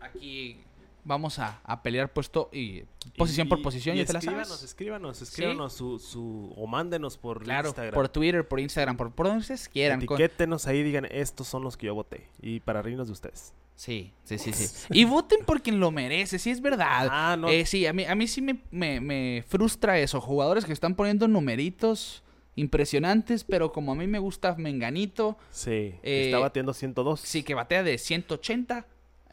[0.00, 0.58] Aquí
[1.06, 2.82] vamos a, a pelear puesto y
[3.16, 3.96] posición por Y- posición.
[3.96, 4.62] y ya te la escríbanos, sabes.
[4.64, 7.94] escríbanos, escríbanos su, su, o mándenos por Claro, Instagram.
[7.94, 10.00] por Twitter, por Instagram, por, por donde ustedes quieran.
[10.02, 12.28] Etiquétenos ahí, digan, estos son los que yo voté.
[12.42, 13.54] Y para reírnos de ustedes.
[13.76, 14.86] Sí, sí, sí, sí.
[14.90, 17.08] Y voten por quien lo merece, sí es verdad.
[17.10, 17.48] Ah, no.
[17.50, 20.20] Eh, sí, a mí, a mí sí me, me- me frustra eso.
[20.20, 22.22] Jugadores que están poniendo numeritos
[22.54, 25.70] impresionantes, pero como a mí me gusta Menganito, Sí,
[26.02, 27.20] eh, está batiendo 102.
[27.20, 28.86] sí que batea de 180.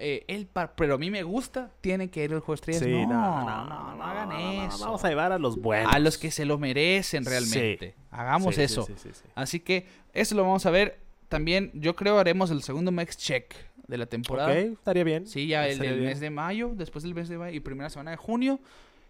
[0.03, 2.83] Eh, él pa- pero a mí me gusta, tiene que ir el juego estrellas.
[2.83, 4.85] Sí, no, no, no, no, no hagan eso.
[4.85, 5.93] Vamos a llevar a los buenos.
[5.93, 7.95] a los que se lo merecen realmente.
[8.11, 8.83] Hagamos Sí, eso.
[8.85, 9.23] sí, sí, sí.
[9.35, 10.99] Así que eso lo vamos a ver.
[11.29, 13.55] También yo creo haremos el segundo Max Check
[13.87, 14.51] de la temporada.
[14.51, 15.25] Ok, estaría bien.
[15.25, 16.03] Sí, ya el bien.
[16.03, 18.59] mes de mayo, después del mes de mayo y primera semana de junio.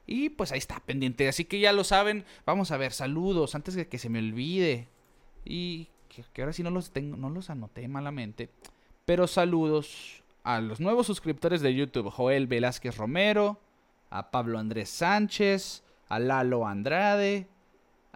[0.06, 1.28] Y pues ahí está pendiente.
[1.28, 2.24] Así que ya lo saben.
[2.45, 4.88] Vamos a ver, saludos antes de que se me olvide.
[5.45, 8.49] Y que, que ahora sí no los tengo, no los anoté malamente.
[9.06, 12.10] Pero saludos a los nuevos suscriptores de YouTube.
[12.11, 13.60] Joel Velázquez Romero,
[14.10, 17.48] a Pablo Andrés Sánchez, a Lalo Andrade,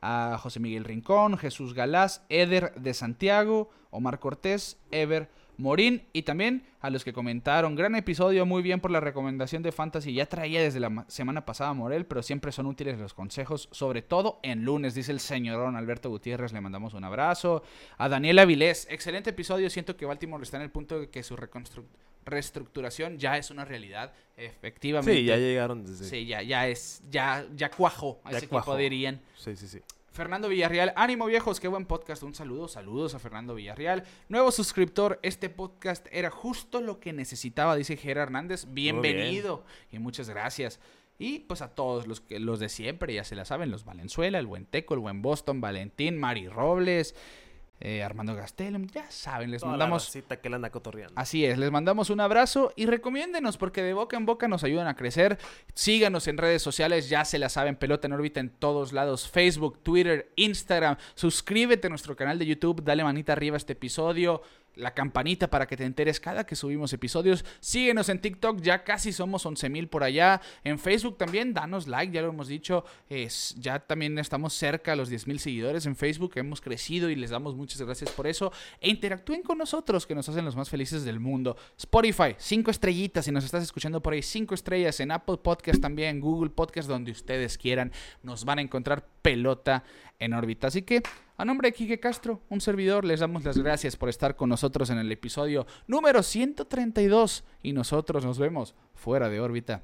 [0.01, 5.29] a José Miguel Rincón, Jesús Galás, Eder de Santiago, Omar Cortés, Ever
[5.59, 7.73] Morín y también a los que comentaron.
[7.75, 10.13] Gran episodio, muy bien por la recomendación de Fantasy.
[10.13, 14.03] Ya traía desde la ma- semana pasada Morel, pero siempre son útiles los consejos, sobre
[14.03, 16.53] todo en lunes, dice el señorón Alberto Gutiérrez.
[16.53, 17.63] Le mandamos un abrazo.
[17.97, 19.67] A Daniel Avilés, excelente episodio.
[19.71, 21.85] Siento que Baltimore está en el punto de que su reconstru-
[22.27, 25.19] reestructuración ya es una realidad, efectivamente.
[25.19, 26.05] Sí, ya llegaron desde...
[26.05, 29.19] Sí, ya, ya es, ya, ya cuajó, a Ya ese equipo dirían.
[29.35, 29.67] sí, sí.
[29.67, 29.81] sí.
[30.17, 32.23] Fernando Villarreal, ánimo viejos, qué buen podcast.
[32.23, 34.03] Un saludo, saludos a Fernando Villarreal.
[34.29, 38.65] Nuevo suscriptor, este podcast era justo lo que necesitaba, dice Gerard Hernández.
[38.67, 40.79] Bienvenido y muchas gracias.
[41.19, 44.39] Y pues a todos los que los de siempre, ya se la saben, los Valenzuela,
[44.39, 47.13] el buen Teco, el buen Boston, Valentín, Mari Robles,
[47.79, 51.13] eh, Armando Gastelum, ya saben, les Toda la mandamos racita que la anda cotorreando.
[51.15, 54.87] Así es, les mandamos un abrazo y recomiéndenos porque de boca en boca nos ayudan
[54.87, 55.37] a crecer.
[55.75, 59.79] Síganos en redes sociales, ya se la saben, pelota en órbita en todos lados, Facebook,
[59.83, 60.97] Twitter, Instagram.
[61.13, 64.41] Suscríbete a nuestro canal de YouTube, dale manita arriba a este episodio,
[64.77, 67.43] la campanita para que te enteres cada que subimos episodios.
[67.59, 70.41] Síguenos en TikTok, ya casi somos 11 mil por allá.
[70.63, 72.85] En Facebook también, danos like, ya lo hemos dicho.
[73.09, 77.15] Es, ya también estamos cerca a los 10 mil seguidores en Facebook, hemos crecido y
[77.15, 78.51] les damos muchas gracias por eso.
[78.79, 81.57] E interactúen con nosotros, que nos hacen los más felices del mundo.
[81.77, 84.99] Spotify, 5 estrellitas, si nos estás escuchando por ahí, 5 estrellas.
[84.99, 87.91] En Apple Podcast también, Google Podcast, donde ustedes quieran,
[88.23, 89.83] nos van a encontrar pelota
[90.19, 90.67] en órbita.
[90.67, 91.03] Así que,
[91.37, 94.89] a nombre de Quique Castro, un servidor, les damos las gracias por estar con nosotros
[94.89, 99.83] en el episodio número 132 y nosotros nos vemos fuera de órbita.